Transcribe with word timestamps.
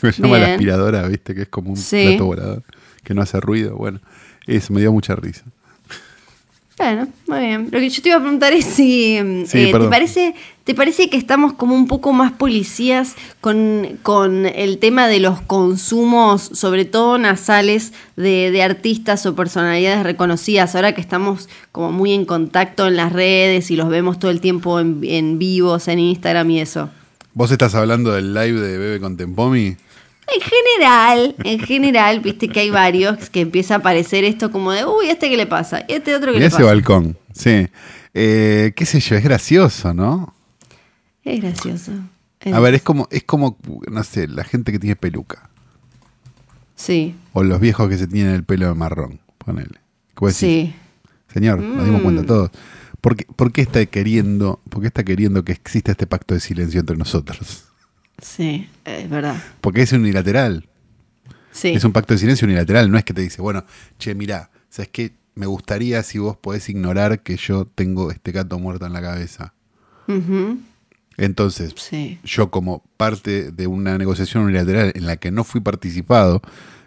¿cómo 0.00 0.12
se 0.12 0.22
llama 0.22 0.38
la 0.38 0.52
aspiradora, 0.54 1.06
viste, 1.06 1.34
que 1.34 1.42
es 1.42 1.48
como 1.48 1.70
un 1.70 1.76
Sí. 1.76 2.06
plato 2.08 2.24
volador, 2.26 2.62
que 3.04 3.12
no 3.14 3.20
hace 3.22 3.40
ruido. 3.40 3.76
Bueno, 3.76 4.00
eso 4.46 4.72
me 4.72 4.80
dio 4.80 4.90
mucha 4.92 5.16
risa. 5.16 5.44
Bueno, 6.80 7.08
muy 7.26 7.40
bien. 7.40 7.68
Lo 7.70 7.78
que 7.78 7.90
yo 7.90 8.00
te 8.00 8.08
iba 8.08 8.16
a 8.16 8.20
preguntar 8.22 8.54
es 8.54 8.64
si 8.64 9.18
Sí, 9.46 9.58
eh, 9.58 9.70
¿te, 9.70 9.88
parece, 9.90 10.34
¿te 10.64 10.74
parece 10.74 11.10
que 11.10 11.18
estamos 11.18 11.52
como 11.52 11.74
un 11.74 11.86
poco 11.86 12.14
más 12.14 12.32
policías 12.32 13.16
con, 13.42 13.98
con 14.02 14.46
el 14.46 14.78
tema 14.78 15.06
de 15.06 15.20
los 15.20 15.42
consumos, 15.42 16.40
sobre 16.54 16.86
todo 16.86 17.18
nasales, 17.18 17.92
de, 18.16 18.50
de 18.50 18.62
artistas 18.62 19.26
o 19.26 19.36
personalidades 19.36 20.04
reconocidas? 20.04 20.74
Ahora 20.74 20.94
que 20.94 21.02
estamos 21.02 21.50
como 21.70 21.92
muy 21.92 22.14
en 22.14 22.24
contacto 22.24 22.86
en 22.86 22.96
las 22.96 23.12
redes 23.12 23.70
y 23.70 23.76
los 23.76 23.90
vemos 23.90 24.18
todo 24.18 24.30
el 24.30 24.40
tiempo 24.40 24.80
en, 24.80 25.00
en 25.02 25.38
vivos, 25.38 25.86
en 25.86 25.98
Instagram 25.98 26.50
y 26.50 26.60
eso. 26.60 26.88
¿Vos 27.34 27.50
estás 27.50 27.74
hablando 27.74 28.12
del 28.12 28.32
live 28.32 28.58
de 28.58 28.78
Bebe 28.78 29.00
con 29.00 29.18
Tempomi? 29.18 29.76
En 30.34 30.40
general, 30.40 31.34
en 31.44 31.58
general, 31.60 32.20
viste 32.20 32.48
que 32.48 32.60
hay 32.60 32.70
varios 32.70 33.30
que 33.30 33.40
empieza 33.40 33.74
a 33.74 33.78
aparecer 33.78 34.24
esto 34.24 34.50
como 34.52 34.70
de, 34.72 34.84
uy, 34.84 35.06
¿este 35.08 35.28
qué 35.28 35.36
le 35.36 35.46
pasa? 35.46 35.84
¿Y 35.88 35.94
este 35.94 36.14
otro 36.14 36.28
Mirá 36.28 36.40
le 36.40 36.46
ese 36.46 36.56
pasa? 36.56 36.66
balcón, 36.66 37.18
sí. 37.34 37.66
Eh, 38.14 38.72
qué 38.76 38.86
sé 38.86 39.00
yo, 39.00 39.16
es 39.16 39.24
gracioso, 39.24 39.92
¿no? 39.94 40.34
Es 41.24 41.40
gracioso. 41.40 41.92
Es- 42.40 42.54
A 42.54 42.60
ver, 42.60 42.74
es 42.74 42.82
como, 42.82 43.08
es 43.10 43.24
como, 43.24 43.56
no 43.90 44.02
sé, 44.04 44.28
la 44.28 44.44
gente 44.44 44.72
que 44.72 44.78
tiene 44.78 44.96
peluca. 44.96 45.48
Sí, 46.76 47.14
O 47.32 47.42
los 47.44 47.60
viejos 47.60 47.88
que 47.88 47.98
se 47.98 48.06
tienen 48.06 48.34
el 48.34 48.44
pelo 48.44 48.68
de 48.68 48.74
marrón, 48.74 49.20
ponele. 49.38 49.78
Sí. 50.32 50.74
Señor, 51.32 51.60
nos 51.60 51.84
dimos 51.84 52.00
Mm. 52.00 52.04
cuenta 52.04 52.24
todos. 52.26 52.50
¿Por 53.00 53.16
qué, 53.16 53.24
por 53.36 53.52
qué 53.52 53.60
está 53.62 53.84
queriendo, 53.86 54.60
por 54.68 54.80
qué 54.82 54.86
está 54.88 55.04
queriendo 55.04 55.44
que 55.44 55.52
exista 55.52 55.92
este 55.92 56.06
pacto 56.06 56.34
de 56.34 56.40
silencio 56.40 56.80
entre 56.80 56.96
nosotros? 56.96 57.64
Sí, 58.22 58.68
es 58.84 59.08
verdad. 59.10 59.36
Porque 59.60 59.82
es 59.82 59.92
unilateral. 59.92 60.68
Sí. 61.52 61.68
Es 61.70 61.84
un 61.84 61.92
pacto 61.92 62.14
de 62.14 62.18
silencio 62.18 62.46
unilateral. 62.46 62.90
No 62.90 62.98
es 62.98 63.04
que 63.04 63.12
te 63.14 63.22
dice, 63.22 63.42
bueno, 63.42 63.64
che, 63.98 64.14
mirá, 64.14 64.50
¿sabes 64.68 64.88
qué? 64.92 65.12
Me 65.34 65.46
gustaría 65.46 66.02
si 66.02 66.18
vos 66.18 66.36
podés 66.36 66.68
ignorar 66.68 67.22
que 67.22 67.36
yo 67.36 67.64
tengo 67.64 68.10
este 68.10 68.30
gato 68.32 68.58
muerto 68.58 68.86
en 68.86 68.92
la 68.92 69.00
cabeza. 69.00 69.54
Entonces, 71.16 71.74
sí. 71.76 72.18
yo 72.24 72.50
como 72.50 72.82
parte 72.96 73.52
de 73.52 73.66
una 73.66 73.96
negociación 73.98 74.44
unilateral 74.44 74.92
en 74.94 75.06
la 75.06 75.16
que 75.16 75.30
no 75.30 75.44
fui 75.44 75.60
participado, 75.60 76.40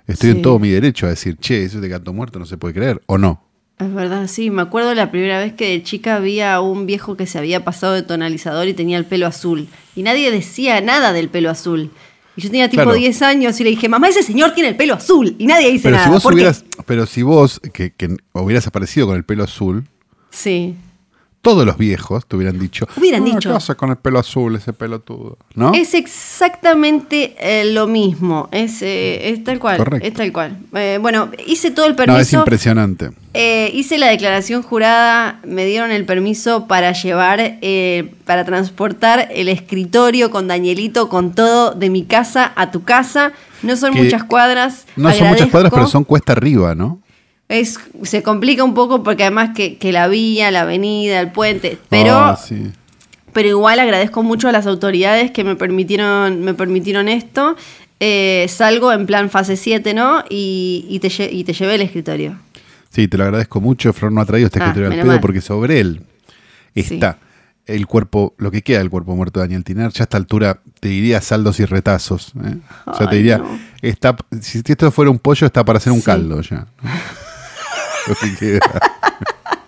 estoy 0.07 0.31
Sí. 0.31 0.35
en 0.37 0.41
todo 0.41 0.59
mi 0.59 0.69
derecho 0.69 1.05
a 1.05 1.09
decir, 1.09 1.37
che, 1.37 1.63
eso 1.63 1.79
de 1.81 1.89
gato 1.89 2.13
muerto 2.13 2.39
no 2.39 2.45
se 2.45 2.57
puede 2.57 2.73
creer, 2.73 3.01
o 3.05 3.17
no. 3.17 3.43
Es 3.79 3.93
verdad, 3.93 4.27
sí. 4.27 4.49
Me 4.49 4.61
acuerdo 4.61 4.93
la 4.93 5.11
primera 5.11 5.39
vez 5.39 5.53
que 5.53 5.69
de 5.69 5.83
chica 5.83 6.15
había 6.15 6.59
un 6.61 6.85
viejo 6.85 7.17
que 7.17 7.25
se 7.27 7.37
había 7.37 7.63
pasado 7.65 7.93
de 7.93 8.03
tonalizador 8.03 8.67
y 8.67 8.73
tenía 8.73 8.97
el 8.97 9.05
pelo 9.05 9.27
azul. 9.27 9.67
Y 9.95 10.03
nadie 10.03 10.31
decía 10.31 10.79
nada 10.81 11.11
del 11.13 11.29
pelo 11.29 11.49
azul. 11.49 11.91
Y 12.35 12.41
yo 12.41 12.49
tenía 12.49 12.69
tipo 12.69 12.83
Claro. 12.83 12.97
10 12.97 13.21
años 13.23 13.59
y 13.59 13.63
le 13.63 13.69
dije, 13.71 13.89
mamá, 13.89 14.07
ese 14.09 14.23
señor 14.23 14.53
tiene 14.53 14.69
el 14.69 14.75
pelo 14.75 14.93
azul. 14.93 15.35
Y 15.37 15.45
nadie 15.47 15.69
dice 15.71 15.83
Pero 15.83 15.97
nada. 15.97 16.05
si 16.07 16.11
vos 16.13 16.23
¿Por 16.23 16.31
qué? 16.33 16.35
hubieras, 16.35 16.65
pero 16.85 17.05
si 17.05 17.21
vos, 17.23 17.59
que, 17.73 17.91
que 17.93 18.15
hubieras 18.33 18.65
aparecido 18.67 19.07
con 19.07 19.15
el 19.17 19.23
pelo 19.25 19.43
azul, 19.43 19.87
Sí. 20.31 20.73
Todos 21.43 21.65
los 21.65 21.77
viejos 21.77 22.25
te 22.25 22.37
hubieran 22.37 22.57
dicho, 22.57 22.87
Hubieran 22.97 23.21
"Ah, 23.21 23.25
dicho. 23.25 23.49
¿qué 23.51 23.55
hace 23.57 23.75
con 23.75 23.89
el 23.91 23.97
pelo 23.97 24.17
azul, 24.17 24.55
ese 24.55 24.71
pelotudo? 24.73 25.37
¿No? 25.55 25.73
Es 25.73 25.93
exactamente 25.93 27.35
eh, 27.37 27.65
lo 27.65 27.85
mismo. 27.85 28.47
Es, 28.51 28.81
eh, 28.81 29.29
es 29.29 29.43
tal 29.43 29.59
cual. 29.59 29.77
Correcto. 29.77 30.07
Es 30.07 30.13
tal 30.13 30.31
cual. 30.31 30.57
Eh, 30.73 30.97
bueno, 31.01 31.29
hice 31.45 31.69
todo 31.71 31.85
el 31.85 31.91
no, 31.95 32.01
es 32.03 32.07
permiso. 32.07 32.37
impresionante. 32.37 33.11
Eh, 33.33 33.69
hice 33.73 33.97
la 33.97 34.07
declaración 34.07 34.61
jurada, 34.63 35.41
me 35.45 35.65
dieron 35.65 35.91
el 35.91 36.05
permiso 36.05 36.65
para 36.67 36.93
llevar, 36.93 37.39
eh, 37.61 38.13
para 38.25 38.45
transportar 38.45 39.27
el 39.33 39.49
escritorio 39.49 40.31
con 40.31 40.47
Danielito, 40.47 41.09
con 41.09 41.33
todo 41.33 41.71
de 41.73 41.89
mi 41.89 42.05
casa 42.05 42.53
a 42.55 42.71
tu 42.71 42.83
casa. 42.83 43.33
No 43.63 43.75
son 43.75 43.93
Que 43.93 44.03
muchas 44.03 44.23
cuadras. 44.23 44.85
No 44.95 45.11
son 45.11 45.27
muchas 45.27 45.49
cuadras, 45.49 45.71
pero 45.73 45.87
son 45.87 46.03
cuesta 46.05 46.31
arriba, 46.33 46.73
¿no? 46.73 46.99
Es, 47.49 47.77
se 48.03 48.23
complica 48.23 48.63
un 48.63 48.73
poco 48.73 49.03
porque 49.03 49.23
además 49.23 49.51
que, 49.55 49.77
que 49.77 49.91
la 49.91 50.07
vía, 50.07 50.49
la 50.51 50.61
avenida, 50.61 51.19
el 51.19 51.31
puente. 51.31 51.77
Pero, 51.89 52.13
Ah, 52.17 52.35
sí. 52.37 52.71
pero 53.33 53.49
igual 53.49 53.79
agradezco 53.79 54.23
mucho 54.23 54.47
a 54.47 54.51
las 54.51 54.65
autoridades 54.65 55.31
que 55.31 55.43
me 55.43 55.55
permitieron, 55.55 56.41
me 56.41 56.53
permitieron 56.53 57.07
esto. 57.09 57.55
Eh, 57.99 58.47
salgo 58.49 58.91
en 58.91 59.05
plan 59.05 59.29
fase 59.29 59.55
7, 59.55 59.93
¿no? 59.93 60.23
Y, 60.29 60.85
y 60.89 60.99
te, 60.99 61.07
y 61.31 61.43
te 61.43 61.53
llevé 61.53 61.75
el 61.75 61.81
escritorio. 61.81 62.37
Sí, 62.89 63.07
te 63.07 63.17
lo 63.17 63.23
agradezco 63.25 63.61
mucho. 63.61 63.93
Flor 63.93 64.11
no 64.11 64.21
ha 64.21 64.25
traído 64.25 64.47
este 64.47 64.59
Ah, 64.59 64.67
escritorio 64.67 64.89
al 64.91 64.95
pedo 64.97 65.07
mal. 65.07 65.19
porque 65.21 65.41
sobre 65.41 65.79
él 65.79 66.01
Sí. 66.75 66.81
está 66.95 67.17
el 67.65 67.87
cuerpo, 67.87 68.33
lo 68.37 68.51
que 68.51 68.61
queda 68.61 68.79
del 68.79 68.89
cuerpo 68.89 69.15
muerto 69.15 69.39
de 69.39 69.45
Daniel 69.45 69.63
Tiner. 69.63 69.91
Ya 69.91 70.01
a 70.01 70.05
esta 70.05 70.17
altura 70.17 70.59
te 70.79 70.89
diría 70.89 71.21
saldos 71.21 71.59
y 71.59 71.65
retazos. 71.65 72.33
¿eh? 72.43 72.57
O 72.85 72.95
sea, 72.97 73.09
te 73.09 73.15
diría, 73.15 73.37
no. 73.37 73.57
está, 73.81 74.15
si 74.41 74.61
esto 74.65 74.91
fuera 74.91 75.09
un 75.11 75.19
pollo, 75.19 75.45
está 75.47 75.63
para 75.63 75.77
hacer 75.77 75.93
un 75.93 75.99
Sí. 75.99 76.05
caldo 76.05 76.41
ya. 76.41 76.65
Lo 78.07 78.15
que 78.15 78.35
queda. 78.35 78.59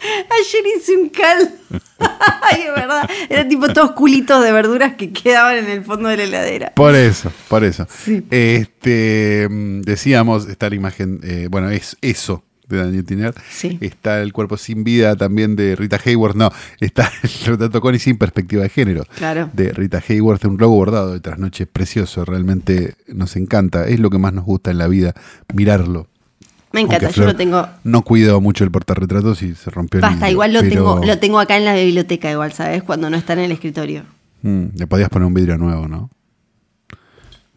Ayer 0.06 0.78
hice 0.78 0.98
un 0.98 1.10
caldo. 1.10 1.50
Ay, 2.00 2.64
es 2.68 2.76
verdad. 2.76 3.10
Eran 3.30 3.50
tipo 3.50 3.68
todos 3.70 3.92
culitos 3.92 4.44
de 4.44 4.52
verduras 4.52 4.96
que 4.96 5.12
quedaban 5.12 5.58
en 5.58 5.70
el 5.70 5.84
fondo 5.84 6.10
de 6.10 6.18
la 6.18 6.24
heladera. 6.24 6.74
Por 6.76 6.96
eso, 6.96 7.32
por 7.48 7.64
eso. 7.64 7.88
Sí. 7.90 8.26
Este, 8.30 9.48
mm, 9.50 9.82
decíamos, 9.82 10.48
está 10.48 10.70
la 10.70 10.76
imagen, 10.76 11.20
eh, 11.24 11.48
bueno, 11.50 11.70
es 11.70 11.98
eso 12.02 12.44
de 12.68 12.78
Daniel 12.78 13.06
Tiner. 13.06 13.34
Sí. 13.50 13.78
Está 13.82 14.22
el 14.22 14.34
cuerpo 14.34 14.58
sin 14.58 14.84
vida 14.84 15.16
también 15.16 15.56
de 15.56 15.76
Rita 15.76 16.00
Hayworth. 16.04 16.36
No, 16.36 16.52
está 16.80 17.12
el 17.24 17.30
retrato 17.46 17.82
con 17.82 17.96
y 17.96 18.00
sin 18.00 18.18
perspectiva 18.18 18.64
de 18.64 18.70
género. 18.70 19.06
Claro. 19.18 19.50
De 19.54 19.72
Rita 19.72 20.04
Hayworth, 20.08 20.46
un 20.46 20.58
logo 20.58 20.76
bordado 20.76 21.14
de 21.14 21.20
trasnoche 21.20 21.66
precioso. 21.66 22.26
Realmente 22.26 22.96
nos 23.08 23.36
encanta. 23.36 23.88
Es 23.88 24.00
lo 24.00 24.10
que 24.10 24.18
más 24.18 24.34
nos 24.34 24.46
gusta 24.46 24.72
en 24.72 24.78
la 24.78 24.88
vida, 24.88 25.14
mirarlo. 25.54 26.08
Me 26.76 26.82
encanta, 26.82 27.10
yo 27.10 27.24
lo 27.26 27.36
tengo. 27.36 27.68
No 27.84 28.02
cuido 28.04 28.40
mucho 28.42 28.64
el 28.64 28.70
portarretratos 28.72 29.42
y 29.42 29.56
se 29.56 29.70
rompió 29.72 29.98
el 30.00 30.02
Basta, 30.02 30.30
igual 30.30 30.54
lo 30.54 30.60
pero, 30.60 30.72
tengo, 30.76 31.06
lo 31.06 31.20
tengo 31.20 31.40
acá 31.40 31.58
en 31.58 31.66
la 31.66 31.74
biblioteca, 31.74 32.30
igual, 32.32 32.52
¿sabes? 32.54 32.84
Cuando 32.84 33.10
no 33.10 33.18
está 33.18 33.34
en 33.34 33.40
el 33.40 33.52
escritorio. 33.52 34.04
mm, 34.44 34.66
le 34.76 34.86
podías 34.88 35.10
poner 35.10 35.26
un 35.26 35.34
vidrio 35.34 35.58
nuevo, 35.58 35.88
¿no? 35.88 36.10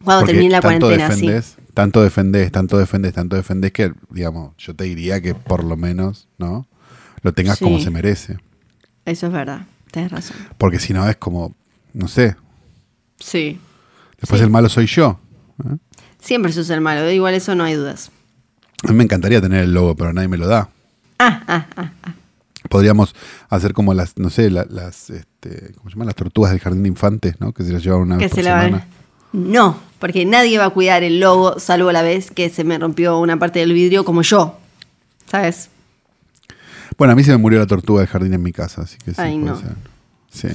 Cuando 0.02 0.20
Porque 0.22 0.32
termine 0.34 0.52
la 0.52 0.60
cuarentena, 0.62 1.10
sí. 1.10 1.26
defendés, 1.26 1.56
tanto 1.74 2.02
defendés, 2.02 2.52
tanto 2.52 2.78
defendés, 2.78 3.12
tanto 3.14 3.36
defendés 3.36 3.72
que, 3.72 3.92
digamos, 4.10 4.52
yo 4.56 4.74
te 4.74 4.84
diría 4.84 5.20
que 5.20 5.34
por 5.34 5.64
lo 5.64 5.76
menos, 5.76 6.28
¿no? 6.38 6.66
Lo 7.22 7.32
tengas 7.32 7.58
Sí. 7.58 7.64
como 7.64 7.80
se 7.80 7.90
merece. 7.90 8.38
Eso 9.04 9.26
es 9.26 9.32
verdad, 9.32 9.66
tenés 9.90 10.12
razón. 10.12 10.36
Porque 10.56 10.78
si 10.78 10.92
no 10.92 11.08
es 11.08 11.16
como, 11.16 11.54
no 11.92 12.06
sé, 12.08 12.36
Sí. 13.18 13.58
después 14.20 14.38
Sí. 14.38 14.44
el 14.44 14.50
malo 14.50 14.68
soy 14.68 14.86
yo. 14.86 15.18
¿eh? 15.64 15.76
Siempre 16.20 16.52
sos 16.52 16.70
el 16.70 16.80
malo, 16.80 17.10
igual 17.10 17.34
eso 17.34 17.54
no 17.56 17.64
hay 17.64 17.74
dudas. 17.74 18.12
A 18.84 18.88
mí 18.88 18.94
me 18.94 19.04
encantaría 19.04 19.40
tener 19.40 19.64
el 19.64 19.72
logo, 19.74 19.94
pero 19.96 20.12
nadie 20.12 20.28
me 20.28 20.36
lo 20.36 20.46
da. 20.46 20.68
Ah, 21.18 21.42
ah, 21.48 21.66
ah, 21.76 21.90
ah. 22.04 22.14
Podríamos 22.68 23.14
hacer 23.48 23.72
como 23.72 23.94
las, 23.94 24.18
no 24.18 24.30
sé, 24.30 24.50
la- 24.50 24.66
las, 24.68 25.10
este, 25.10 25.72
¿cómo 25.76 25.88
se 25.90 25.94
llaman? 25.94 26.06
Las 26.06 26.16
tortugas 26.16 26.50
del 26.52 26.60
jardín 26.60 26.82
de 26.82 26.88
infantes, 26.88 27.40
¿no? 27.40 27.52
Que 27.52 27.64
se 27.64 27.72
las 27.72 27.82
llevan 27.82 28.02
una 28.02 28.18
Que 28.18 28.24
vez 28.24 28.30
por 28.32 28.38
se 28.42 28.42
la 28.48 28.62
semana. 28.62 28.86
van. 29.32 29.52
No, 29.52 29.78
porque 29.98 30.24
nadie 30.24 30.58
va 30.58 30.66
a 30.66 30.70
cuidar 30.70 31.02
el 31.02 31.20
logo, 31.20 31.58
salvo 31.58 31.92
la 31.92 32.02
vez 32.02 32.30
que 32.30 32.50
se 32.50 32.64
me 32.64 32.78
rompió 32.78 33.18
una 33.18 33.38
parte 33.38 33.58
del 33.60 33.72
vidrio 33.72 34.04
como 34.04 34.22
yo. 34.22 34.58
¿Sabes? 35.30 35.70
Bueno, 36.96 37.12
a 37.12 37.16
mí 37.16 37.22
se 37.24 37.30
me 37.32 37.36
murió 37.36 37.58
la 37.58 37.66
tortuga 37.66 38.00
del 38.00 38.08
jardín 38.08 38.34
en 38.34 38.42
mi 38.42 38.52
casa, 38.52 38.82
así 38.82 38.96
que 38.98 39.12
sí, 39.12 39.20
Ay, 39.20 39.38
puede 39.38 39.52
no. 39.52 39.60
ser. 39.60 39.76
Sí. 40.30 40.48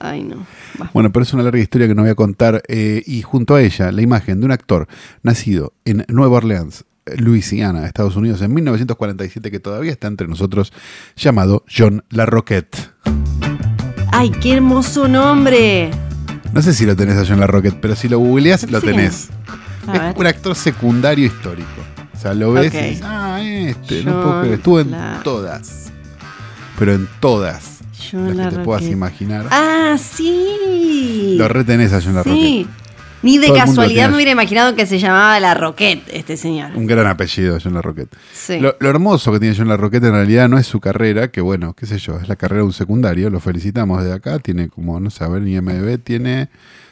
Ay, 0.00 0.22
no. 0.22 0.46
Va. 0.80 0.90
Bueno, 0.94 1.12
pero 1.12 1.22
es 1.24 1.32
una 1.32 1.42
larga 1.42 1.60
historia 1.60 1.86
que 1.86 1.94
no 1.94 2.02
voy 2.02 2.10
a 2.10 2.14
contar. 2.14 2.62
eh, 2.68 3.02
y 3.06 3.22
junto 3.22 3.54
a 3.54 3.62
ella, 3.62 3.92
la 3.92 4.02
imagen 4.02 4.40
de 4.40 4.46
un 4.46 4.52
actor 4.52 4.88
nacido 5.22 5.72
en 5.84 6.04
Nueva 6.08 6.38
Orleans, 6.38 6.84
Luisiana, 7.16 7.86
Estados 7.86 8.16
Unidos, 8.16 8.40
en 8.42 8.54
1947, 8.54 9.50
que 9.50 9.60
todavía 9.60 9.90
está 9.92 10.06
entre 10.08 10.28
nosotros, 10.28 10.72
llamado 11.16 11.64
John 11.74 12.04
LaRoquette. 12.10 12.90
Ay, 14.12 14.30
qué 14.30 14.54
hermoso 14.54 15.08
nombre. 15.08 15.90
No 16.52 16.60
sé 16.62 16.74
si 16.74 16.84
lo 16.86 16.94
tenés 16.94 17.16
a 17.16 17.24
John 17.26 17.40
LaRoquette, 17.40 17.78
pero 17.80 17.96
si 17.96 18.08
lo 18.08 18.18
googleás, 18.18 18.70
lo 18.70 18.80
tenés. 18.80 19.30
Es 19.92 20.16
un 20.16 20.26
actor 20.26 20.54
secundario 20.54 21.26
histórico. 21.26 21.68
O 22.14 22.18
sea, 22.18 22.34
lo 22.34 22.52
ves 22.52 22.72
y 22.72 22.76
dices, 22.78 23.00
ah, 23.04 23.40
este, 23.42 24.04
no 24.04 24.22
puedo 24.22 24.40
creer. 24.42 24.54
Estuvo 24.54 24.80
en 24.80 24.90
La- 24.92 25.20
todas. 25.24 25.90
Pero 26.78 26.94
en 26.94 27.08
todas. 27.20 27.78
John 28.12 28.36
las 28.36 28.50
que 28.52 28.58
te 28.58 28.64
puedas 28.64 28.84
imaginar. 28.84 29.46
Ah, 29.50 29.96
sí. 29.98 31.34
Lo 31.36 31.48
retenés 31.48 31.92
a 31.92 32.00
John. 32.00 32.22
Sí. 32.24 32.68
Ni 33.22 33.38
de 33.38 33.52
casualidad 33.52 34.08
me 34.08 34.16
hubiera 34.16 34.32
imaginado 34.32 34.74
que 34.74 34.86
se 34.86 34.98
llamaba 34.98 35.38
La 35.40 35.54
Roquette, 35.54 36.02
este 36.12 36.36
señor. 36.36 36.72
Un 36.74 36.86
gran 36.86 37.06
apellido, 37.06 37.58
John 37.62 37.74
LaRoquette. 37.74 38.14
Sí. 38.32 38.58
Lo, 38.58 38.76
lo 38.80 38.90
hermoso 38.90 39.32
que 39.32 39.38
tiene 39.38 39.56
John 39.56 39.68
LaRoquette 39.68 40.04
en 40.04 40.12
realidad 40.12 40.48
no 40.48 40.58
es 40.58 40.66
su 40.66 40.80
carrera, 40.80 41.30
que 41.30 41.40
bueno, 41.40 41.74
qué 41.74 41.86
sé 41.86 41.98
yo, 41.98 42.18
es 42.18 42.28
la 42.28 42.36
carrera 42.36 42.62
de 42.62 42.66
un 42.66 42.72
secundario, 42.72 43.30
lo 43.30 43.40
felicitamos 43.40 44.02
desde 44.02 44.14
acá, 44.14 44.38
tiene 44.38 44.68
como, 44.68 44.98
no 44.98 45.10
sé, 45.10 45.24
a 45.24 45.28
ver, 45.28 45.46
IMDb 45.46 45.98
tiene 46.02 46.48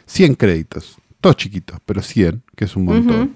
100 0.07 0.35
créditos, 0.37 0.97
todos 1.21 1.37
chiquitos, 1.37 1.79
pero 1.85 2.03
100, 2.03 2.43
que 2.55 2.65
es 2.65 2.77
un 2.77 2.85
montón. 2.85 3.35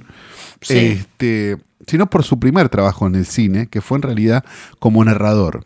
Sí. 0.61 0.77
Este, 0.77 1.59
sino 1.87 2.09
por 2.09 2.25
su 2.25 2.39
primer 2.39 2.69
trabajo 2.69 3.07
en 3.07 3.17
el 3.17 3.27
cine, 3.27 3.67
que 3.67 3.81
fue 3.81 3.99
en 3.99 4.03
realidad 4.03 4.45
como 4.79 5.05
narrador. 5.05 5.65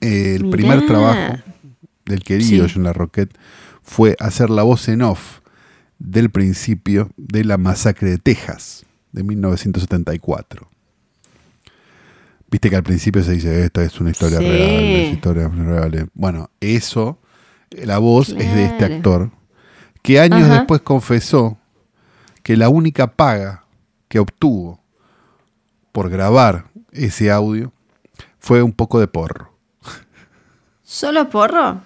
Eh, 0.00 0.36
el 0.36 0.48
primer 0.48 0.86
trabajo 0.86 1.38
del 2.04 2.22
querido 2.22 2.66
Sí. 2.66 2.74
John 2.74 2.84
LaRoquette 2.84 3.36
fue 3.82 4.16
hacer 4.20 4.50
la 4.50 4.62
voz 4.62 4.88
en 4.88 5.02
off 5.02 5.38
del 5.98 6.30
principio 6.30 7.10
de 7.16 7.44
la 7.44 7.58
masacre 7.58 8.10
de 8.10 8.18
Texas 8.18 8.86
de 9.12 9.22
1974. 9.24 10.68
Viste 12.50 12.70
que 12.70 12.76
al 12.76 12.82
principio 12.82 13.22
se 13.22 13.32
dice, 13.32 13.64
esta 13.64 13.82
es 13.82 14.00
una 14.00 14.10
historia 14.10 14.38
Sí. 14.38 14.44
real, 14.44 14.84
es 14.84 15.12
historia 15.12 15.48
real. 15.48 16.10
Bueno, 16.14 16.50
eso, 16.60 17.18
la 17.70 17.98
voz 17.98 18.30
es 18.30 18.54
de 18.54 18.64
este 18.64 18.84
actor, 18.86 19.30
que 20.02 20.18
años 20.20 20.42
Ajá. 20.44 20.54
después 20.58 20.80
confesó 20.80 21.58
que 22.42 22.56
la 22.56 22.70
única 22.70 23.08
paga 23.08 23.64
que 24.08 24.18
obtuvo 24.18 24.80
por 25.92 26.08
grabar 26.08 26.66
ese 26.92 27.30
audio 27.30 27.72
fue 28.38 28.62
un 28.62 28.72
poco 28.72 28.98
de 29.00 29.08
porro. 29.08 29.52
¿Solo 30.82 31.28
porro? 31.28 31.82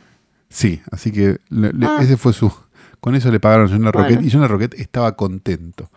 Sí, 0.48 0.80
así 0.92 1.10
que 1.10 1.40
le- 1.48 1.72
le- 1.72 1.86
Ah. 1.86 1.98
ese 2.00 2.16
fue 2.16 2.32
su. 2.32 2.52
Con 3.02 3.16
eso 3.16 3.32
le 3.32 3.40
pagaron 3.40 3.66
a 3.66 3.68
John 3.68 3.82
LaRoquette 3.82 4.14
Bueno. 4.14 4.28
y 4.28 4.30
John 4.30 4.42
LaRoquette 4.42 4.74
estaba 4.74 5.16
contento. 5.16 5.90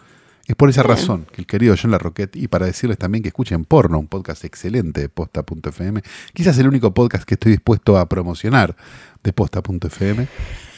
Es 0.47 0.55
por 0.55 0.71
esa 0.71 0.81
razón 0.81 1.27
que 1.31 1.39
el 1.39 1.45
querido 1.45 1.75
John 1.79 1.91
LaRoquette, 1.91 2.35
y 2.35 2.47
para 2.47 2.65
decirles 2.65 2.97
también 2.97 3.21
que 3.21 3.27
escuchen 3.27 3.63
Porno, 3.63 3.99
un 3.99 4.07
podcast 4.07 4.43
excelente 4.43 5.01
de 5.01 5.09
posta.fm, 5.09 6.01
quizás 6.33 6.57
el 6.57 6.67
único 6.67 6.95
podcast 6.95 7.23
que 7.23 7.35
estoy 7.35 7.51
dispuesto 7.51 7.99
a 7.99 8.09
promocionar 8.09 8.75
de 9.23 9.33
posta.fm, 9.33 10.27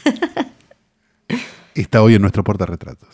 está 1.74 2.02
hoy 2.02 2.16
en 2.16 2.20
nuestro 2.20 2.44
portarretratos. 2.44 3.08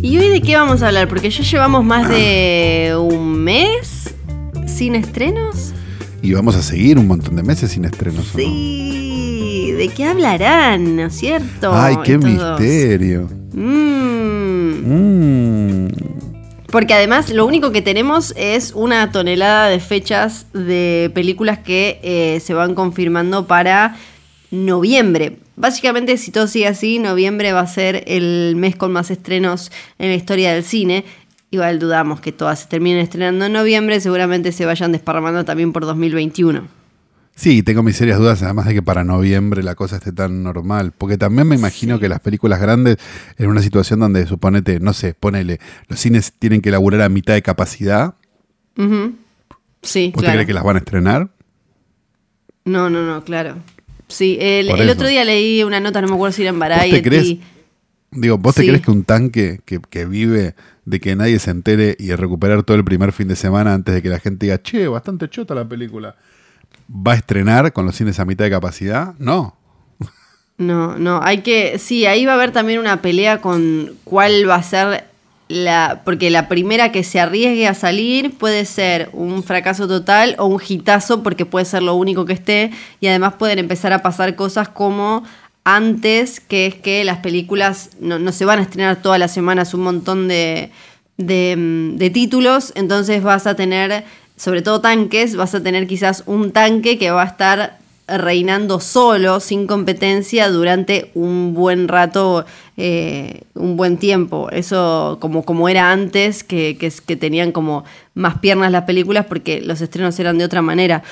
¿Y 0.00 0.16
hoy 0.16 0.28
de 0.28 0.40
qué 0.42 0.54
vamos 0.54 0.80
a 0.84 0.86
hablar? 0.86 1.08
Porque 1.08 1.28
ya 1.28 1.42
llevamos 1.42 1.84
más 1.84 2.08
de 2.08 2.96
un 2.96 3.42
mes 3.42 4.11
sin 4.72 4.94
estrenos. 4.94 5.72
Y 6.22 6.34
vamos 6.34 6.56
a 6.56 6.62
seguir 6.62 6.98
un 6.98 7.06
montón 7.06 7.36
de 7.36 7.42
meses 7.42 7.72
sin 7.72 7.84
estrenos. 7.84 8.26
Sí, 8.34 9.72
¿de 9.76 9.88
qué 9.88 10.04
hablarán? 10.04 10.96
¿No 10.96 11.06
es 11.06 11.14
cierto? 11.14 11.72
Ay, 11.72 11.96
qué 12.04 12.16
misterio. 12.16 13.28
Mm. 13.52 13.92
Mm. 14.86 15.88
Porque 16.70 16.94
además 16.94 17.28
lo 17.30 17.44
único 17.44 17.70
que 17.70 17.82
tenemos 17.82 18.32
es 18.36 18.72
una 18.74 19.12
tonelada 19.12 19.68
de 19.68 19.78
fechas 19.78 20.46
de 20.54 21.10
películas 21.14 21.58
que 21.58 22.00
eh, 22.02 22.40
se 22.40 22.54
van 22.54 22.74
confirmando 22.74 23.46
para 23.46 23.96
noviembre. 24.50 25.36
Básicamente, 25.56 26.16
si 26.16 26.30
todo 26.30 26.46
sigue 26.46 26.66
así, 26.66 26.98
noviembre 26.98 27.52
va 27.52 27.60
a 27.60 27.66
ser 27.66 28.04
el 28.06 28.56
mes 28.56 28.74
con 28.74 28.90
más 28.90 29.10
estrenos 29.10 29.70
en 29.98 30.08
la 30.08 30.14
historia 30.14 30.54
del 30.54 30.64
cine. 30.64 31.04
Igual 31.52 31.78
dudamos 31.78 32.22
que 32.22 32.32
todas 32.32 32.60
se 32.60 32.66
terminen 32.66 33.00
estrenando 33.00 33.44
en 33.44 33.52
noviembre, 33.52 34.00
seguramente 34.00 34.52
se 34.52 34.64
vayan 34.64 34.90
desparramando 34.90 35.44
también 35.44 35.74
por 35.74 35.84
2021. 35.84 36.66
Sí, 37.34 37.62
tengo 37.62 37.82
mis 37.82 37.94
serias 37.94 38.18
dudas, 38.18 38.42
además 38.42 38.64
de 38.66 38.72
que 38.72 38.80
para 38.82 39.04
noviembre 39.04 39.62
la 39.62 39.74
cosa 39.74 39.96
esté 39.96 40.12
tan 40.12 40.42
normal. 40.42 40.92
Porque 40.96 41.18
también 41.18 41.46
me 41.46 41.54
imagino 41.54 42.00
que 42.00 42.08
las 42.08 42.20
películas 42.20 42.58
grandes, 42.58 42.96
en 43.36 43.48
una 43.48 43.60
situación 43.60 44.00
donde 44.00 44.26
suponete, 44.26 44.80
no 44.80 44.94
sé, 44.94 45.12
ponele, 45.12 45.60
los 45.88 46.00
cines 46.00 46.32
tienen 46.38 46.62
que 46.62 46.70
laburar 46.70 47.02
a 47.02 47.10
mitad 47.10 47.34
de 47.34 47.42
capacidad, 47.42 48.14
Ujú. 48.78 49.12
Sí, 49.82 50.10
¿vos 50.14 50.22
te 50.22 50.24
claro. 50.24 50.36
crees 50.36 50.46
que 50.46 50.54
las 50.54 50.64
van 50.64 50.76
a 50.76 50.78
estrenar? 50.78 51.28
No, 52.64 52.88
no, 52.88 53.02
no, 53.04 53.22
claro. 53.24 53.56
Sí, 54.08 54.38
el, 54.40 54.70
otro 54.88 55.06
día 55.06 55.24
leí 55.24 55.62
una 55.64 55.80
nota, 55.80 56.00
no 56.00 56.08
me 56.08 56.14
acuerdo 56.14 56.32
si 56.32 56.42
era 56.42 56.50
en 56.50 56.58
¿Vos 56.58 56.68
te 56.68 56.74
Variety. 56.76 57.02
crees? 57.02 57.36
Digo, 58.12 58.38
¿vos 58.38 58.54
te 58.54 58.62
crees 58.62 58.82
que 58.82 58.90
un 58.90 59.04
tanque 59.04 59.60
que, 59.64 59.80
que 59.80 60.04
vive 60.04 60.54
de 60.84 61.00
que 61.00 61.16
nadie 61.16 61.38
se 61.38 61.50
entere 61.50 61.96
y 61.98 62.14
recuperar 62.14 62.62
todo 62.62 62.76
el 62.76 62.84
primer 62.84 63.12
fin 63.12 63.28
de 63.28 63.36
semana 63.36 63.72
antes 63.72 63.94
de 63.94 64.02
que 64.02 64.10
la 64.10 64.20
gente 64.20 64.46
diga, 64.46 64.60
che, 64.62 64.86
bastante 64.86 65.28
chota 65.30 65.54
la 65.54 65.66
película, 65.66 66.16
va 66.90 67.12
a 67.12 67.16
estrenar 67.16 67.72
con 67.72 67.86
los 67.86 67.96
cines 67.96 68.20
a 68.20 68.24
mitad 68.24 68.44
de 68.44 68.50
capacidad? 68.50 69.14
No. 69.18 69.56
No, 70.58 70.98
no, 70.98 71.20
hay 71.22 71.38
que, 71.38 71.78
sí, 71.78 72.04
ahí 72.06 72.26
va 72.26 72.32
a 72.32 72.34
haber 72.34 72.52
también 72.52 72.78
una 72.78 73.00
pelea 73.00 73.40
con 73.40 73.92
cuál 74.04 74.48
va 74.48 74.56
a 74.56 74.62
ser 74.62 75.06
la, 75.48 76.02
porque 76.04 76.30
la 76.30 76.48
primera 76.48 76.92
que 76.92 77.04
se 77.04 77.20
arriesgue 77.20 77.66
a 77.66 77.74
salir 77.74 78.36
puede 78.36 78.64
ser 78.64 79.10
un 79.12 79.42
fracaso 79.42 79.88
total 79.88 80.34
o 80.38 80.46
un 80.46 80.60
hitazo 80.66 81.22
porque 81.22 81.46
puede 81.46 81.64
ser 81.64 81.82
lo 81.82 81.94
único 81.94 82.24
que 82.24 82.32
esté 82.32 82.70
y 83.00 83.08
además 83.08 83.34
pueden 83.34 83.58
empezar 83.58 83.92
a 83.92 84.02
pasar 84.02 84.34
cosas 84.34 84.68
como 84.68 85.24
antes, 85.64 86.40
que 86.40 86.66
es 86.66 86.74
que 86.74 87.04
las 87.04 87.18
películas 87.18 87.90
no, 88.00 88.18
no 88.18 88.32
se 88.32 88.44
van 88.44 88.58
a 88.58 88.62
estrenar 88.62 89.02
todas 89.02 89.18
las 89.18 89.32
semanas 89.32 89.74
un 89.74 89.82
montón 89.82 90.28
de, 90.28 90.70
de, 91.16 91.54
mm, 91.56 91.96
de 91.96 92.10
títulos, 92.10 92.72
entonces 92.74 93.22
vas 93.22 93.46
a 93.46 93.54
tener, 93.54 94.04
sobre 94.36 94.62
todo 94.62 94.80
tanques, 94.80 95.36
vas 95.36 95.54
a 95.54 95.62
tener 95.62 95.86
quizás 95.86 96.24
un 96.26 96.52
tanque 96.52 96.98
que 96.98 97.10
va 97.10 97.22
a 97.22 97.26
estar 97.26 97.82
reinando 98.08 98.80
solo, 98.80 99.40
sin 99.40 99.66
competencia, 99.66 100.48
durante 100.48 101.10
un 101.14 101.54
buen 101.54 101.88
rato, 101.88 102.44
eh, 102.76 103.42
un 103.54 103.76
buen 103.76 103.96
tiempo. 103.96 104.50
Eso 104.50 105.18
como, 105.20 105.44
como 105.44 105.68
era 105.68 105.92
antes, 105.92 106.42
que, 106.42 106.76
que, 106.78 106.92
que 107.06 107.16
tenían 107.16 107.52
como 107.52 107.84
más 108.14 108.38
piernas 108.38 108.72
las 108.72 108.84
películas 108.84 109.26
porque 109.26 109.60
los 109.60 109.80
estrenos 109.80 110.18
eran 110.18 110.38
de 110.38 110.44
otra 110.44 110.62
manera. 110.62 111.02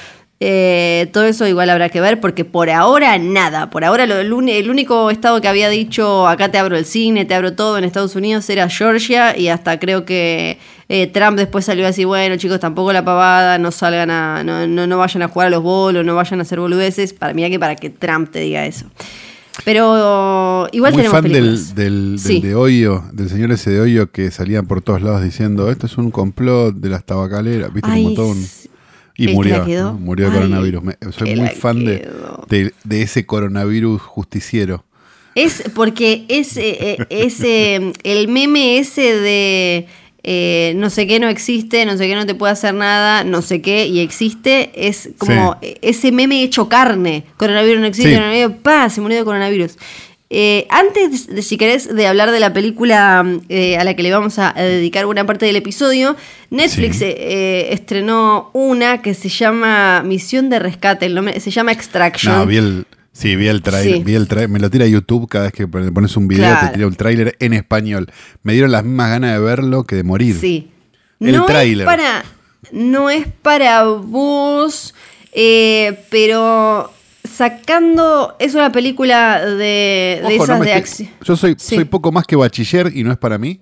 Eh, 0.42 1.10
todo 1.12 1.24
eso 1.26 1.46
igual 1.46 1.68
habrá 1.68 1.90
que 1.90 2.00
ver 2.00 2.18
porque 2.18 2.46
por 2.46 2.70
ahora 2.70 3.18
nada, 3.18 3.68
por 3.68 3.84
ahora 3.84 4.06
lo, 4.06 4.16
el, 4.16 4.32
uni- 4.32 4.52
el 4.52 4.70
único 4.70 5.10
estado 5.10 5.38
que 5.42 5.48
había 5.48 5.68
dicho 5.68 6.26
acá 6.26 6.50
te 6.50 6.56
abro 6.56 6.78
el 6.78 6.86
cine, 6.86 7.26
te 7.26 7.34
abro 7.34 7.52
todo 7.52 7.76
en 7.76 7.84
Estados 7.84 8.16
Unidos 8.16 8.48
era 8.48 8.66
Georgia 8.70 9.36
y 9.36 9.48
hasta 9.48 9.78
creo 9.78 10.06
que 10.06 10.56
eh, 10.88 11.08
Trump 11.08 11.36
después 11.36 11.66
salió 11.66 11.84
a 11.84 11.88
decir, 11.88 12.06
bueno 12.06 12.36
chicos, 12.36 12.58
tampoco 12.58 12.90
la 12.90 13.04
pavada, 13.04 13.58
no 13.58 13.70
salgan 13.70 14.10
a, 14.10 14.42
no, 14.42 14.66
no, 14.66 14.86
no 14.86 14.96
vayan 14.96 15.20
a 15.20 15.28
jugar 15.28 15.48
a 15.48 15.50
los 15.50 15.62
bolos, 15.62 16.06
no 16.06 16.14
vayan 16.14 16.38
a 16.38 16.42
hacer 16.44 16.58
boludeces, 16.58 17.12
para 17.12 17.34
mí 17.34 17.46
que 17.50 17.58
para 17.58 17.76
que 17.76 17.90
Trump 17.90 18.30
te 18.30 18.40
diga 18.40 18.64
eso. 18.64 18.86
Pero 19.66 20.68
igual 20.72 20.92
Muy 20.94 21.02
tenemos 21.02 21.20
fan 21.20 21.30
del, 21.30 21.32
películas. 21.32 21.74
del, 21.74 22.10
del 22.12 22.18
Sí. 22.18 22.40
de 22.40 22.54
Hoyo, 22.54 23.04
del 23.12 23.28
señor 23.28 23.52
ese 23.52 23.70
de 23.72 23.80
Hoyo 23.82 24.10
que 24.10 24.30
salían 24.30 24.66
por 24.66 24.80
todos 24.80 25.02
lados 25.02 25.22
diciendo, 25.22 25.70
esto 25.70 25.84
es 25.84 25.98
un 25.98 26.10
complot 26.10 26.76
de 26.76 26.88
las 26.88 27.04
tabacaleras, 27.04 27.70
viste 27.72 27.90
Ay, 27.92 28.04
como 28.04 28.14
todo 28.14 28.28
un... 28.28 28.46
Y 29.20 29.24
¿El 29.24 29.28
que 29.30 29.34
murió, 29.34 29.92
murió 30.00 30.26
de 30.26 30.32
Ay, 30.32 30.38
coronavirus. 30.38 30.82
Me- 30.82 30.96
soy 31.16 31.36
muy 31.36 31.48
fan 31.50 31.84
de, 31.84 32.08
de, 32.48 32.72
de 32.84 33.02
ese 33.02 33.26
coronavirus 33.26 34.00
justiciero. 34.00 34.84
Es 35.34 35.62
porque 35.74 36.24
es, 36.28 36.56
eh, 36.56 36.76
eh, 36.80 37.06
es, 37.10 37.40
eh, 37.42 37.92
el 38.02 38.28
meme 38.28 38.78
ese 38.78 39.02
de 39.20 39.86
eh, 40.22 40.72
no 40.76 40.90
sé 40.90 41.06
qué 41.06 41.18
no 41.20 41.28
existe, 41.28 41.84
no 41.86 41.96
sé 41.96 42.06
qué 42.08 42.14
no 42.14 42.26
te 42.26 42.34
puede 42.34 42.52
hacer 42.52 42.74
nada, 42.74 43.24
no 43.24 43.40
sé 43.42 43.62
qué 43.62 43.86
y 43.86 44.00
existe, 44.00 44.70
es 44.74 45.10
como 45.18 45.56
Sí. 45.62 45.74
ese 45.82 46.12
meme 46.12 46.42
hecho 46.42 46.68
carne. 46.68 47.24
Coronavirus 47.36 47.80
no 47.80 47.86
existe, 47.86 48.10
Sí. 48.10 48.16
coronavirus, 48.16 48.52
pa, 48.62 48.88
se 48.90 49.00
murió 49.00 49.18
de 49.18 49.24
coronavirus. 49.24 49.76
Eh, 50.32 50.68
antes, 50.70 51.26
de, 51.26 51.42
si 51.42 51.56
querés, 51.56 51.92
de 51.92 52.06
hablar 52.06 52.30
de 52.30 52.38
la 52.38 52.52
película 52.52 53.26
eh, 53.48 53.76
a 53.78 53.82
la 53.84 53.94
que 53.94 54.04
le 54.04 54.12
vamos 54.12 54.38
a, 54.38 54.52
dedicar 54.52 55.04
buena 55.04 55.26
parte 55.26 55.44
del 55.44 55.56
episodio, 55.56 56.14
Netflix 56.50 56.98
Sí. 56.98 57.04
eh, 57.06 57.70
estrenó 57.72 58.50
una 58.52 59.02
que 59.02 59.14
se 59.14 59.28
llama 59.28 60.02
Misión 60.04 60.48
de 60.48 60.60
Rescate, 60.60 61.06
el 61.06 61.16
nombre, 61.16 61.40
se 61.40 61.50
llama 61.50 61.72
Extraction. 61.72 62.32
No, 62.32 62.46
vi 62.46 62.58
el, 62.58 62.86
sí, 63.12 63.34
vi 63.34 63.48
el 63.48 63.60
trailer, 63.60 63.96
Sí. 63.96 64.02
vi 64.04 64.14
el 64.14 64.28
trai- 64.28 64.46
me 64.46 64.60
lo 64.60 64.70
tira 64.70 64.86
YouTube 64.86 65.28
cada 65.28 65.46
vez 65.46 65.52
que 65.52 65.66
pones 65.66 66.16
un 66.16 66.28
video, 66.28 66.44
Claro. 66.46 66.68
te 66.68 66.74
tira 66.74 66.86
un 66.86 66.94
tráiler 66.94 67.36
en 67.40 67.52
español. 67.52 68.06
Me 68.44 68.52
dieron 68.52 68.70
las 68.70 68.84
mismas 68.84 69.10
ganas 69.10 69.32
de 69.32 69.40
verlo 69.40 69.82
que 69.82 69.96
de 69.96 70.04
morir. 70.04 70.36
Sí. 70.40 70.70
El 71.18 71.32
no 71.32 71.44
tráiler. 71.46 71.88
Es 71.88 71.92
para, 71.92 72.24
no 72.70 73.10
es 73.10 73.26
para 73.42 73.82
vos, 73.82 74.94
pero 76.08 76.92
sacando. 77.30 78.36
Es 78.38 78.54
una 78.54 78.70
película 78.72 79.44
de, 79.44 80.20
de 80.26 80.36
Ojo, 80.36 80.36
no 80.38 80.42
esas 80.44 80.60
me 80.60 80.66
de 80.66 80.72
acción. 80.74 81.08
Yo 81.24 81.36
soy, 81.36 81.54
Sí. 81.58 81.76
soy 81.76 81.84
poco 81.84 82.12
más 82.12 82.24
que 82.26 82.36
bachiller 82.36 82.90
y 82.94 83.04
no 83.04 83.12
es 83.12 83.18
para 83.18 83.38
mí. 83.38 83.60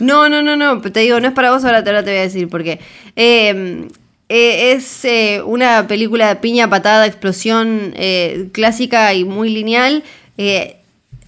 No, 0.00 0.28
no, 0.28 0.42
no, 0.42 0.56
no. 0.56 0.80
Te 0.80 1.00
digo, 1.00 1.20
no 1.20 1.28
es 1.28 1.34
para 1.34 1.52
vos, 1.52 1.64
ahora 1.64 1.82
te, 1.84 1.90
ahora 1.90 2.02
te 2.04 2.10
voy 2.10 2.18
a 2.18 2.22
decir 2.22 2.48
por 2.48 2.62
qué. 2.64 2.80
Eh, 3.14 3.88
eh, 4.28 4.72
es 4.72 5.04
eh, 5.04 5.40
una 5.46 5.86
película 5.86 6.28
de 6.28 6.36
piña, 6.36 6.68
patada, 6.68 7.06
explosión 7.06 7.92
eh, 7.94 8.48
clásica 8.52 9.14
y 9.14 9.24
muy 9.24 9.48
lineal. 9.50 10.02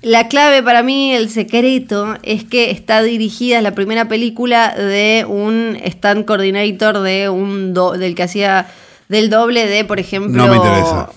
La 0.01 0.29
clave 0.29 0.63
para 0.63 0.85
mí, 0.85 1.13
el 1.13 1.29
secreto, 1.29 2.17
es 2.23 2.45
que 2.45 2.71
está 2.71 3.03
dirigida, 3.03 3.57
es 3.59 3.65
la 3.65 3.75
primera 3.75 4.07
película 4.07 4.73
de 4.77 5.25
un 5.29 5.77
stand 5.85 6.25
coordinator 6.25 7.01
de 7.01 7.29
un 7.29 7.75
do- 7.75 7.93
del 7.99 8.15
que 8.15 8.23
hacía 8.23 8.69
del 9.09 9.29
doble 9.29 9.67
de, 9.67 9.85
por 9.85 9.99
ejemplo. 9.99 10.37
No 10.47 10.49
me 10.49 10.57
interesa. 10.57 11.11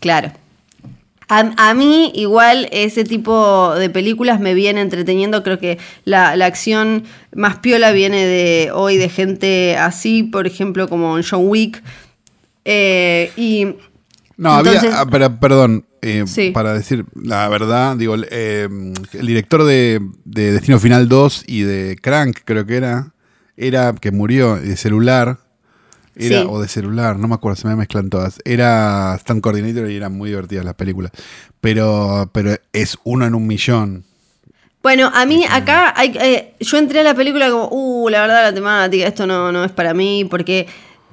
Claro. 0.00 0.32
A, 1.28 1.52
a 1.70 1.74
mí 1.74 2.12
igual 2.14 2.68
ese 2.72 3.04
tipo 3.04 3.74
de 3.74 3.88
películas 3.88 4.38
me 4.38 4.52
viene 4.52 4.82
entreteniendo, 4.82 5.42
creo 5.42 5.58
que 5.58 5.78
la, 6.04 6.36
la 6.36 6.44
acción 6.46 7.04
más 7.34 7.56
piola 7.56 7.92
viene 7.92 8.26
de 8.26 8.70
hoy 8.72 8.98
de 8.98 9.08
gente 9.08 9.76
así, 9.78 10.24
por 10.24 10.46
ejemplo 10.46 10.88
como 10.88 11.18
John 11.22 11.48
Wick. 11.48 11.82
Eh, 12.64 13.30
y 13.36 13.66
No, 14.36 14.58
Entonces- 14.58 14.84
había, 14.84 15.00
ah, 15.00 15.06
pero, 15.10 15.38
perdón, 15.40 15.84
eh, 16.02 16.24
Sí. 16.26 16.50
para 16.50 16.74
decir 16.74 17.04
la 17.14 17.48
verdad, 17.48 17.96
digo, 17.96 18.16
eh, 18.30 18.68
el 19.12 19.26
director 19.26 19.64
de, 19.64 20.00
de 20.24 20.52
Destino 20.52 20.78
Final 20.80 21.08
2 21.08 21.44
y 21.46 21.62
de 21.62 21.96
Crank, 22.00 22.38
creo 22.44 22.66
que 22.66 22.76
era, 22.76 23.12
era 23.56 23.94
que 23.94 24.10
murió 24.10 24.56
de 24.56 24.76
celular, 24.76 25.38
era, 26.16 26.40
Sí. 26.42 26.46
o 26.48 26.60
de 26.60 26.68
celular, 26.68 27.16
no 27.18 27.28
me 27.28 27.34
acuerdo, 27.34 27.56
se 27.56 27.68
me 27.68 27.76
mezclan 27.76 28.10
todas, 28.10 28.38
era 28.44 29.14
Stand 29.20 29.40
Coordinator 29.40 29.90
y 29.90 29.96
eran 29.96 30.16
muy 30.16 30.28
divertidas 30.30 30.64
las 30.64 30.74
películas, 30.74 31.12
pero, 31.60 32.28
pero 32.32 32.54
es 32.72 32.98
uno 33.04 33.24
en 33.26 33.34
un 33.34 33.46
millón. 33.46 34.04
Bueno, 34.82 35.10
a 35.14 35.24
mí 35.26 35.44
acá 35.48 35.94
hay, 35.96 36.12
eh, 36.20 36.54
yo 36.60 36.76
entré 36.76 37.00
a 37.00 37.04
la 37.04 37.14
película 37.14 37.50
como, 37.50 37.68
uh, 37.70 38.08
la 38.08 38.22
verdad 38.22 38.42
la 38.42 38.52
temática, 38.54 39.06
esto 39.06 39.26
no, 39.26 39.52
no 39.52 39.64
es 39.64 39.70
para 39.72 39.94
mí, 39.94 40.24
porque 40.28 40.66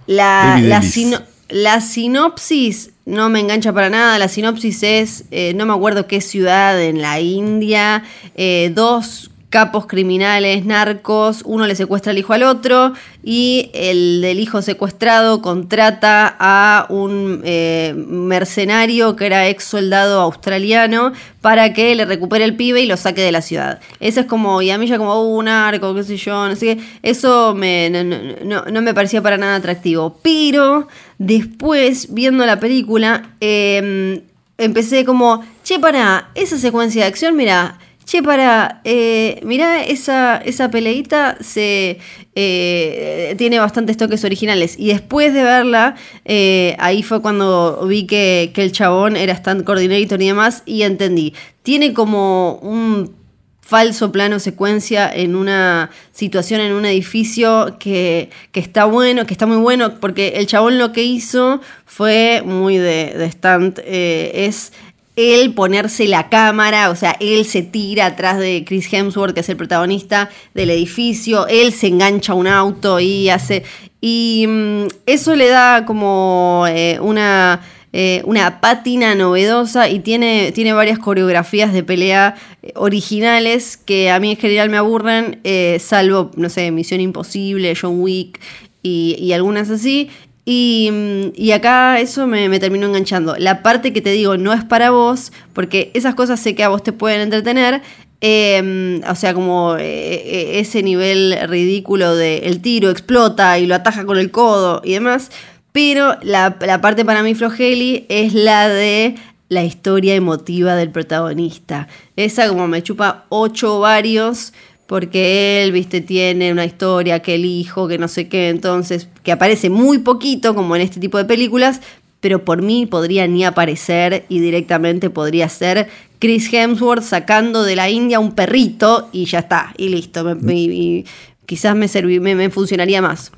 la, 0.08 0.60
la, 0.62 0.82
sino- 0.82 1.22
la 1.50 1.80
sinopsis 1.80 2.92
no 3.06 3.30
me 3.30 3.40
engancha 3.40 3.72
para 3.74 3.90
nada. 3.92 4.18
La 4.20 4.28
sinopsis 4.28 4.82
es, 4.84 5.26
eh, 5.32 5.54
no 5.56 5.66
me 5.68 5.74
acuerdo 5.74 6.08
qué 6.08 6.20
ciudad 6.22 6.82
en 6.82 7.02
la 7.02 7.20
India, 7.20 8.04
eh, 8.36 8.72
dos 8.74 9.30
capos 9.50 9.88
criminales, 9.88 10.64
narcos, 10.66 11.42
uno 11.44 11.66
le 11.66 11.76
secuestra 11.76 12.12
al 12.12 12.18
hijo 12.20 12.34
al 12.34 12.44
otro 12.44 12.94
y 13.24 13.72
el 13.74 14.22
del 14.22 14.40
hijo 14.40 14.62
secuestrado 14.62 15.42
contrata 15.42 16.36
a 16.40 16.86
un 16.90 17.42
eh, 17.44 17.94
mercenario 17.96 19.16
que 19.16 19.26
era 19.26 19.48
ex 19.48 19.64
soldado 19.64 20.22
australiano 20.22 21.14
para 21.42 21.74
que 21.74 21.96
le 21.96 22.06
recupere 22.06 22.46
el 22.46 22.56
pibe 22.56 22.82
y 22.82 22.86
lo 22.86 22.96
saque 22.96 23.22
de 23.22 23.32
la 23.32 23.42
ciudad. 23.42 23.80
Eso 24.00 24.20
es 24.20 24.26
como, 24.28 24.62
y 24.62 24.70
a 24.70 24.78
mí 24.78 24.86
ya 24.86 24.98
como, 25.00 25.20
uh, 25.20 25.38
un 25.40 25.46
narco, 25.46 25.96
qué 25.96 26.04
sé 26.04 26.18
yo, 26.18 26.48
no 26.48 26.56
sé 26.56 26.78
qué. 26.78 26.84
Eso 27.02 27.56
me, 27.56 27.90
no, 27.90 28.04
no- 28.04 28.66
no- 28.72 28.82
me 28.84 28.94
parecía 28.94 29.22
para 29.24 29.38
nada 29.38 29.56
atractivo. 29.56 30.20
Pero 30.22 30.88
después, 31.18 32.14
viendo 32.14 32.46
la 32.46 32.60
película, 32.60 33.32
eh, 33.42 34.22
empecé 34.58 35.06
como, 35.06 35.44
che, 35.64 35.80
para, 35.80 36.30
esa 36.36 36.58
secuencia 36.58 37.02
de 37.04 37.08
acción, 37.08 37.36
mira, 37.36 37.80
che, 38.10 38.24
para, 38.24 38.82
eh, 38.86 39.40
mira, 39.44 39.84
esa, 39.84 40.38
esa 40.38 40.72
peleita 40.72 41.38
se 41.42 42.00
eh, 42.34 43.36
tiene 43.38 43.60
bastantes 43.60 43.98
toques 43.98 44.24
originales. 44.24 44.76
Y 44.80 44.88
después 44.88 45.32
de 45.32 45.44
verla, 45.44 45.96
eh, 46.26 46.76
ahí 46.80 47.04
fue 47.04 47.22
cuando 47.22 47.86
vi 47.86 48.08
que, 48.08 48.52
que 48.56 48.64
el 48.64 48.72
chabón 48.72 49.16
era 49.16 49.34
stand 49.34 49.64
coordinator 49.64 50.20
y 50.24 50.26
demás, 50.26 50.64
y 50.66 50.82
entendí. 50.82 51.36
Tiene 51.62 51.94
como 51.94 52.56
un 52.64 53.14
falso 53.62 54.12
plano 54.12 54.40
secuencia 54.40 55.14
en 55.14 55.36
una 55.36 55.92
situación 56.12 56.62
en 56.62 56.74
un 56.74 56.86
edificio 56.88 57.78
que, 57.80 58.32
que 58.52 58.60
está 58.60 58.86
bueno, 58.86 59.28
que 59.28 59.36
está 59.36 59.46
muy 59.46 59.58
bueno, 59.58 60.00
porque 60.00 60.30
el 60.38 60.48
chabón 60.48 60.80
lo 60.80 60.92
que 60.92 61.04
hizo 61.04 61.62
fue 61.86 62.42
muy 62.44 62.80
de, 62.80 63.14
de 63.16 63.26
stand, 63.26 63.80
es 63.86 64.74
él 65.20 65.54
ponerse 65.54 66.08
la 66.08 66.30
cámara, 66.30 66.90
o 66.90 66.96
sea, 66.96 67.16
él 67.20 67.46
se 67.46 67.62
tira 67.62 68.06
atrás 68.08 68.40
de 68.40 68.64
Chris 68.66 68.92
Hemsworth, 68.92 69.34
que 69.34 69.42
es 69.42 69.50
el 69.50 69.58
protagonista 69.58 70.30
del 70.54 70.70
edificio, 70.70 71.48
él 71.48 71.74
se 71.74 71.88
engancha 71.88 72.34
a 72.34 72.36
un 72.36 72.48
auto 72.48 73.00
y 73.00 73.30
hace... 73.30 73.64
Y 74.02 74.46
mm, 74.48 74.84
eso 75.06 75.36
le 75.36 75.50
da 75.50 75.86
como 75.86 76.66
eh, 76.70 77.00
una 77.02 77.62
eh, 77.92 78.22
una 78.24 78.62
pátina 78.62 79.16
novedosa 79.16 79.90
y 79.90 80.00
tiene, 80.00 80.52
tiene 80.54 80.74
varias 80.74 81.00
coreografías 81.00 81.74
de 81.74 81.84
pelea 81.84 82.36
eh, 82.62 82.72
originales 82.76 83.76
que 83.76 84.12
a 84.12 84.20
mí 84.20 84.32
en 84.32 84.38
general 84.38 84.70
me 84.70 84.78
aburren, 84.78 85.42
salvo, 85.80 86.32
no 86.38 86.50
sé, 86.50 86.72
Misión 86.72 87.02
Imposible, 87.02 87.76
John 87.76 88.00
Wick 88.00 88.40
y, 88.84 89.18
y 89.20 89.34
algunas 89.34 89.70
así. 89.70 90.10
Y, 90.52 91.52
acá 91.52 92.00
eso 92.00 92.26
me, 92.26 92.50
me 92.50 92.60
terminó 92.60 92.88
enganchando. 92.88 93.36
La 93.38 93.62
parte 93.62 93.94
que 93.94 94.02
te 94.02 94.10
digo 94.10 94.36
no 94.36 94.52
es 94.52 94.64
para 94.64 94.90
vos, 94.90 95.32
porque 95.54 95.92
esas 95.94 96.16
cosas 96.16 96.40
sé 96.40 96.56
que 96.56 96.64
a 96.64 96.70
vos 96.70 96.82
te 96.82 96.92
pueden 96.92 97.22
entretener. 97.22 97.84
eh, 98.20 99.00
o 99.08 99.14
sea, 99.16 99.36
como 99.36 99.76
eh, 99.78 99.84
eh, 99.84 100.60
ese 100.60 100.82
nivel 100.82 101.38
ridículo 101.48 102.16
de 102.16 102.40
el 102.40 102.62
tiro 102.62 102.90
explota 102.90 103.60
y 103.60 103.68
lo 103.68 103.76
ataja 103.76 104.06
con 104.06 104.18
el 104.18 104.32
codo 104.32 104.82
y 104.84 104.94
demás. 104.94 105.30
Pero 105.72 106.18
la, 106.24 106.58
la 106.62 106.82
parte 106.82 107.06
para 107.06 107.22
mí 107.22 107.36
flojeli 107.36 108.08
es 108.10 108.34
la 108.34 108.70
de 108.70 109.16
la 109.50 109.64
historia 109.64 110.16
emotiva 110.16 110.76
del 110.76 110.90
protagonista. 110.90 111.88
Esa 112.16 112.48
como 112.50 112.68
me 112.68 112.82
chupa 112.82 113.26
ocho 113.30 113.80
varios 113.80 114.54
porque 114.90 115.62
él, 115.64 115.72
viste, 115.72 116.02
tiene 116.02 116.52
una 116.52 116.66
historia 116.66 117.20
que 117.22 117.36
el 117.36 117.46
hijo, 117.46 117.88
que 117.88 118.00
no 118.00 118.08
sé 118.08 118.28
qué, 118.28 118.50
entonces, 118.50 119.08
que 119.22 119.32
aparece 119.32 119.70
muy 119.70 120.00
poquito 120.00 120.56
como 120.56 120.76
en 120.76 120.82
este 120.82 121.00
tipo 121.00 121.20
de 121.20 121.26
películas, 121.26 121.80
pero 122.22 122.44
por 122.44 122.64
mí 122.64 122.88
podría 122.88 123.28
ni 123.28 123.46
aparecer 123.46 124.26
y 124.30 124.40
directamente 124.40 125.12
podría 125.12 125.48
ser 125.48 125.90
Chris 126.18 126.52
Hemsworth 126.52 127.04
sacando 127.04 127.62
de 127.62 127.76
la 127.76 127.88
India 127.92 128.20
un 128.20 128.32
perrito 128.34 129.10
y 129.12 129.26
ya 129.26 129.40
está, 129.40 129.76
y 129.78 129.90
listo. 129.90 130.24
Me- 130.24 130.34
me- 130.34 130.56
y 130.56 131.06
quizás 131.46 131.76
me, 131.76 131.86
serví- 131.86 132.20
me, 132.20 132.34
me 132.34 132.50
funcionaría 132.50 133.00
más. 133.00 133.32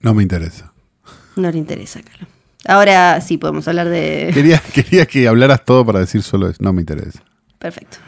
No 0.00 0.14
me 0.14 0.22
interesa. 0.22 0.72
No 1.36 1.50
le 1.50 1.58
interesa, 1.58 2.00
Carlos. 2.00 2.26
Ahora 2.64 3.20
sí 3.20 3.36
podemos 3.36 3.68
hablar 3.68 3.90
de. 3.90 4.30
Quería, 4.32 4.62
quería 4.72 5.04
que 5.04 5.28
hablaras 5.28 5.62
todo 5.66 5.84
para 5.84 6.00
decir 6.00 6.22
solo 6.22 6.48
eso. 6.48 6.56
No 6.62 6.72
me 6.72 6.80
interesa. 6.80 7.22
Perfecto. 7.58 7.98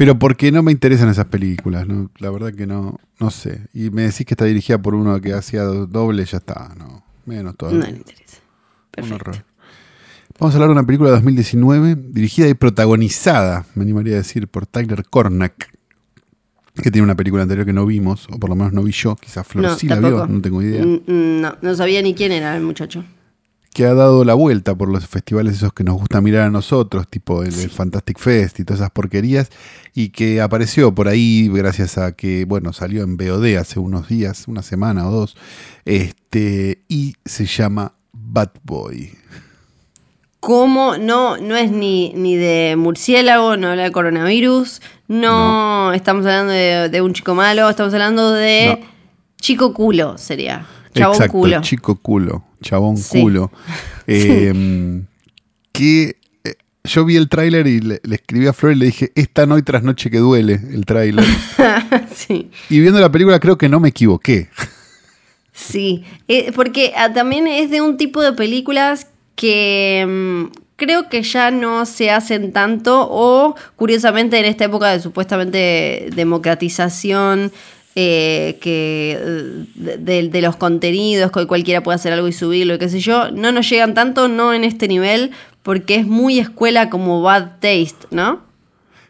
Pero 0.00 0.18
porque 0.18 0.50
no 0.50 0.62
me 0.62 0.72
interesan 0.72 1.10
esas 1.10 1.26
películas, 1.26 1.86
¿no? 1.86 2.10
La 2.20 2.30
verdad 2.30 2.54
que 2.54 2.66
no, 2.66 2.98
no 3.18 3.30
sé. 3.30 3.68
Y 3.74 3.90
me 3.90 4.00
decís 4.00 4.24
que 4.24 4.32
está 4.32 4.46
dirigida 4.46 4.80
por 4.80 4.94
uno 4.94 5.20
que 5.20 5.34
hacía 5.34 5.64
doble, 5.64 6.24
ya 6.24 6.38
está, 6.38 6.74
no. 6.78 7.04
Menos 7.26 7.54
todavía. 7.54 7.80
No 7.80 7.86
le 7.90 7.98
interesa. 7.98 8.38
Un 8.38 8.90
Perfecto. 8.92 9.14
horror. 9.16 9.44
Vamos 10.38 10.54
a 10.54 10.56
hablar 10.56 10.68
de 10.70 10.72
una 10.72 10.86
película 10.86 11.10
de 11.10 11.16
2019, 11.16 11.96
dirigida 11.96 12.48
y 12.48 12.54
protagonizada, 12.54 13.66
me 13.74 13.82
animaría 13.82 14.14
a 14.14 14.16
decir, 14.16 14.48
por 14.48 14.64
Tyler 14.66 15.04
Cornack, 15.04 15.70
que 16.82 16.90
tiene 16.90 17.04
una 17.04 17.14
película 17.14 17.42
anterior 17.42 17.66
que 17.66 17.74
no 17.74 17.84
vimos, 17.84 18.26
o 18.32 18.38
por 18.38 18.48
lo 18.48 18.56
menos 18.56 18.72
no 18.72 18.82
vi 18.82 18.92
yo, 18.92 19.16
quizás 19.16 19.46
Flor 19.46 19.66
No, 19.66 19.76
sí 19.76 19.86
la 19.86 19.96
vio, 19.96 20.26
no 20.26 20.40
tengo 20.40 20.62
idea. 20.62 20.82
Mm, 20.82 21.02
mm, 21.06 21.40
No, 21.42 21.56
no 21.60 21.74
sabía 21.74 22.00
ni 22.00 22.14
quién 22.14 22.32
era 22.32 22.56
el 22.56 22.62
muchacho. 22.62 23.04
Que 23.72 23.86
ha 23.86 23.94
dado 23.94 24.24
la 24.24 24.34
vuelta 24.34 24.74
por 24.74 24.88
los 24.88 25.06
festivales 25.06 25.54
esos 25.54 25.72
que 25.72 25.84
nos 25.84 25.94
gusta 25.96 26.20
mirar 26.20 26.42
a 26.48 26.50
nosotros, 26.50 27.06
tipo 27.08 27.42
el, 27.44 27.54
el 27.58 27.70
Fantastic 27.70 28.18
Fest 28.18 28.58
y 28.60 28.64
todas 28.64 28.80
esas 28.80 28.90
porquerías, 28.90 29.50
y 29.94 30.08
que 30.08 30.40
apareció 30.40 30.92
por 30.94 31.06
ahí 31.08 31.48
gracias 31.48 31.96
a 31.96 32.12
que, 32.12 32.44
bueno, 32.44 32.72
salió 32.72 33.02
en 33.04 33.16
BOD 33.16 33.56
hace 33.56 33.78
unos 33.78 34.08
días, 34.08 34.48
una 34.48 34.62
semana 34.62 35.08
o 35.08 35.12
dos, 35.12 35.36
este, 35.84 36.82
y 36.88 37.14
se 37.24 37.46
llama 37.46 37.94
Bad 38.12 38.50
Boy. 38.64 39.12
¿Cómo? 40.40 40.96
No, 40.96 41.36
no 41.36 41.54
es 41.54 41.70
ni, 41.70 42.12
ni 42.14 42.34
de 42.36 42.74
murciélago, 42.76 43.56
no 43.58 43.68
habla 43.68 43.82
de 43.84 43.92
coronavirus, 43.92 44.80
no, 45.06 45.92
estamos 45.92 46.24
hablando 46.24 46.52
de, 46.52 46.88
de 46.88 47.02
un 47.02 47.12
chico 47.12 47.34
malo, 47.34 47.68
estamos 47.68 47.92
hablando 47.92 48.32
de 48.32 48.78
No. 48.80 48.86
chico 49.40 49.74
culo, 49.74 50.16
sería. 50.16 50.66
Chabón 50.94 51.14
Exacto, 51.16 51.32
culo. 51.32 51.60
chico 51.60 51.96
culo, 51.96 52.42
chabón 52.62 52.96
Sí. 52.96 53.20
culo. 53.20 53.50
Eh, 54.12 55.02
que 55.70 56.16
eh, 56.42 56.54
yo 56.82 57.04
vi 57.04 57.14
el 57.16 57.28
tráiler 57.28 57.68
y 57.68 57.80
le, 57.80 58.00
le 58.02 58.16
escribí 58.16 58.48
a 58.48 58.52
Flor 58.52 58.72
y 58.72 58.76
le 58.76 58.86
dije, 58.86 59.12
esta 59.14 59.46
noche 59.46 59.62
tras 59.62 59.84
noche 59.84 60.10
que 60.10 60.18
duele 60.18 60.54
el 60.54 60.84
tráiler. 60.84 61.24
sí. 62.12 62.50
y 62.68 62.80
viendo 62.80 62.98
la 62.98 63.12
película 63.12 63.38
creo 63.38 63.56
que 63.56 63.68
no 63.68 63.78
me 63.78 63.90
equivoqué. 63.90 64.48
Sí, 65.52 66.04
eh, 66.26 66.52
porque 66.54 66.92
ah, 66.96 67.12
también 67.12 67.46
es 67.46 67.70
de 67.70 67.80
un 67.80 67.96
tipo 67.96 68.22
de 68.22 68.32
películas 68.32 69.06
que 69.36 70.04
mm, 70.08 70.52
creo 70.76 71.08
que 71.08 71.22
ya 71.22 71.50
no 71.50 71.86
se 71.86 72.10
hacen 72.10 72.52
tanto 72.52 73.06
o 73.10 73.54
curiosamente 73.76 74.38
en 74.38 74.46
esta 74.46 74.64
época 74.64 74.88
de 74.88 75.00
supuestamente 75.00 76.08
democratización 76.16 77.52
eh, 77.96 78.58
que 78.60 79.18
eh, 79.20 79.98
de, 79.98 80.40
los 80.42 80.56
contenidos, 80.56 81.32
que 81.32 81.40
hoy 81.40 81.46
cualquiera 81.46 81.82
puede 81.82 81.96
hacer 81.96 82.12
algo 82.12 82.28
y 82.28 82.32
subirlo 82.32 82.74
y 82.74 82.78
qué 82.78 82.88
sé 82.88 83.00
yo, 83.00 83.30
no 83.30 83.50
nos 83.52 83.68
llegan 83.68 83.94
tanto, 83.94 84.28
no 84.28 84.54
en 84.54 84.64
este 84.64 84.86
nivel, 84.88 85.32
porque 85.62 85.96
es 85.96 86.06
muy 86.06 86.38
escuela 86.38 86.88
como 86.90 87.22
Bad 87.22 87.58
Taste, 87.60 88.06
¿no? 88.10 88.48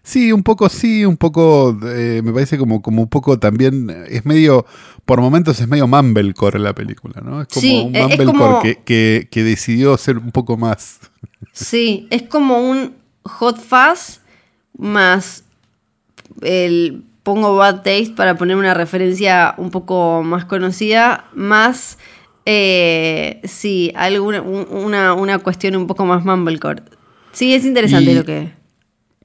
Sí, 0.02 0.32
un 0.32 0.42
poco 0.42 0.70
sí, 0.70 1.04
un 1.04 1.18
poco, 1.18 1.78
eh, 1.84 2.22
me 2.24 2.32
parece 2.32 2.56
como, 2.56 2.80
como 2.80 3.02
un 3.02 3.08
poco 3.08 3.38
también, 3.38 3.90
es 4.08 4.24
medio, 4.24 4.64
por 5.04 5.20
momentos 5.20 5.60
es 5.60 5.68
medio 5.68 5.86
mumblecore 5.86 6.58
la 6.58 6.74
película, 6.74 7.20
¿no? 7.22 7.42
Es 7.42 7.48
como 7.48 7.60
Sí, 7.60 7.82
un 7.84 7.92
mumblecore 7.92 8.24
como- 8.24 8.62
que, 8.62 8.78
que, 8.82 9.28
que 9.30 9.44
decidió 9.44 9.96
ser 9.98 10.16
un 10.16 10.32
poco 10.32 10.56
más... 10.56 11.00
Sí, 11.52 12.06
es 12.10 12.22
como 12.22 12.58
un 12.70 12.94
hot 13.24 13.58
fuzz 13.58 14.20
más 14.76 15.44
el 16.40 17.04
pongo 17.34 17.56
bad 17.56 17.76
taste 17.82 18.12
para 18.16 18.36
poner 18.36 18.56
una 18.56 18.74
referencia 18.74 19.54
un 19.56 19.70
poco 19.70 20.22
más 20.24 20.44
conocida, 20.44 21.26
más 21.34 21.96
eh, 22.46 23.40
sí, 23.44 23.92
alguna 23.94 24.40
un- 24.42 24.66
una, 24.70 25.14
una 25.14 25.38
cuestión 25.38 25.76
un 25.76 25.86
poco 25.86 26.04
más 26.06 26.24
mumblecore. 26.24 26.82
Sí, 27.32 27.54
es 27.54 27.64
interesante 27.64 28.10
Y- 28.10 28.14
lo 28.14 28.24
que 28.24 28.58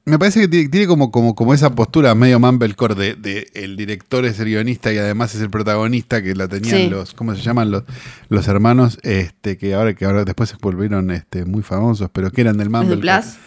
Me 0.08 0.20
parece 0.20 0.42
que 0.42 0.48
tiene, 0.48 0.70
tiene 0.70 0.86
como, 0.86 1.10
como, 1.10 1.34
como 1.34 1.52
esa 1.56 1.74
postura 1.74 2.14
medio 2.14 2.40
mumblecore 2.40 2.94
de, 2.94 3.16
de 3.16 3.48
el 3.56 3.76
director 3.76 4.24
es 4.26 4.40
el 4.40 4.46
guionista 4.50 4.94
y 4.94 5.00
además 5.00 5.34
es 5.34 5.42
el 5.42 5.50
protagonista 5.50 6.22
que 6.22 6.36
la 6.36 6.48
tenían 6.48 6.78
Sí. 6.78 6.90
los, 6.90 7.16
¿cómo 7.16 7.34
se 7.34 7.42
llaman? 7.42 7.72
Los, 7.72 7.84
los 8.30 8.48
hermanos, 8.48 9.00
este, 9.02 9.58
que 9.58 9.74
ahora 9.74 9.96
que 9.96 10.06
ahora 10.06 10.24
después 10.24 10.50
se 10.50 10.58
volvieron 10.62 11.10
este, 11.10 11.46
muy 11.46 11.64
famosos, 11.64 12.10
pero 12.14 12.30
que 12.30 12.42
eran 12.42 12.58
del 12.58 12.68
los 12.68 12.74
mumblecore. 12.74 12.96
Duplas. 12.98 13.38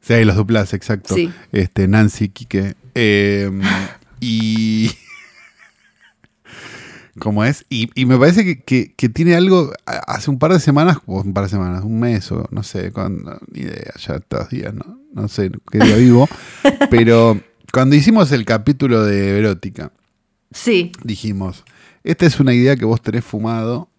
Sí, 0.00 0.24
los 0.24 0.36
duplas, 0.36 0.72
exacto. 0.72 1.16
Sí. 1.16 1.32
Este, 1.50 1.88
Nancy, 1.88 2.28
Quique. 2.28 2.74
Eh, 3.00 3.50
y. 4.20 4.90
¿Cómo 7.18 7.44
es? 7.44 7.66
Y, 7.68 7.90
y 8.00 8.06
me 8.06 8.16
parece 8.16 8.44
que, 8.44 8.62
que- 8.62 8.94
que 8.94 9.08
tiene 9.08 9.34
algo. 9.34 9.72
Hace 9.86 10.30
un 10.30 10.38
par 10.38 10.52
de 10.52 10.60
semanas, 10.60 10.98
o 11.06 11.20
un 11.20 11.34
par 11.34 11.44
de 11.44 11.50
semanas, 11.50 11.82
un 11.84 11.98
mes 11.98 12.30
o 12.30 12.46
no 12.52 12.62
sé, 12.62 12.92
cuando, 12.92 13.38
ni 13.52 13.62
idea, 13.62 13.92
ya 13.98 14.14
estos 14.16 14.48
días, 14.50 14.72
¿no? 14.72 15.00
No 15.12 15.26
sé 15.28 15.50
qué 15.70 15.78
día 15.78 15.96
vivo. 15.96 16.28
pero 16.90 17.40
cuando 17.72 17.96
hicimos 17.96 18.30
el 18.32 18.44
capítulo 18.44 19.04
de 19.04 19.38
Erótica, 19.38 19.92
Sí, 20.52 20.92
dijimos: 21.02 21.64
Esta 22.04 22.24
es 22.24 22.38
una 22.40 22.54
idea 22.54 22.76
que 22.76 22.84
vos 22.84 23.02
tenés 23.02 23.24
fumado, 23.24 23.90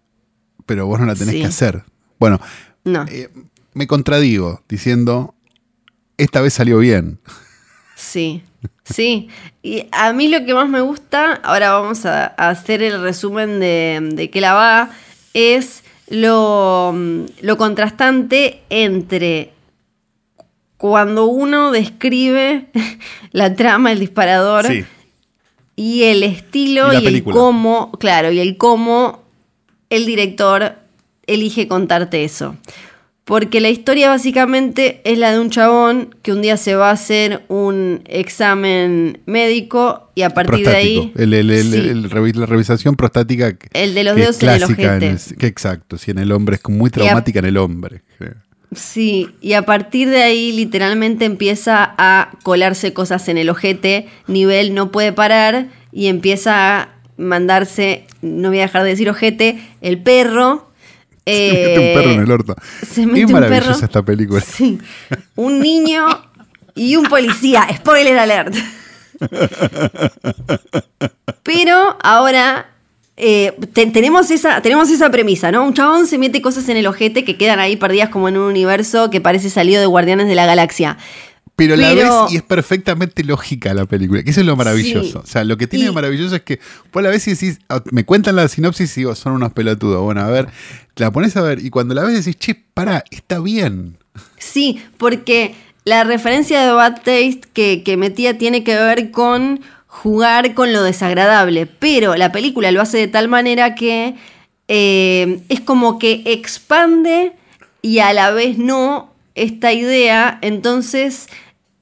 pero 0.66 0.86
vos 0.86 0.98
no 0.98 1.06
la 1.06 1.14
tenés 1.14 1.34
Sí. 1.34 1.40
que 1.40 1.46
hacer. 1.46 1.84
Bueno, 2.18 2.40
no. 2.84 3.04
eh, 3.08 3.28
me 3.74 3.86
contradigo 3.86 4.62
diciendo: 4.68 5.34
Esta 6.16 6.40
vez 6.40 6.54
salió 6.54 6.78
bien. 6.78 7.20
Sí, 7.96 8.42
sí. 8.84 9.28
Y 9.62 9.86
a 9.92 10.12
mí 10.12 10.28
lo 10.28 10.44
que 10.44 10.54
más 10.54 10.68
me 10.68 10.80
gusta, 10.80 11.34
ahora 11.42 11.72
vamos 11.72 12.06
a, 12.06 12.26
hacer 12.26 12.82
el 12.82 13.00
resumen 13.02 13.60
de, 13.60 14.00
de 14.12 14.30
qué 14.30 14.40
la 14.40 14.54
va, 14.54 14.90
es 15.34 15.82
lo, 16.08 16.94
lo 17.40 17.56
contrastante 17.56 18.62
entre 18.68 19.52
cuando 20.76 21.26
uno 21.26 21.70
describe 21.72 22.66
la 23.32 23.54
trama, 23.54 23.92
el 23.92 24.00
disparador, 24.00 24.66
Sí. 24.66 24.84
y 25.76 26.04
el 26.04 26.22
estilo 26.22 26.92
Y 26.92 27.04
y, 27.04 27.06
el 27.06 27.22
cómo, 27.24 27.92
claro, 27.92 28.32
y 28.32 28.40
el 28.40 28.56
cómo 28.56 29.22
el 29.90 30.06
director 30.06 30.76
elige 31.26 31.68
contarte 31.68 32.24
eso. 32.24 32.56
Porque 33.30 33.60
la 33.60 33.68
historia 33.70 34.08
básicamente 34.08 35.00
es 35.04 35.16
la 35.16 35.30
de 35.30 35.38
un 35.38 35.50
chabón 35.50 36.16
que 36.22 36.32
un 36.32 36.42
día 36.42 36.56
se 36.56 36.74
va 36.74 36.90
a 36.90 36.92
hacer 36.94 37.44
un 37.46 38.02
examen 38.06 39.20
médico 39.26 40.10
y 40.16 40.22
a 40.22 40.30
partir 40.30 40.66
de 40.66 40.74
ahí... 40.76 41.12
El, 41.16 41.32
el- 41.34 41.50
el- 41.50 41.70
Sí. 41.70 41.76
el 41.78 42.10
revi- 42.10 42.34
la 42.34 42.46
revisación 42.46 42.96
prostática. 42.96 43.56
El 43.72 43.94
de 43.94 44.02
los 44.02 44.14
que 44.16 44.20
dedos 44.22 44.36
es 44.36 44.42
en 44.42 44.48
el 44.50 44.64
ojete. 44.64 45.16
que 45.38 45.46
exacto, 45.46 45.96
sí, 45.96 46.10
en 46.10 46.18
el 46.18 46.32
hombre. 46.32 46.56
Es 46.56 46.68
muy 46.68 46.88
a- 46.88 46.90
traumática 46.90 47.38
en 47.38 47.44
el 47.44 47.56
hombre. 47.56 48.02
Sí, 48.74 49.28
y 49.40 49.52
a 49.54 49.62
partir 49.62 50.08
de 50.10 50.22
ahí 50.22 50.52
literalmente 50.52 51.24
empieza 51.24 51.94
a 51.98 52.32
colarse 52.42 52.92
cosas 52.92 53.28
en 53.28 53.36
el 53.38 53.48
ojete, 53.48 54.06
nivel 54.28 54.74
no 54.74 54.90
puede 54.92 55.12
parar 55.12 55.68
y 55.92 56.06
empieza 56.06 56.80
a 56.82 56.88
mandarse, 57.16 58.06
no 58.22 58.48
voy 58.48 58.58
a 58.58 58.62
dejar 58.62 58.82
de 58.84 58.90
decir 58.90 59.08
ojete, 59.10 59.60
el 59.82 59.98
perro. 60.02 60.69
Se 61.52 61.52
mete 61.52 61.78
un 61.78 61.94
perro 61.94 62.10
en 62.12 62.20
el 62.20 62.30
orto. 62.30 62.56
se 62.88 63.06
mete 63.06 63.18
Qué 63.20 63.26
un 63.26 63.32
maravillosa 63.32 63.72
perro. 63.72 63.84
esta 63.86 64.02
película. 64.02 64.40
Sí, 64.40 64.78
un 65.36 65.58
niño 65.60 66.06
y 66.74 66.96
un 66.96 67.04
policía, 67.06 67.66
spoiler 67.76 68.18
alert. 68.18 68.54
Pero 71.42 71.96
ahora 72.02 72.66
eh, 73.16 73.54
te- 73.72 73.86
tenemos, 73.86 74.30
esa, 74.30 74.62
tenemos 74.62 74.90
esa 74.90 75.10
premisa, 75.10 75.50
¿no? 75.52 75.64
Un 75.64 75.74
chabón 75.74 76.06
se 76.06 76.18
mete 76.18 76.40
cosas 76.40 76.68
en 76.68 76.76
el 76.76 76.86
ojete 76.86 77.24
que 77.24 77.36
quedan 77.36 77.58
ahí 77.58 77.76
perdidas 77.76 78.08
como 78.10 78.28
en 78.28 78.36
un 78.36 78.44
universo 78.44 79.10
que 79.10 79.20
parece 79.20 79.50
salido 79.50 79.80
de 79.80 79.86
Guardianes 79.86 80.26
de 80.28 80.34
la 80.34 80.46
Galaxia. 80.46 80.96
Pero 81.60 81.76
la 81.76 81.90
Pero- 81.94 82.24
ves 82.24 82.32
y 82.32 82.36
es 82.36 82.42
perfectamente 82.42 83.22
lógica 83.24 83.74
la 83.74 83.84
película. 83.86 84.22
Que 84.22 84.30
eso 84.30 84.40
es 84.40 84.46
lo 84.46 84.56
maravilloso. 84.56 85.20
Sí. 85.20 85.24
O 85.24 85.26
sea, 85.26 85.44
lo 85.44 85.56
que 85.58 85.66
tiene 85.66 85.84
Y- 85.84 85.88
de 85.88 85.92
maravilloso 85.92 86.34
es 86.36 86.42
que 86.42 86.58
vos 86.92 87.02
la 87.02 87.10
ves 87.10 87.26
y 87.28 87.32
decís, 87.32 87.58
ah, 87.68 87.82
me 87.90 88.04
cuentan 88.04 88.36
la 88.36 88.48
sinopsis 88.48 88.96
y 88.96 89.00
digo, 89.00 89.14
son 89.14 89.32
unos 89.34 89.52
pelotudos. 89.52 90.02
Bueno, 90.02 90.22
a 90.22 90.28
ver, 90.28 90.48
la 90.96 91.10
pones 91.10 91.36
a 91.36 91.42
ver 91.42 91.64
y 91.64 91.70
cuando 91.70 91.94
la 91.94 92.02
ves 92.04 92.14
decís, 92.24 92.38
che, 92.38 92.54
pará, 92.54 93.04
está 93.10 93.40
bien. 93.40 93.98
Sí, 94.38 94.82
porque 94.96 95.54
la 95.84 96.04
referencia 96.04 96.60
de 96.64 96.72
Bad 96.72 96.96
Taste 96.96 97.42
que, 97.52 97.82
que 97.84 97.96
metía 97.96 98.38
tiene 98.38 98.64
que 98.64 98.74
ver 98.76 99.10
con 99.10 99.60
jugar 99.86 100.54
con 100.54 100.72
lo 100.72 100.82
desagradable, 100.82 101.66
pero 101.66 102.14
la 102.16 102.32
película 102.32 102.70
lo 102.72 102.80
hace 102.80 102.96
de 102.98 103.08
tal 103.08 103.28
manera 103.28 103.74
que 103.74 104.14
eh, 104.68 105.40
es 105.48 105.60
como 105.60 105.98
que 105.98 106.22
expande 106.26 107.32
y 107.82 107.98
a 107.98 108.12
la 108.12 108.30
vez 108.30 108.56
no 108.58 109.12
esta 109.34 109.72
idea, 109.72 110.38
entonces 110.42 111.26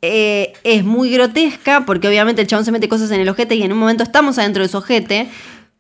eh, 0.02 0.52
es 0.64 0.84
muy 0.84 1.11
grotesca, 1.11 1.84
porque 1.87 2.08
obviamente 2.08 2.40
el 2.42 2.46
chabón 2.48 2.64
se 2.64 2.72
mete 2.72 2.88
cosas 2.88 3.11
en 3.11 3.20
el 3.20 3.28
ojete 3.28 3.54
y 3.56 3.62
en 3.62 3.72
un 3.72 3.78
momento 3.78 4.02
estamos 4.02 4.38
adentro 4.38 4.62
de 4.62 4.68
su 4.68 4.78
ojete, 4.78 5.28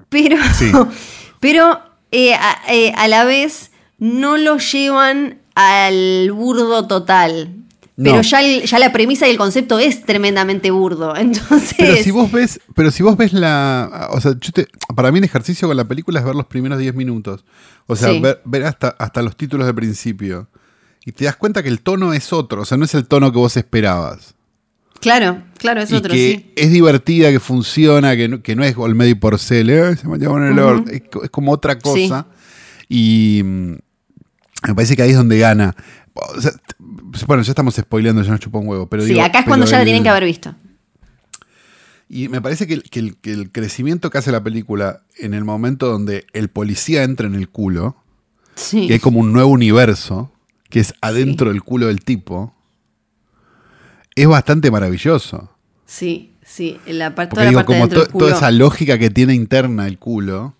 pero, 0.08 0.36
Sí. 0.58 0.70
pero 1.40 1.80
eh, 2.10 2.34
a, 2.34 2.58
eh, 2.68 2.92
a 2.96 3.06
la 3.08 3.24
vez 3.24 3.70
no 3.98 4.36
lo 4.36 4.58
llevan 4.58 5.38
al 5.54 6.30
burdo 6.32 6.86
total. 6.86 7.54
Pero 8.00 8.20
ya, 8.22 8.40
el- 8.42 8.62
ya 8.62 8.78
la 8.78 8.92
premisa 8.92 9.26
y 9.26 9.32
el 9.32 9.36
concepto 9.36 9.80
es 9.80 10.04
tremendamente 10.04 10.70
burdo. 10.70 11.16
Entonces. 11.16 11.74
Pero 11.76 11.96
si 11.96 12.12
vos 12.12 12.30
ves, 12.30 12.60
pero 12.76 12.92
si 12.92 13.02
vos 13.02 13.16
ves 13.16 13.32
la. 13.32 14.08
O 14.12 14.20
sea, 14.20 14.34
yo 14.40 14.52
te- 14.52 14.68
para 14.94 15.10
mí 15.10 15.18
el 15.18 15.24
ejercicio 15.24 15.66
con 15.66 15.76
la 15.76 15.84
película 15.84 16.20
es 16.20 16.24
ver 16.24 16.36
los 16.36 16.46
primeros 16.46 16.78
10 16.78 16.94
minutos. 16.94 17.44
O 17.86 17.96
sea, 17.96 18.10
Sí. 18.12 18.20
ver, 18.20 18.40
ver 18.44 18.64
hasta, 18.66 18.94
hasta 19.00 19.20
los 19.20 19.36
títulos 19.36 19.66
de 19.66 19.74
principio. 19.74 20.48
Y 21.08 21.12
te 21.12 21.24
das 21.24 21.36
cuenta 21.36 21.62
que 21.62 21.70
el 21.70 21.80
tono 21.80 22.12
es 22.12 22.34
otro. 22.34 22.60
O 22.60 22.64
sea, 22.66 22.76
no 22.76 22.84
es 22.84 22.94
el 22.94 23.06
tono 23.06 23.32
que 23.32 23.38
vos 23.38 23.56
esperabas. 23.56 24.34
Claro, 25.00 25.42
claro, 25.56 25.80
es 25.80 25.90
y 25.90 25.94
otro, 25.94 26.12
que 26.12 26.18
sí. 26.18 26.52
es 26.54 26.70
divertida, 26.70 27.30
que 27.30 27.40
funciona, 27.40 28.14
que 28.14 28.28
no, 28.28 28.42
que 28.42 28.54
no 28.54 28.62
es 28.62 28.76
Olmedo 28.76 29.08
y 29.08 29.14
Porcel, 29.14 29.70
"Ay, 29.70 29.96
se 29.96 30.06
me 30.06 30.16
el 30.18 30.58
orto". 30.58 30.90
es, 30.90 31.02
co- 31.10 31.24
es 31.24 31.30
como 31.30 31.50
otra 31.52 31.78
cosa. 31.78 32.26
Y 32.90 33.40
mm, 33.42 33.70
me 34.66 34.74
parece 34.74 34.96
que 34.96 35.02
ahí 35.02 35.10
es 35.12 35.16
donde 35.16 35.38
gana. 35.38 35.74
O 36.12 36.38
sea, 36.42 36.50
t- 36.50 36.74
bueno, 37.26 37.42
ya 37.42 37.52
estamos 37.52 37.74
spoileando, 37.74 38.20
ya 38.20 38.32
no 38.32 38.36
chupa 38.36 38.58
un 38.58 38.68
huevo. 38.68 38.86
Pero 38.86 39.02
sí, 39.02 39.08
digo, 39.14 39.22
acá 39.22 39.38
es 39.38 39.46
cuando 39.46 39.64
ya 39.64 39.78
la 39.78 39.84
tienen 39.84 40.02
que 40.02 40.10
haber 40.10 40.24
visto. 40.26 40.54
Y 42.10 42.28
me 42.28 42.42
parece 42.42 42.66
que 42.66 42.74
el, 42.74 42.82
que 42.82 43.14
que 43.22 43.50
crecimiento 43.50 44.10
que 44.10 44.18
hace 44.18 44.30
la 44.30 44.42
película 44.44 45.04
en 45.16 45.32
el 45.32 45.44
momento 45.46 45.86
donde 45.90 46.26
el 46.34 46.50
policía 46.50 47.02
entra 47.02 47.26
en 47.26 47.34
el 47.34 47.48
culo 47.48 47.96
Sí. 48.56 48.80
Y 48.88 48.92
hay 48.92 48.98
como 48.98 49.20
un 49.20 49.32
nuevo 49.32 49.50
universo 49.52 50.32
que 50.68 50.80
es 50.80 50.94
adentro 51.00 51.50
del 51.50 51.62
culo 51.62 51.86
del 51.86 52.00
tipo. 52.04 52.54
Es 54.14 54.26
bastante 54.26 54.70
maravilloso. 54.70 55.50
Sí, 55.86 56.32
sí. 56.44 56.78
En 56.86 56.98
la 56.98 57.14
parte, 57.14 57.30
Porque 57.30 57.34
toda 57.36 57.44
la 57.44 57.50
digo, 57.50 57.58
parte 57.60 57.66
como 57.66 57.80
dentro 57.80 57.98
to- 58.00 58.04
del 58.04 58.12
culo. 58.12 58.26
toda 58.26 58.36
esa 58.36 58.50
lógica 58.50 58.98
que 58.98 59.10
tiene 59.10 59.34
interna 59.34 59.86
el 59.86 59.98
culo, 59.98 60.54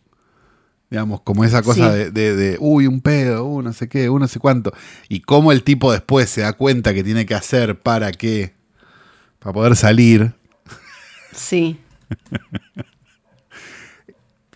digamos, 0.90 1.20
como 1.22 1.44
esa 1.44 1.62
cosa 1.62 1.90
Sí. 1.92 1.98
de, 1.98 2.10
de- 2.10 2.36
de, 2.36 2.56
uy, 2.60 2.86
un 2.86 3.00
pedo, 3.00 3.44
uh, 3.44 3.60
no 3.62 3.72
sé 3.72 3.88
qué, 3.88 4.08
uh, 4.08 4.18
no 4.18 4.28
sé 4.28 4.38
cuánto, 4.38 4.72
y 5.08 5.20
cómo 5.20 5.52
el 5.52 5.62
tipo 5.64 5.92
después 5.92 6.30
se 6.30 6.40
da 6.42 6.52
cuenta 6.54 6.94
que 6.94 7.04
tiene 7.04 7.26
que 7.26 7.34
hacer 7.34 7.78
para 7.80 8.10
qué, 8.12 8.54
para 9.38 9.52
poder 9.52 9.76
salir, 9.76 10.32
Sí. 11.34 11.78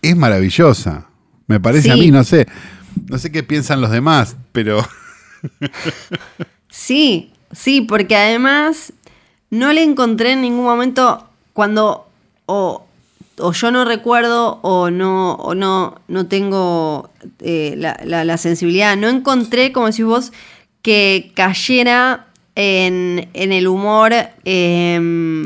es 0.01 0.15
maravillosa. 0.15 1.07
Me 1.47 1.59
parece 1.59 1.91
a 1.91 1.95
mí, 1.95 2.09
no 2.11 2.23
sé, 2.23 2.47
no 3.09 3.17
sé 3.17 3.31
qué 3.31 3.43
piensan 3.43 3.81
los 3.81 3.91
demás, 3.91 4.37
pero 4.51 4.85
Sí, 6.69 7.31
sí, 7.51 7.81
porque 7.81 8.15
además 8.15 8.93
no 9.49 9.71
le 9.73 9.83
encontré 9.83 10.31
en 10.33 10.41
ningún 10.41 10.65
momento 10.65 11.27
cuando 11.53 12.07
o, 12.47 12.83
o 13.39 13.51
yo 13.51 13.71
no 13.71 13.85
recuerdo 13.85 14.59
o 14.63 14.89
no 14.89 15.33
o 15.35 15.53
no 15.55 15.95
no 16.07 16.25
tengo 16.27 17.09
eh, 17.39 17.75
la, 17.77 17.99
la- 18.03 18.25
la 18.25 18.37
sensibilidad, 18.37 18.97
no 18.97 19.07
encontré 19.09 19.71
como 19.71 19.87
decís 19.87 20.05
vos 20.05 20.31
que 20.81 21.31
cayera 21.35 22.27
en, 22.55 23.29
en 23.33 23.51
el 23.53 23.67
humor 23.67 24.13
em, 24.43 25.45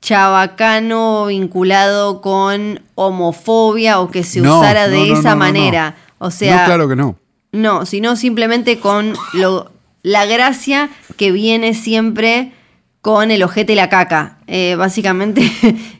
chabacano 0.00 1.26
vinculado 1.26 2.20
con 2.20 2.80
homofobia 2.94 4.00
o 4.00 4.10
que 4.10 4.22
se 4.24 4.40
No, 4.40 4.58
usara 4.58 4.88
de 4.88 4.98
no, 5.00 5.06
no, 5.06 5.18
esa 5.20 5.34
manera. 5.36 5.96
O 6.18 6.30
sea, 6.30 6.58
no, 6.60 6.64
claro 6.64 6.88
que 6.88 6.96
no. 6.96 7.16
No, 7.52 7.86
sino 7.86 8.16
simplemente 8.16 8.78
con 8.78 9.14
lo, 9.32 9.70
la 10.02 10.26
gracia 10.26 10.90
que 11.16 11.32
viene 11.32 11.74
siempre 11.74 12.52
con 13.00 13.30
el 13.30 13.42
ojete 13.42 13.72
y 13.72 13.76
la 13.76 13.88
caca. 13.88 14.38
Eh, 14.46 14.74
básicamente, 14.76 15.50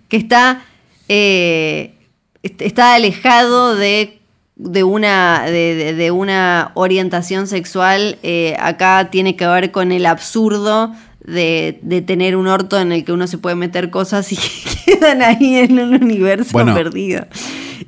que 0.08 0.16
está, 0.16 0.62
eh, 1.08 1.94
est- 2.42 2.60
está 2.62 2.94
alejado 2.94 3.74
de, 3.76 4.18
de 4.56 4.82
una, 4.82 5.42
de 5.42 6.10
una 6.10 6.72
orientación 6.74 7.46
sexual. 7.46 8.18
Eh, 8.22 8.56
acá 8.58 9.08
tiene 9.10 9.36
que 9.36 9.46
ver 9.46 9.70
con 9.70 9.92
el 9.92 10.06
absurdo 10.06 10.92
de, 11.26 11.78
de 11.82 12.02
tener 12.02 12.36
un 12.36 12.46
orto 12.46 12.78
en 12.80 12.92
el 12.92 13.04
que 13.04 13.12
uno 13.12 13.26
se 13.26 13.38
puede 13.38 13.56
meter 13.56 13.90
cosas 13.90 14.32
y 14.32 14.36
que 14.36 14.48
quedan 14.86 15.22
ahí 15.22 15.56
en 15.56 15.78
un 15.78 15.94
universo 16.02 16.50
Bueno. 16.52 16.74
perdido. 16.74 17.26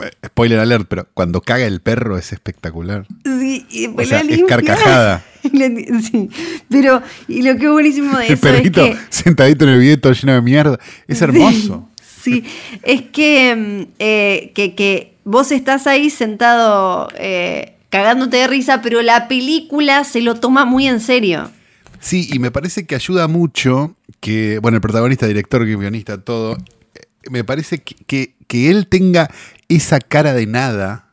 Eh, 0.03 0.11
Spoiler 0.27 0.59
alert, 0.61 0.87
pero 0.89 1.09
cuando 1.15 1.41
caga 1.41 1.65
el 1.67 1.81
perro 1.81 2.19
es 2.19 2.33
espectacular. 2.33 3.07
Sí, 3.25 3.67
y 3.71 3.85
O 3.87 3.89
después 3.89 4.09
sea, 4.09 4.23
la 4.25 4.33
es 4.35 4.43
carcajada. 4.45 5.25
Sí, 5.51 6.29
pero 6.69 7.01
y 7.27 7.43
lo 7.43 7.57
que 7.57 7.67
es 7.67 7.71
buenísimo 7.71 8.19
de 8.19 8.27
El 8.27 8.33
eso 8.35 8.43
perrito 8.43 8.85
es 8.85 8.97
que 8.99 9.03
sentadito 9.09 9.65
en 9.65 9.71
el 9.71 10.01
todo 10.01 10.13
lleno 10.13 10.35
de 10.35 10.43
mierda. 10.43 10.79
Es 11.07 11.23
hermoso. 11.23 11.89
sí, 12.03 12.45
es 12.83 13.03
que, 13.03 13.55
mm, 13.57 13.93
eh, 13.99 14.53
que, 14.55 14.75
que 14.75 15.15
vos 15.25 15.51
estás 15.53 15.87
ahí 15.87 16.11
sentado 16.11 17.09
eh, 17.17 17.75
cagándote 17.89 18.37
de 18.39 18.47
risa, 18.49 18.83
pero 18.83 19.01
la 19.01 19.29
película 19.29 20.05
se 20.05 20.21
lo 20.21 20.35
toma 20.35 20.65
muy 20.65 20.87
en 20.87 21.01
serio. 21.01 21.51
Sí, 22.01 22.29
y 22.33 22.39
me 22.39 22.51
parece 22.51 22.87
que 22.87 22.95
ayuda 22.95 23.29
mucho 23.29 23.97
que, 24.21 24.59
bueno, 24.61 24.77
el 24.77 24.81
protagonista, 24.81 25.27
director, 25.27 25.65
guionista, 25.67 26.21
todo, 26.23 26.57
eh, 26.95 27.01
me 27.31 27.45
parece 27.45 27.79
que, 27.83 27.95
que- 28.07 28.35
que 28.47 28.71
él 28.71 28.87
tenga 28.89 29.31
esa 29.69 30.01
cara 30.01 30.33
de 30.33 30.47
nada 30.47 31.11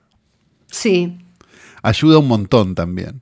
Sí, 0.71 1.17
ayuda 1.83 2.17
un 2.19 2.27
montón 2.27 2.75
también. 2.75 3.21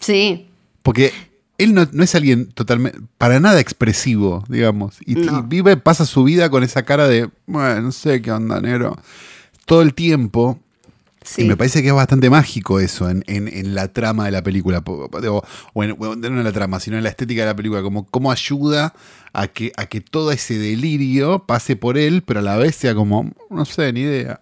sí, 0.00 0.46
Porque 0.82 1.12
él 1.58 1.74
no, 1.74 1.86
no 1.92 2.02
es 2.02 2.14
alguien 2.14 2.46
totalmente, 2.52 2.98
para 3.18 3.38
nada 3.40 3.60
expresivo, 3.60 4.44
digamos. 4.48 4.98
Y, 5.06 5.12
y 5.18 5.28
vive, 5.46 5.76
pasa 5.76 6.04
su 6.06 6.24
vida 6.24 6.50
con 6.50 6.62
esa 6.64 6.82
cara 6.84 7.06
de, 7.08 7.30
bueno, 7.46 7.80
no 7.82 7.92
sé 7.92 8.20
qué 8.22 8.32
onda, 8.32 8.60
negro. 8.60 8.96
Todo 9.66 9.82
el 9.82 9.94
tiempo. 9.94 10.58
Sí. 11.24 11.42
Y 11.42 11.44
me 11.46 11.56
parece 11.56 11.82
que 11.82 11.88
es 11.88 11.94
bastante 11.94 12.28
mágico 12.30 12.80
eso 12.80 13.08
en, 13.10 13.24
en- 13.26 13.48
en 13.48 13.74
la 13.74 13.88
trama 13.92 14.24
de 14.26 14.30
la 14.32 14.42
película. 14.42 14.82
O, 14.86 15.42
o 15.74 15.84
en, 15.84 15.92
o 15.98 16.14
no 16.16 16.26
en 16.26 16.44
la 16.44 16.52
trama, 16.52 16.80
sino 16.80 16.96
en 16.96 17.02
la 17.02 17.08
estética 17.10 17.42
de 17.42 17.46
la 17.48 17.56
película. 17.56 17.82
Como 17.82 18.04
cómo 18.06 18.30
ayuda 18.32 18.94
a 19.32 19.46
que, 19.48 19.72
a 19.76 19.86
que 19.86 20.00
todo 20.00 20.32
ese 20.32 20.58
delirio 20.58 21.40
pase 21.46 21.76
por 21.76 21.96
él, 21.98 22.22
pero 22.22 22.40
a 22.40 22.42
la 22.42 22.56
vez 22.56 22.76
sea 22.76 22.94
como, 22.94 23.30
no 23.50 23.64
sé, 23.64 23.92
ni 23.92 24.00
idea. 24.00 24.40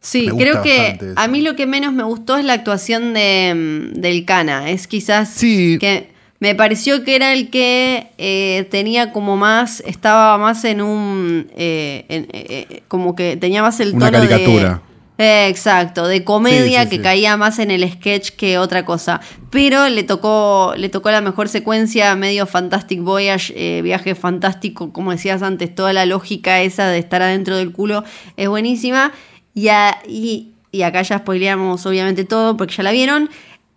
Sí, 0.00 0.28
creo 0.36 0.62
que 0.62 0.88
eso. 1.00 1.12
a 1.16 1.28
mí 1.28 1.42
lo 1.42 1.56
que 1.56 1.66
menos 1.66 1.92
me 1.92 2.02
gustó 2.04 2.38
es 2.38 2.44
la 2.44 2.54
actuación 2.54 3.12
de, 3.12 3.52
mm, 3.94 4.00
del 4.00 4.24
Cana. 4.24 4.70
Es 4.70 4.86
quizás 4.86 5.28
Sí. 5.28 5.76
que 5.78 6.10
me 6.38 6.54
pareció 6.54 7.04
que 7.04 7.16
era 7.16 7.34
el 7.34 7.50
que 7.50 8.06
eh, 8.16 8.66
tenía 8.70 9.12
como 9.12 9.36
más, 9.36 9.82
estaba 9.86 10.38
más 10.38 10.64
en 10.64 10.80
un, 10.80 11.50
eh, 11.54 12.06
en- 12.08 12.28
eh, 12.32 12.82
como 12.88 13.14
que 13.14 13.36
tenía 13.36 13.60
más 13.60 13.78
el 13.80 13.92
Una 13.94 14.10
tono 14.10 14.22
de- 14.22 14.28
caricatura. 14.28 14.82
Eh, 15.22 15.48
exacto, 15.48 16.06
de 16.08 16.24
comedia 16.24 16.80
Sí, 16.80 16.84
sí, 16.84 16.90
que 16.90 16.96
sí. 16.96 17.02
caía 17.02 17.36
más 17.36 17.58
en 17.58 17.70
el 17.70 17.86
sketch 17.92 18.30
que 18.30 18.56
otra 18.58 18.84
cosa. 18.86 19.20
Pero 19.50 19.88
le 19.90 20.02
tocó, 20.02 20.72
le 20.76 20.88
tocó 20.88 21.10
la 21.10 21.20
mejor 21.20 21.48
secuencia, 21.48 22.14
medio 22.16 22.46
Fantastic 22.46 23.02
Voyage, 23.02 23.52
eh, 23.54 23.82
viaje 23.82 24.14
fantástico, 24.14 24.92
como 24.94 25.10
decías 25.10 25.42
antes, 25.42 25.74
toda 25.74 25.92
la 25.92 26.06
lógica 26.06 26.60
esa 26.62 26.86
de 26.88 26.98
estar 26.98 27.20
adentro 27.20 27.56
del 27.56 27.70
culo 27.70 28.02
es 28.38 28.48
buenísima. 28.48 29.12
Y, 29.54 29.68
a- 29.68 29.98
y, 30.08 30.52
y 30.72 30.82
acá 30.82 31.02
ya 31.02 31.18
spoileamos 31.18 31.84
obviamente 31.84 32.24
todo 32.24 32.56
porque 32.56 32.74
ya 32.76 32.82
la 32.82 32.92
vieron. 32.92 33.28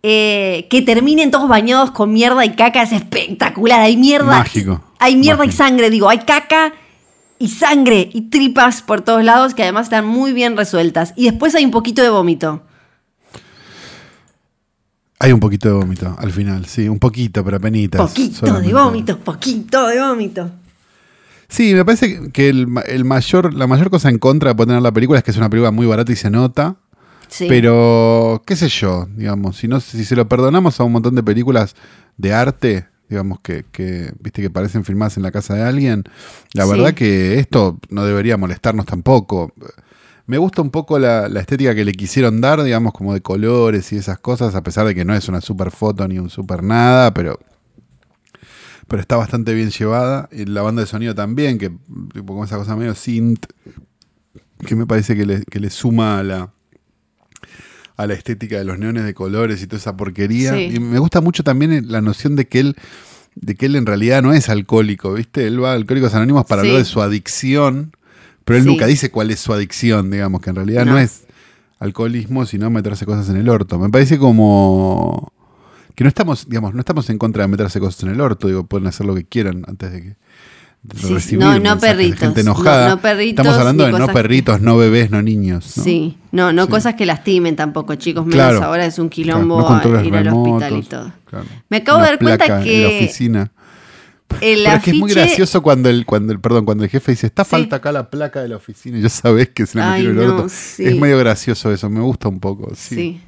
Eh, 0.05 0.67
que 0.69 0.81
terminen 0.81 1.31
todos 1.31 1.47
bañados 1.49 1.91
con 1.91 2.11
mierda 2.13 2.45
y 2.45 2.51
caca 2.51 2.83
es 2.83 2.91
espectacular. 2.93 3.81
Hay 3.81 3.97
mierda. 3.97 4.25
Mágico. 4.39 4.81
Hay 4.99 5.15
mierda 5.17 5.45
y 5.45 5.51
sangre, 5.51 5.89
digo, 5.89 6.07
hay 6.09 6.19
caca 6.19 6.73
y 7.43 7.49
sangre 7.49 8.09
y 8.13 8.29
tripas 8.29 8.81
por 8.81 9.01
todos 9.01 9.21
lados 9.21 9.53
que 9.53 9.63
además 9.63 9.87
están 9.87 10.05
muy 10.05 10.31
bien 10.31 10.55
resueltas. 10.55 11.13
Y 11.17 11.25
después 11.25 11.53
hay 11.55 11.65
un 11.65 11.71
poquito 11.71 12.01
de 12.01 12.09
vómito. 12.09 12.63
Hay 15.19 15.33
un 15.33 15.41
poquito 15.41 15.67
de 15.67 15.73
vómito 15.73 16.15
al 16.17 16.31
final, 16.31 16.65
sí, 16.67 16.87
un 16.87 16.99
poquito, 16.99 17.43
pero 17.43 17.57
apenas. 17.57 17.89
Poquito 17.97 18.61
de 18.61 18.73
vómito, 18.73 19.19
poquito 19.19 19.87
de 19.87 19.99
vómito. 19.99 20.51
Sí, 21.49 21.73
me 21.73 21.83
parece 21.83 22.31
que 22.31 22.47
el, 22.47 22.65
el 22.87 23.03
mayor, 23.03 23.53
la 23.53 23.67
mayor 23.67 23.89
cosa 23.89 24.07
en 24.07 24.19
contra 24.19 24.51
de 24.51 24.55
poder 24.55 24.69
tener 24.69 24.81
la 24.81 24.93
película 24.93 25.19
es 25.19 25.25
que 25.25 25.31
es 25.31 25.37
una 25.37 25.49
película 25.49 25.71
muy 25.71 25.85
barata 25.85 26.13
y 26.13 26.15
se 26.15 26.29
nota. 26.29 26.77
Sí. 27.27 27.47
Pero, 27.49 28.41
qué 28.45 28.55
sé 28.55 28.69
yo, 28.69 29.05
digamos, 29.17 29.57
si, 29.57 29.67
no, 29.67 29.81
si 29.81 30.05
se 30.05 30.15
lo 30.15 30.29
perdonamos 30.29 30.79
a 30.79 30.85
un 30.85 30.93
montón 30.93 31.15
de 31.15 31.23
películas 31.23 31.75
de 32.15 32.33
arte, 32.33 32.87
digamos, 33.13 33.39
que, 33.41 33.65
que, 33.71 34.11
viste 34.19 34.41
que 34.41 34.49
parecen 34.49 34.83
filmadas 34.85 35.17
en 35.17 35.23
la 35.23 35.31
casa 35.31 35.53
de 35.55 35.63
alguien, 35.63 36.03
la 36.53 36.65
Sí. 36.65 36.71
verdad 36.71 36.93
que 36.93 37.39
esto 37.39 37.79
no 37.89 38.05
debería 38.05 38.37
molestarnos 38.37 38.85
tampoco. 38.85 39.53
Me 40.25 40.37
gusta 40.37 40.61
un 40.61 40.69
poco 40.71 40.99
la, 40.99 41.27
la 41.27 41.41
estética 41.41 41.75
que 41.75 41.83
le 41.83 41.91
quisieron 41.91 42.39
dar, 42.39 42.63
digamos, 42.63 42.93
como 42.93 43.13
de 43.13 43.21
colores 43.21 43.91
y 43.91 43.97
esas 43.97 44.19
cosas, 44.19 44.55
a 44.55 44.63
pesar 44.63 44.85
de 44.87 44.95
que 44.95 45.03
no 45.03 45.13
es 45.13 45.27
una 45.27 45.41
super 45.41 45.69
foto 45.69 46.07
ni 46.07 46.17
un 46.17 46.29
super 46.29 46.63
nada, 46.63 47.13
pero, 47.13 47.37
pero 48.87 49.01
está 49.01 49.17
bastante 49.17 49.53
bien 49.53 49.69
llevada. 49.69 50.29
Y 50.31 50.45
la 50.45 50.61
banda 50.61 50.81
de 50.81 50.87
sonido 50.87 51.13
también, 51.13 51.57
que 51.57 51.71
tipo 52.13 52.33
con 52.35 52.45
esa 52.45 52.57
cosa 52.57 52.75
medio 52.77 52.95
synth, 52.95 53.47
que 54.65 54.75
me 54.77 54.85
parece 54.85 55.15
que 55.17 55.25
le, 55.25 55.43
que 55.43 55.59
le 55.59 55.69
suma 55.69 56.19
a 56.19 56.23
la, 56.23 56.52
a 57.95 58.07
la 58.07 58.13
estética 58.13 58.57
de 58.57 58.63
los 58.63 58.79
neones 58.79 59.03
de 59.05 59.13
colores 59.13 59.61
y 59.61 59.67
toda 59.67 59.77
esa 59.79 59.95
porquería. 59.97 60.53
Sí. 60.53 60.71
Y 60.75 60.79
me 60.79 60.99
gusta 60.99 61.21
mucho 61.21 61.43
también 61.43 61.91
la 61.91 62.01
noción 62.01 62.35
de 62.35 62.47
que 62.47 62.59
él 62.59 62.75
de 63.35 63.55
que 63.55 63.65
él 63.65 63.75
en 63.75 63.87
realidad 63.87 64.21
no 64.21 64.31
es 64.31 64.47
alcohólico, 64.47 65.13
¿viste? 65.13 65.47
Él 65.47 65.63
va 65.63 65.71
a 65.71 65.73
Alcohólicos 65.73 66.13
Anónimos 66.13 66.45
para 66.45 66.61
Sí. 66.61 66.67
hablar 66.67 66.83
de 66.83 66.89
su 66.89 67.01
adicción, 67.01 67.91
pero 68.45 68.57
él 68.57 68.63
Sí. 68.63 68.69
nunca 68.69 68.85
dice 68.85 69.09
cuál 69.09 69.31
es 69.31 69.39
su 69.39 69.51
adicción, 69.53 70.11
digamos, 70.11 70.39
que 70.41 70.51
en 70.51 70.55
realidad 70.57 70.85
no, 70.85 70.91
No. 70.93 70.99
es 70.99 71.23
alcoholismo, 71.79 72.45
sino 72.45 72.69
meterse 72.69 73.05
cosas 73.07 73.27
en 73.29 73.37
el 73.37 73.49
orto. 73.49 73.79
Me 73.79 73.89
parece 73.89 74.19
como 74.19 75.33
que 75.95 76.03
no 76.03 76.07
estamos, 76.07 76.47
digamos, 76.47 76.73
no 76.75 76.79
estamos 76.79 77.09
en 77.09 77.17
contra 77.17 77.43
de 77.43 77.47
meterse 77.47 77.79
cosas 77.79 78.03
en 78.03 78.09
el 78.09 78.21
orto, 78.21 78.47
digo, 78.47 78.65
pueden 78.65 78.85
hacer 78.87 79.05
lo 79.07 79.15
que 79.15 79.25
quieran 79.25 79.63
antes 79.67 79.91
de 79.91 80.01
que 80.01 80.15
No, 81.37 81.59
no 81.59 81.79
perritos. 81.79 82.19
gente 82.19 82.41
enojada. 82.41 82.89
No- 82.89 82.95
no 82.95 83.01
perritos 83.01 83.45
Estamos 83.45 83.57
hablando 83.59 83.85
de 83.85 83.91
no 83.93 84.07
que- 84.07 84.13
perritos, 84.13 84.59
no 84.61 84.75
bebés, 84.77 85.09
no 85.11 85.21
niños. 85.21 85.77
¿no? 85.77 85.83
Sí, 85.83 86.17
no, 86.33 86.51
no 86.51 86.65
Sí. 86.65 86.71
cosas 86.71 86.95
que 86.95 87.05
lastimen 87.05 87.55
tampoco, 87.55 87.95
chicos. 87.95 88.25
Menos 88.25 88.35
Claro. 88.35 88.63
ahora 88.63 88.85
es 88.85 88.99
un 88.99 89.07
Claro, 89.07 89.15
quilombo 89.39 89.61
no 89.61 89.65
controles 89.67 90.01
a 90.03 90.05
ir 90.05 90.15
al 90.17 90.27
hospital 90.27 90.77
y 90.77 90.81
todo. 90.83 91.11
claro. 91.25 91.45
Me 91.69 91.77
acabo 91.77 91.99
Una 91.99 92.05
de 92.07 92.11
dar 92.11 92.19
cuenta 92.19 92.45
placa 92.45 92.63
que 92.63 92.75
En 92.75 92.81
la 92.83 92.97
oficina. 93.05 93.51
el 94.41 94.63
Pero 94.63 94.75
es 94.77 94.83
que 94.83 94.91
es 94.91 94.97
muy 94.97 95.11
gracioso 95.13 95.61
cuando 95.63 95.89
el, 95.89 96.05
cuando 96.05 96.33
el, 96.33 96.39
perdón, 96.41 96.65
cuando 96.65 96.83
el 96.83 96.89
jefe 96.89 97.13
dice, 97.13 97.27
está 97.27 97.45
Sí. 97.45 97.51
falta 97.51 97.77
acá 97.77 97.91
la 97.93 98.09
placa 98.09 98.41
de 98.41 98.49
la 98.49 98.57
oficina 98.57 98.97
y 98.97 99.01
ya 99.01 99.09
sabés 99.09 99.49
que 99.49 99.65
se 99.65 99.77
la 99.77 99.91
metieron 99.91 100.19
el 100.19 100.27
no, 100.27 100.35
orto. 100.35 100.49
sí. 100.49 100.83
Es 100.85 100.97
medio 100.99 101.17
gracioso 101.17 101.71
eso, 101.71 101.89
me 101.89 102.01
gusta 102.01 102.27
un 102.27 102.41
poco. 102.41 102.71
Sí. 102.75 102.95
Sí. 102.95 103.21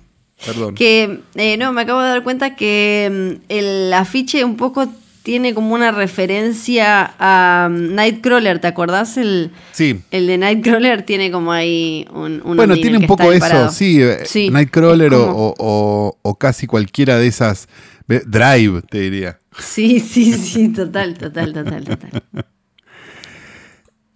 Perdón. 0.45 0.75
Que, 0.75 1.21
eh, 1.35 1.55
no, 1.55 1.71
me 1.71 1.83
acabo 1.83 2.01
de 2.01 2.09
dar 2.09 2.21
cuenta 2.21 2.57
que 2.57 3.37
mm, 3.39 3.43
el 3.47 3.93
afiche 3.93 4.43
un 4.43 4.57
poco 4.57 4.85
tiene 5.25 5.55
como 5.55 5.73
una 5.73 5.91
referencia 5.91 7.15
a 7.17 7.67
um, 7.67 7.95
Nightcrawler, 7.95 8.59
¿te 8.59 8.67
acordás? 8.67 9.17
El, 9.17 9.49
Sí. 9.71 9.99
el 10.11 10.27
de 10.27 10.37
Nightcrawler 10.37 11.01
tiene 11.01 11.31
como 11.31 11.51
ahí 11.51 12.07
un... 12.13 12.43
un 12.45 12.55
Bueno, 12.55 12.75
tiene 12.75 12.99
un 12.99 13.07
poco 13.07 13.31
eso, 13.31 13.69
sí. 13.71 13.99
eh, 14.03 14.19
Sí, 14.25 14.51
Nightcrawler 14.51 15.11
o, 15.15 15.25
como- 15.25 15.37
o- 15.47 15.55
o- 15.57 16.17
o 16.21 16.35
casi 16.37 16.67
cualquiera 16.67 17.17
de 17.17 17.25
esas. 17.25 17.67
ve- 18.07 18.21
Drive, 18.27 18.83
te 18.83 18.99
diría. 18.99 19.39
Sí, 19.57 19.99
sí, 19.99 20.31
sí, 20.33 20.69
total, 20.69 21.17
total, 21.17 21.53
total, 21.53 21.83
total. 21.83 22.23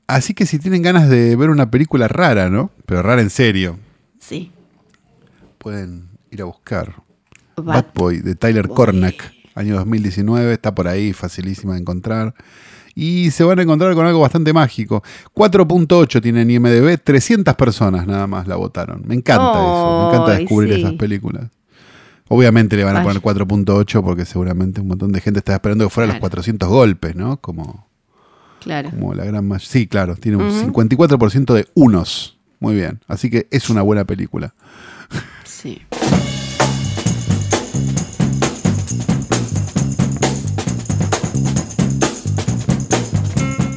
Así 0.07 0.33
que 0.35 0.45
si 0.45 0.59
tienen 0.59 0.81
ganas 0.83 1.09
de 1.09 1.35
ver 1.35 1.49
una 1.49 1.69
película 1.71 2.07
rara, 2.07 2.49
¿no? 2.51 2.71
Pero 2.85 3.01
rara 3.01 3.21
en 3.21 3.29
serio, 3.31 3.79
Sí. 4.19 4.51
pueden 5.57 6.09
ir 6.31 6.41
a 6.41 6.45
buscar. 6.45 6.93
Bad 7.57 7.63
Bad 7.65 7.85
Boy 7.95 8.19
de 8.21 8.35
Tyler 8.35 8.67
Boy. 8.67 8.75
Cornack, 8.75 9.33
año 9.59 9.75
2019, 9.75 10.53
está 10.53 10.73
por 10.73 10.87
ahí, 10.87 11.13
facilísima 11.13 11.73
de 11.73 11.79
encontrar. 11.81 12.33
Y 12.95 13.31
se 13.31 13.43
van 13.43 13.59
a 13.59 13.61
encontrar 13.61 13.93
con 13.93 14.05
algo 14.05 14.19
bastante 14.19 14.51
mágico. 14.51 15.03
4.8 15.33 16.21
tiene 16.21 16.41
en 16.41 16.51
IMDB, 16.51 16.97
300 17.01 17.55
personas 17.55 18.07
nada 18.07 18.27
más 18.27 18.47
la 18.47 18.55
votaron. 18.55 19.03
Me 19.05 19.15
encanta 19.15 19.51
eso, 19.51 20.01
me 20.01 20.07
encanta 20.15 20.37
descubrir 20.37 20.73
sí. 20.73 20.79
esas 20.81 20.93
películas. 20.93 21.45
Obviamente 22.27 22.75
le 22.75 22.83
van 22.83 22.97
a 22.97 23.03
poner 23.03 23.21
4.8 23.21 24.03
porque 24.03 24.25
seguramente 24.25 24.81
un 24.81 24.87
montón 24.87 25.11
de 25.11 25.21
gente 25.21 25.39
está 25.39 25.53
esperando 25.53 25.85
que 25.85 25.89
fuera 25.89 26.07
los 26.07 26.13
Claro. 26.15 26.21
400 26.21 26.69
golpes, 26.69 27.15
¿no? 27.15 27.37
Como, 27.37 27.87
Claro. 28.59 28.89
como 28.91 29.13
la 29.13 29.23
gran 29.25 29.47
mayoría. 29.47 29.67
Sí, 29.67 29.87
claro, 29.87 30.15
tiene 30.15 30.37
un 30.37 30.45
Ujú. 30.47 30.65
54% 30.71 31.53
de 31.53 31.67
unos. 31.75 32.37
Muy 32.59 32.75
bien, 32.75 32.99
así 33.07 33.29
que 33.29 33.47
es 33.51 33.69
una 33.69 33.81
buena 33.81 34.03
película. 34.05 34.53
Sí. 35.45 35.81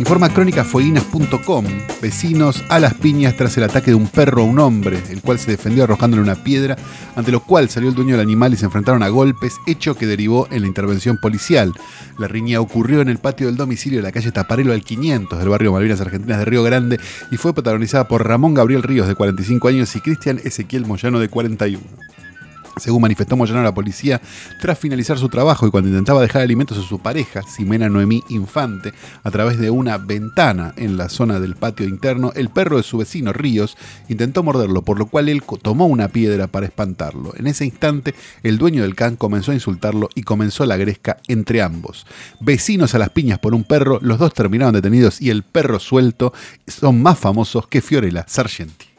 Informa 0.03 0.31
crónicafueguinas.com. 0.31 1.65
Vecinos 2.03 2.65
a 2.69 2.81
las 2.81 2.95
piñas 2.95 3.37
tras 3.37 3.57
el 3.57 3.63
ataque 3.63 3.93
de 3.93 3.95
un 3.95 4.09
perro 4.09 4.43
a 4.43 4.45
un 4.45 4.59
hombre, 4.59 5.01
el 5.11 5.23
cual 5.23 5.39
se 5.39 5.53
defendió 5.53 5.85
arrojándole 5.85 6.21
una 6.21 6.43
piedra, 6.43 6.77
ante 7.15 7.31
lo 7.31 7.39
cual 7.39 7.71
salió 7.71 7.89
el 7.89 7.95
dueño 7.95 8.17
del 8.17 8.27
animal 8.27 8.53
y 8.53 8.57
se 8.57 8.65
enfrentaron 8.65 9.05
a 9.05 9.09
golpes, 9.11 9.59
hecho 9.65 9.95
que 9.95 10.09
derivó 10.09 10.49
en 10.51 10.63
la 10.63 10.67
intervención 10.67 11.19
policial. 11.19 11.73
La 12.19 12.27
riña 12.27 12.61
ocurrió 12.61 13.01
en 13.01 13.11
el 13.11 13.19
patio 13.19 13.47
del 13.47 13.57
domicilio 13.57 14.01
de 14.01 14.03
la 14.03 14.11
calle 14.11 14.33
Taparelo 14.33 14.73
al 14.73 14.83
500 14.83 15.39
del 15.39 15.49
barrio 15.49 15.71
Malvinas 15.71 16.01
Argentinas 16.01 16.41
de 16.41 16.47
Río 16.47 16.65
Grande 16.65 16.99
y 17.31 17.37
fue 17.37 17.55
protagonizada 17.55 18.09
por 18.09 18.27
Ramón 18.27 18.55
Gabriel 18.55 18.83
Ríos 18.83 19.07
de 19.07 19.15
45 19.15 19.69
años 19.69 19.95
y 19.95 20.01
Cristian 20.01 20.41
Ezequiel 20.43 20.85
Moyano 20.85 21.21
de 21.21 21.29
41. 21.29 21.81
Según 22.77 23.03
manifestó 23.03 23.37
Moyano 23.37 23.63
la 23.63 23.75
policía, 23.75 24.21
tras 24.61 24.79
finalizar 24.79 25.19
su 25.19 25.29
trabajo 25.29 25.67
y 25.67 25.71
cuando 25.71 25.91
intentaba 25.91 26.23
dejar 26.23 26.43
alimentos 26.43 26.79
a 26.79 26.83
su 26.83 26.99
pareja, 26.99 27.43
Ximena 27.43 27.89
Noemí 27.89 28.23
Infante, 28.29 28.93
a 29.23 29.31
través 29.31 29.59
de 29.59 29.71
una 29.71 29.99
ventana 29.99 30.73
en 30.77 30.97
la 30.97 31.09
zona 31.09 31.39
del 31.39 31.55
patio 31.55 31.87
interno, 31.87 32.33
el 32.35 32.49
perro 32.49 32.79
de 32.79 32.83
su 32.83 32.99
vecino 32.99 33.33
Ríos 33.33 33.77
intentó 34.09 34.43
morderlo, 34.43 34.83
por 34.83 34.99
lo 34.99 35.07
cual 35.07 35.29
él 35.29 35.43
tomó 35.61 35.87
una 35.87 36.09
piedra 36.09 36.47
para 36.47 36.67
espantarlo. 36.67 37.35
En 37.37 37.47
ese 37.47 37.65
instante, 37.65 38.15
el 38.43 38.59
dueño 38.59 38.83
del 38.83 38.95
can 38.95 39.17
comenzó 39.17 39.53
a 39.53 39.55
insultarlo 39.55 40.09
y 40.15 40.23
comenzó 40.23 40.65
la 40.67 40.77
gresca 40.77 41.19
entre 41.29 41.63
ambos. 41.63 42.07
Vecinos 42.41 42.95
a 42.95 42.99
las 42.99 43.11
piñas 43.11 43.39
por 43.39 43.55
un 43.55 43.65
perro, 43.65 43.99
los 44.03 44.19
dos 44.19 44.35
terminaron 44.35 44.75
detenidos 44.75 45.21
y 45.21 45.31
el 45.31 45.43
perro 45.43 45.79
suelto 45.79 46.33
son 46.67 47.03
más 47.03 47.19
famosos 47.19 47.67
que 47.67 47.83
Fiorella 47.83 48.25
Sargenti. 48.27 48.92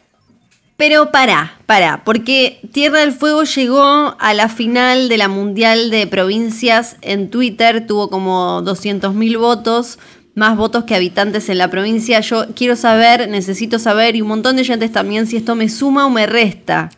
Pero 0.75 1.11
pará, 1.11 1.59
pará, 1.65 2.03
porque 2.03 2.59
Tierra 2.71 2.99
del 2.99 3.11
Fuego 3.11 3.43
llegó 3.43 4.15
a 4.19 4.33
la 4.33 4.49
final 4.49 5.07
de 5.07 5.17
la 5.17 5.27
Mundial 5.27 5.91
de 5.91 6.07
Provincias 6.07 6.97
en 7.01 7.29
Twitter, 7.29 7.85
tuvo 7.85 8.09
como 8.09 8.61
200.000 8.63 9.37
votos, 9.37 9.99
más 10.35 10.57
votos 10.57 10.85
que 10.85 10.95
habitantes 10.95 11.47
en 11.49 11.59
la 11.59 11.69
provincia. 11.69 12.19
Yo 12.21 12.47
quiero 12.55 12.75
saber, 12.75 13.29
necesito 13.29 13.77
saber, 13.77 14.15
y 14.15 14.21
un 14.21 14.29
montón 14.29 14.55
de 14.55 14.63
oyentes 14.63 14.91
también, 14.91 15.27
si 15.27 15.37
esto 15.37 15.55
me 15.55 15.69
suma 15.69 16.07
o 16.07 16.09
me 16.09 16.25
resta 16.25 16.89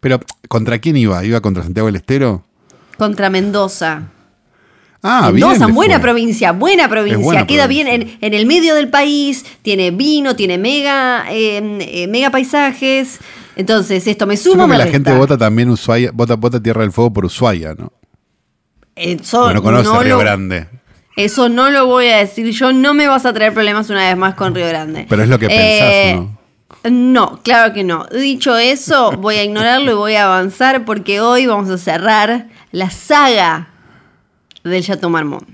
Pero, 0.00 0.20
¿contra 0.48 0.78
quién 0.78 0.96
iba? 0.96 1.24
¿Iba 1.24 1.40
contra 1.40 1.64
Santiago 1.64 1.86
del 1.86 1.96
Estero? 1.96 2.44
contra 2.96 3.30
Mendoza. 3.30 4.13
Ah, 5.06 5.30
bien. 5.30 5.46
Mendoza, 5.46 5.66
le 5.66 5.72
buena 5.74 6.00
provincia, 6.00 6.52
buena 6.52 6.88
provincia. 6.88 7.22
buena 7.22 7.46
Queda 7.46 7.64
provincia. 7.64 7.94
bien 7.94 8.08
en, 8.08 8.18
en 8.22 8.32
el 8.34 8.46
medio 8.46 8.74
del 8.74 8.88
país, 8.88 9.44
tiene 9.62 9.90
vino, 9.90 10.34
tiene 10.34 10.56
mega, 10.56 11.26
eh, 11.30 11.58
eh, 11.80 12.06
mega 12.08 12.30
paisajes. 12.30 13.18
Entonces, 13.54 14.06
esto 14.06 14.26
me 14.26 14.36
Yo 14.36 14.42
suma 14.44 14.54
creo 14.54 14.64
o 14.64 14.68
me 14.68 14.74
que 14.74 14.78
la 14.78 14.84
resta. 14.84 14.96
gente 14.96 15.12
vota 15.12 15.36
también 15.36 15.68
Ushuaia, 15.68 16.10
vota, 16.12 16.36
vota 16.36 16.58
Tierra 16.62 16.80
del 16.80 16.90
Fuego 16.90 17.12
por 17.12 17.26
Ushuaia, 17.26 17.74
¿no? 17.74 17.92
Eso 18.96 19.40
Porque 19.42 19.54
no 19.54 19.62
conoce 19.62 19.84
no 19.90 20.02
Río 20.02 20.14
lo- 20.14 20.20
Grande. 20.20 20.68
Eso 21.16 21.48
no 21.48 21.70
lo 21.70 21.86
voy 21.86 22.06
a 22.08 22.16
decir 22.18 22.50
yo, 22.50 22.72
no 22.72 22.92
me 22.94 23.06
vas 23.06 23.24
a 23.26 23.32
traer 23.32 23.52
problemas 23.54 23.88
una 23.90 24.08
vez 24.08 24.16
más 24.16 24.34
con 24.34 24.54
Río 24.54 24.66
Grande. 24.66 25.06
Pero 25.08 25.22
es 25.22 25.28
lo 25.28 25.38
que 25.38 25.46
pensás, 25.48 26.16
¿o 26.18 26.20
no? 26.22 26.90
No, 26.90 27.40
claro 27.42 27.72
que 27.72 27.84
no. 27.84 28.06
Dicho 28.06 28.56
eso, 28.58 29.12
voy 29.12 29.36
a 29.36 29.44
ignorarlo 29.44 29.92
y 29.92 29.94
voy 29.94 30.14
a 30.14 30.24
avanzar 30.24 30.84
porque 30.84 31.20
hoy 31.20 31.46
vamos 31.46 31.70
a 31.70 31.78
cerrar 31.78 32.48
la 32.72 32.90
saga 32.90 33.68
del 34.64 34.82
Chateau 34.84 35.10
Marmont. 35.10 35.46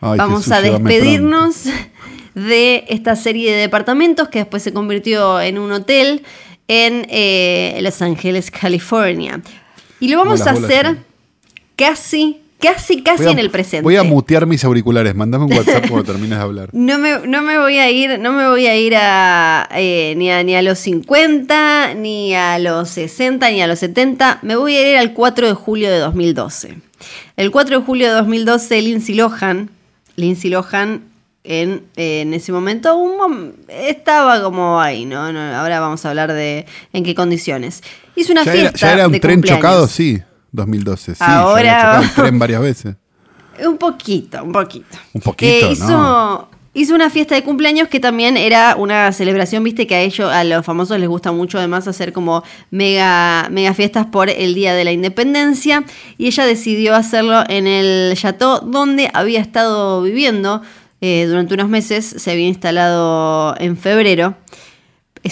Ay, 0.00 0.18
vamos 0.18 0.40
Jesús, 0.44 0.52
a 0.52 0.60
despedirnos 0.62 1.56
de 2.34 2.84
esta 2.88 3.16
serie 3.16 3.52
de 3.52 3.60
departamentos 3.60 4.28
que 4.28 4.40
después 4.40 4.62
se 4.62 4.72
convirtió 4.72 5.40
en 5.40 5.58
un 5.58 5.72
hotel 5.72 6.22
en 6.68 7.06
eh, 7.10 7.78
Los 7.82 8.00
Ángeles, 8.02 8.50
California. 8.50 9.40
Y 10.00 10.08
lo 10.08 10.18
vamos 10.18 10.40
a 10.42 10.52
bolas, 10.52 10.64
hacer 10.64 10.86
sí. 10.86 10.96
casi, 11.76 12.40
casi, 12.58 13.02
casi 13.02 13.26
a- 13.26 13.30
en 13.30 13.38
el 13.38 13.50
presente. 13.50 13.82
Voy 13.82 13.96
a 13.96 14.02
mutear 14.02 14.46
mis 14.46 14.64
auriculares. 14.64 15.14
Mandame 15.14 15.44
un 15.44 15.52
WhatsApp 15.52 15.88
cuando 15.88 16.04
termines 16.04 16.38
de 16.38 16.42
hablar. 16.44 16.70
No 16.72 16.98
me, 16.98 17.18
no 17.26 17.42
me 17.42 17.58
voy 17.58 17.78
a 17.78 17.90
ir, 17.90 18.18
no 18.18 18.32
me 18.32 18.48
voy 18.48 18.66
a 18.66 18.76
ir 18.76 18.94
a, 18.96 19.68
eh, 19.76 20.14
ni, 20.16 20.30
a, 20.30 20.42
ni 20.42 20.54
a 20.56 20.62
los 20.62 20.78
50, 20.78 21.94
ni 21.94 22.34
a 22.34 22.58
los 22.58 22.88
60, 22.90 23.50
ni 23.50 23.62
a 23.62 23.66
los 23.66 23.78
70. 23.78 24.40
Me 24.42 24.56
voy 24.56 24.74
a 24.76 24.90
ir 24.90 24.96
al 24.96 25.12
4 25.12 25.46
de 25.48 25.54
julio 25.54 25.90
de 25.90 25.98
2012. 25.98 26.78
El 27.36 27.50
4 27.50 27.78
de 27.80 27.84
julio 27.84 28.08
de 28.08 28.14
2012, 28.14 28.82
Lindsay 28.82 29.14
Lohan, 29.14 29.70
Lindsay 30.16 30.50
Lohan 30.50 31.02
en, 31.44 31.84
eh, 31.96 32.20
en 32.20 32.34
ese 32.34 32.52
momento 32.52 32.94
un 32.96 33.18
mom- 33.18 33.52
estaba 33.68 34.40
como 34.42 34.80
ahí, 34.80 35.04
¿no? 35.04 35.32
No, 35.32 35.40
Ahora 35.56 35.80
vamos 35.80 36.04
a 36.04 36.10
hablar 36.10 36.32
de 36.32 36.66
en 36.92 37.02
qué 37.04 37.14
condiciones. 37.14 37.82
Hizo 38.14 38.32
una 38.32 38.44
Ya 38.44 38.52
era, 38.52 38.60
fiesta 38.70 38.78
ya 38.86 38.92
era 38.92 39.06
un 39.06 39.12
de 39.12 39.20
tren 39.20 39.34
cumpleaños. 39.36 39.60
chocado, 39.62 39.86
sí. 39.88 40.22
2012. 40.52 41.14
Sí, 41.14 41.18
ya 41.20 41.40
Ahora- 41.40 41.58
había 41.58 41.80
chocado 41.80 42.02
el 42.02 42.10
tren 42.30 42.38
varias 42.38 42.60
veces. 42.60 42.96
Un 43.66 43.76
poquito, 43.78 44.42
un 44.44 44.52
poquito. 44.52 44.96
Un 45.14 45.20
poquito, 45.22 45.70
hizo, 45.72 45.88
¿no? 45.90 46.48
Hizo 46.74 46.94
una 46.94 47.10
fiesta 47.10 47.34
de 47.34 47.42
cumpleaños 47.42 47.88
que 47.88 48.00
también 48.00 48.36
era 48.36 48.76
una 48.76 49.12
celebración, 49.12 49.62
viste 49.62 49.86
que 49.86 49.94
a 49.94 50.00
ellos, 50.00 50.32
a 50.32 50.44
los 50.44 50.64
famosos 50.64 50.98
les 50.98 51.08
gusta 51.08 51.32
mucho 51.32 51.58
además 51.58 51.86
hacer 51.86 52.12
como 52.12 52.42
mega, 52.70 53.48
mega 53.50 53.74
fiestas 53.74 54.06
por 54.06 54.30
el 54.30 54.54
Día 54.54 54.74
de 54.74 54.84
la 54.84 54.92
Independencia. 54.92 55.84
Y 56.18 56.26
ella 56.26 56.46
decidió 56.46 56.94
hacerlo 56.94 57.44
en 57.48 57.66
el 57.66 58.16
chateau 58.16 58.60
donde 58.62 59.10
había 59.12 59.40
estado 59.40 60.02
viviendo 60.02 60.62
eh, 61.00 61.26
durante 61.26 61.54
unos 61.54 61.68
meses. 61.68 62.06
Se 62.06 62.30
había 62.30 62.46
instalado 62.46 63.54
en 63.58 63.76
febrero. 63.76 64.36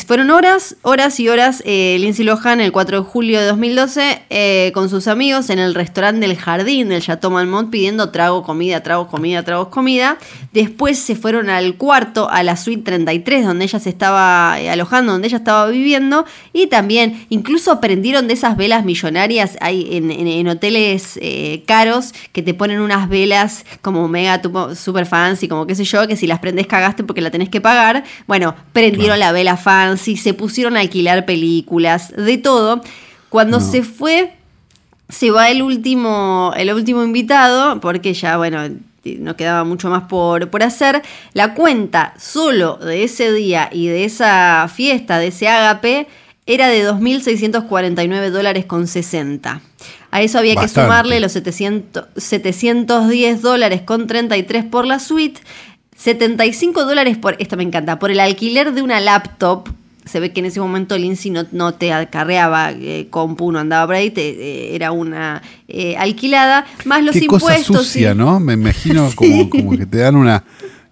Fueron 0.07 0.31
horas, 0.31 0.77
horas 0.83 1.19
y 1.21 1.29
horas. 1.29 1.63
eh, 1.67 1.97
Lindsay 2.01 2.25
Lohan, 2.25 2.61
el 2.61 2.73
4 2.73 2.99
de 3.03 3.05
julio 3.09 3.41
de 3.41 3.47
2012, 3.47 4.23
eh, 4.31 4.71
con 4.75 4.89
sus 4.89 5.07
amigos 5.07 5.51
en 5.51 5.59
el 5.61 5.73
restaurante 5.75 6.27
del 6.27 6.37
jardín 6.37 6.89
del 6.89 7.01
Chateau 7.03 7.31
Marmont 7.31 7.71
pidiendo 7.71 8.11
trago, 8.11 8.43
comida, 8.43 8.83
trago, 8.83 9.07
comida, 9.07 9.45
tragos, 9.45 9.69
comida. 9.69 10.17
Después 10.53 10.99
se 10.99 11.15
fueron 11.15 11.49
al 11.49 11.77
cuarto, 11.77 12.29
a 12.29 12.43
la 12.43 12.57
suite 12.57 12.83
33, 12.85 13.45
donde 13.45 13.65
ella 13.67 13.79
se 13.79 13.89
estaba 13.91 14.57
eh, 14.61 14.69
alojando, 14.71 15.13
donde 15.13 15.29
ella 15.29 15.39
estaba 15.39 15.67
viviendo. 15.69 16.25
Y 16.53 16.67
también, 16.67 17.27
incluso 17.29 17.81
prendieron 17.81 18.27
de 18.27 18.35
esas 18.35 18.57
velas 18.57 18.85
millonarias. 18.85 19.57
Hay 19.61 19.97
en, 19.97 20.11
en- 20.11 20.27
en 20.27 20.49
hoteles 20.49 21.19
eh, 21.23 21.63
caros 21.67 22.15
que 22.33 22.43
te 22.43 22.55
ponen 22.55 22.81
unas 22.81 23.09
velas 23.09 23.65
como 23.83 24.09
mega 24.09 24.41
super 24.75 25.07
fancy, 25.07 25.47
como 25.47 25.67
qué 25.67 25.75
sé 25.77 25.85
yo, 25.85 26.07
que 26.09 26.17
si 26.17 26.27
las 26.27 26.39
prendes 26.41 26.67
cagaste 26.67 27.05
porque 27.05 27.21
la 27.21 27.31
tenés 27.31 27.49
que 27.49 27.61
pagar. 27.61 28.03
Bueno, 28.27 28.55
prendieron 28.73 29.19
la 29.21 29.31
vela 29.33 29.57
fancy, 29.57 29.80
se 29.97 30.35
pusieron 30.35 30.77
a 30.77 30.81
alquilar 30.81 31.25
películas, 31.27 32.13
de 32.17 32.39
todo. 32.39 32.83
Cuando 33.29 33.61
No. 33.61 33.65
se 33.71 33.83
fue, 33.83 34.33
se 35.09 35.31
va 35.31 35.51
el 35.51 35.63
último, 35.63 36.53
el 36.57 36.73
último 36.73 37.03
invitado, 37.03 37.81
porque 37.81 38.13
ya, 38.15 38.37
bueno, 38.37 38.61
no 39.05 39.37
quedaba 39.37 39.65
mucho 39.65 39.89
más 39.89 40.05
por, 40.05 40.51
por 40.51 40.63
hacer. 40.63 41.03
La 41.33 41.55
cuenta 41.55 42.15
solo 42.19 42.77
de 42.77 43.05
ese 43.05 43.33
día 43.33 43.69
y 43.73 43.87
de 43.87 44.05
esa 44.05 44.69
fiesta, 44.73 45.19
de 45.19 45.29
ese 45.29 45.49
ágape, 45.49 46.07
era 46.47 46.69
de 46.69 46.85
2.649 46.91 48.31
dólares 48.31 48.65
con 48.67 48.87
60. 48.87 49.61
A 50.13 50.23
eso 50.23 50.39
había 50.39 50.55
Bastante. 50.57 50.75
que 50.81 50.87
sumarle 50.87 51.21
los 51.21 51.33
700, 51.33 52.07
710 52.17 53.43
dólares 53.43 53.83
con 53.83 54.07
33 54.09 54.65
por 54.65 54.85
la 54.87 54.99
suite, 54.99 55.41
75 56.03 56.85
dólares 56.87 57.19
por, 57.19 57.37
esta 57.39 57.57
me 57.57 57.63
encanta, 57.63 57.99
por 57.99 58.11
el 58.11 58.21
alquiler 58.21 58.73
de 58.73 58.81
una 58.83 59.01
laptop 59.01 59.69
se 60.05 60.19
ve 60.19 60.33
que 60.33 60.41
en 60.41 60.47
ese 60.47 60.59
momento 60.59 60.97
Lindsay 60.97 61.31
no, 61.31 61.45
no 61.53 61.75
te 61.75 61.93
acarreaba 61.93 62.73
eh, 62.73 63.07
compu, 63.11 63.53
no 63.53 63.59
andaba 63.59 63.87
por 63.87 63.95
ahí, 63.97 64.11
te, 64.11 64.31
eh, 64.31 64.75
era 64.75 64.93
una 64.93 65.43
eh, 65.69 65.95
alquilada, 65.99 66.65
más 66.87 67.05
los 67.05 67.13
Qué 67.13 67.27
impuestos. 67.27 67.67
cosa 67.67 67.79
sucia, 67.85 68.13
y- 68.13 68.15
¿no? 68.15 68.41
Me 68.41 68.55
imagino 68.55 69.11
como, 69.15 69.51
como 69.51 69.77
que 69.77 69.85
te 69.87 69.99
dan 69.99 70.17
una 70.17 70.43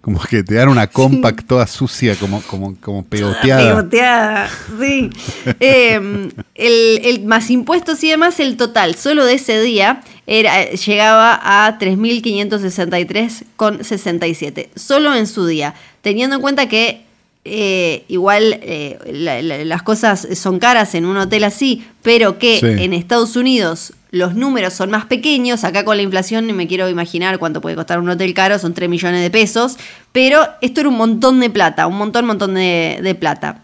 como 0.08 0.20
que 0.22 0.42
te 0.42 0.54
dan 0.54 0.70
una 0.70 0.86
compact 0.86 1.46
toda 1.46 1.66
sucia, 1.66 2.14
como, 2.16 2.40
como, 2.42 2.74
como 2.80 3.04
pegoteada. 3.04 3.76
Pegoteada, 3.76 4.48
sí. 4.80 5.10
Eh, 5.60 6.30
el, 6.54 7.00
el- 7.04 7.24
más 7.26 7.50
impuestos 7.50 8.02
y 8.04 8.08
demás, 8.08 8.40
el 8.40 8.56
total 8.56 8.94
solo 8.94 9.26
de 9.26 9.34
ese 9.34 9.60
día 9.60 10.00
era, 10.26 10.70
llegaba 10.70 11.38
a 11.42 11.78
3.563,67. 11.78 14.68
Solo 14.74 15.14
en 15.14 15.26
su 15.26 15.46
día. 15.46 15.74
Teniendo 16.00 16.36
en 16.36 16.42
cuenta 16.42 16.68
que 16.68 17.04
eh, 17.50 18.04
igual 18.08 18.58
eh, 18.62 18.98
la- 19.12 19.42
la- 19.42 19.64
las 19.64 19.82
cosas 19.82 20.26
son 20.34 20.58
caras 20.58 20.94
en 20.94 21.04
un 21.06 21.16
hotel 21.16 21.44
así, 21.44 21.84
pero 22.02 22.38
que 22.38 22.60
Sí. 22.60 22.66
en 22.84 22.92
Estados 22.92 23.36
Unidos 23.36 23.92
los 24.10 24.34
números 24.34 24.72
son 24.72 24.90
más 24.90 25.04
pequeños. 25.06 25.64
Acá 25.64 25.84
con 25.84 25.96
la 25.96 26.02
inflación 26.02 26.46
ni 26.46 26.52
me 26.52 26.66
quiero 26.66 26.88
imaginar 26.88 27.38
cuánto 27.38 27.60
puede 27.60 27.76
costar 27.76 27.98
un 27.98 28.08
hotel 28.08 28.32
caro, 28.34 28.58
son 28.58 28.72
3 28.74 28.88
millones 28.88 29.20
de 29.22 29.30
pesos. 29.30 29.76
Pero 30.12 30.40
esto 30.62 30.80
era 30.80 30.88
un 30.88 30.96
montón 30.96 31.40
de 31.40 31.50
plata, 31.50 31.86
un 31.86 31.96
montón, 31.98 32.24
montón 32.26 32.54
de, 32.54 32.98
de 33.02 33.14
plata. 33.14 33.62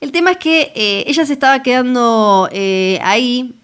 El 0.00 0.12
tema 0.12 0.32
es 0.32 0.36
que 0.36 0.72
eh, 0.74 1.04
ella 1.06 1.24
se 1.24 1.32
estaba 1.32 1.62
quedando 1.62 2.48
ahí, 3.02 3.54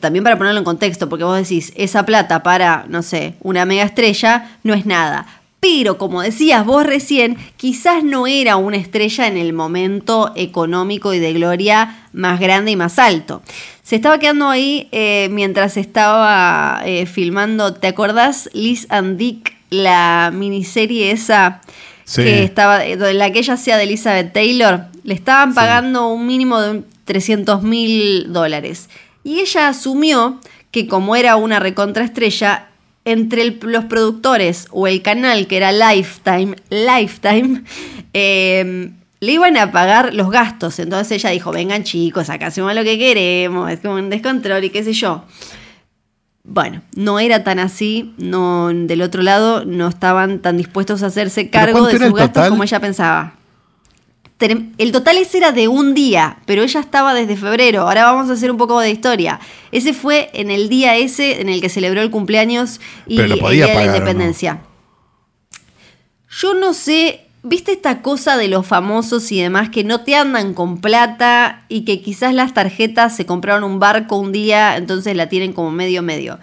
también 0.00 0.24
para 0.24 0.38
ponerlo 0.38 0.58
en 0.60 0.64
contexto, 0.64 1.10
porque 1.10 1.24
vos 1.24 1.36
decís, 1.36 1.72
esa 1.76 2.06
plata 2.06 2.42
para, 2.42 2.86
no 2.88 3.02
sé, 3.02 3.34
una 3.42 3.66
mega 3.66 3.82
estrella 3.84 4.50
no 4.62 4.72
es 4.72 4.86
nada. 4.86 5.26
Pero 5.60 5.98
como 5.98 6.22
decías 6.22 6.64
vos 6.64 6.86
recién, 6.86 7.36
quizás 7.58 8.02
no 8.02 8.26
era 8.26 8.56
una 8.56 8.78
estrella 8.78 9.26
en 9.26 9.36
el 9.36 9.52
momento 9.52 10.32
económico 10.34 11.12
y 11.12 11.18
de 11.18 11.34
gloria 11.34 11.98
más 12.14 12.40
grande 12.40 12.70
y 12.70 12.76
más 12.76 12.98
alto. 12.98 13.42
Se 13.82 13.96
estaba 13.96 14.18
quedando 14.18 14.48
ahí 14.48 14.88
eh, 14.90 15.28
mientras 15.30 15.76
estaba 15.76 16.80
eh, 16.86 17.04
filmando, 17.04 17.74
¿te 17.74 17.88
acordás? 17.88 18.48
Liz 18.54 18.86
and 18.88 19.18
Dick, 19.18 19.54
la 19.68 20.30
miniserie 20.32 21.10
esa 21.10 21.60
Sí. 22.04 22.22
que 22.24 22.42
estaba, 22.42 22.84
eh, 22.84 22.94
en 22.94 23.18
la 23.18 23.30
que 23.30 23.38
ella 23.38 23.54
hacía 23.54 23.76
de 23.76 23.84
Elizabeth 23.84 24.32
Taylor, 24.32 24.86
le 25.04 25.14
estaban 25.14 25.54
pagando 25.54 26.08
un 26.08 26.26
mínimo 26.26 26.60
de 26.60 26.82
300 27.04 27.62
mil 27.62 28.32
dólares. 28.32 28.88
Y 29.22 29.38
ella 29.38 29.68
asumió 29.68 30.40
que 30.72 30.88
como 30.88 31.14
era 31.14 31.36
una 31.36 31.60
recontraestrella, 31.60 32.66
entre 33.04 33.42
el- 33.42 33.58
los 33.62 33.84
productores 33.86 34.66
o 34.70 34.86
el 34.86 35.02
canal 35.02 35.46
que 35.46 35.56
era 35.56 35.72
Lifetime, 35.72 36.56
Lifetime, 36.70 37.62
eh, 38.12 38.92
le 39.20 39.32
iban 39.32 39.56
a 39.56 39.70
pagar 39.72 40.14
los 40.14 40.30
gastos. 40.30 40.78
Entonces 40.78 41.12
ella 41.12 41.30
dijo, 41.30 41.50
vengan 41.52 41.82
chicos, 41.84 42.30
acá 42.30 42.46
hacemos 42.46 42.74
lo 42.74 42.82
que 42.84 42.98
queremos, 42.98 43.70
es 43.70 43.80
como 43.80 43.94
un 43.94 44.10
descontrol 44.10 44.64
y 44.64 44.70
qué 44.70 44.82
sé 44.84 44.92
yo. 44.92 45.24
Bueno, 46.42 46.80
no 46.96 47.20
era 47.20 47.44
tan 47.44 47.58
así, 47.58 48.14
no, 48.16 48.68
del 48.72 49.02
otro 49.02 49.22
lado 49.22 49.64
no 49.66 49.88
estaban 49.88 50.38
tan 50.40 50.56
dispuestos 50.56 51.02
a 51.02 51.06
hacerse 51.06 51.42
¿Pero 51.44 51.52
cargo 51.52 51.86
de 51.86 51.92
sus 51.98 52.00
gastos 52.14 52.32
total? 52.32 52.48
como 52.50 52.62
ella 52.64 52.80
pensaba. 52.80 53.34
El 54.40 54.92
total 54.92 55.18
ese 55.18 55.38
era 55.38 55.52
de 55.52 55.68
un 55.68 55.92
día, 55.92 56.38
pero 56.46 56.62
ella 56.62 56.80
estaba 56.80 57.12
desde 57.12 57.36
febrero. 57.36 57.82
Ahora 57.82 58.04
vamos 58.04 58.30
a 58.30 58.32
hacer 58.32 58.50
un 58.50 58.56
poco 58.56 58.80
de 58.80 58.90
historia. 58.90 59.38
Ese 59.70 59.92
fue 59.92 60.30
en 60.32 60.50
el 60.50 60.68
día 60.68 60.96
ese 60.96 61.40
en 61.42 61.50
el 61.50 61.60
que 61.60 61.68
celebró 61.68 62.00
el 62.00 62.10
cumpleaños 62.10 62.80
y 63.06 63.16
Pero 63.16 63.34
el 63.34 63.52
día 63.52 63.66
de 63.66 63.74
la 63.74 63.84
independencia. 63.84 64.62
Yo 66.30 66.54
no 66.54 66.72
sé, 66.72 67.26
¿viste 67.42 67.72
esta 67.72 68.00
cosa 68.00 68.38
de 68.38 68.48
los 68.48 68.66
famosos 68.66 69.30
y 69.30 69.42
demás 69.42 69.68
que 69.68 69.84
no 69.84 70.00
te 70.04 70.16
andan 70.16 70.54
con 70.54 70.80
plata 70.80 71.64
y 71.68 71.84
que 71.84 72.00
quizás 72.00 72.32
las 72.32 72.54
tarjetas 72.54 73.14
se 73.14 73.26
compraron 73.26 73.64
un 73.64 73.78
barco 73.78 74.16
un 74.16 74.32
día, 74.32 74.76
entonces 74.76 75.16
la 75.16 75.28
tienen 75.28 75.52
como 75.52 75.70
medio 75.70 76.02
medio? 76.02 76.38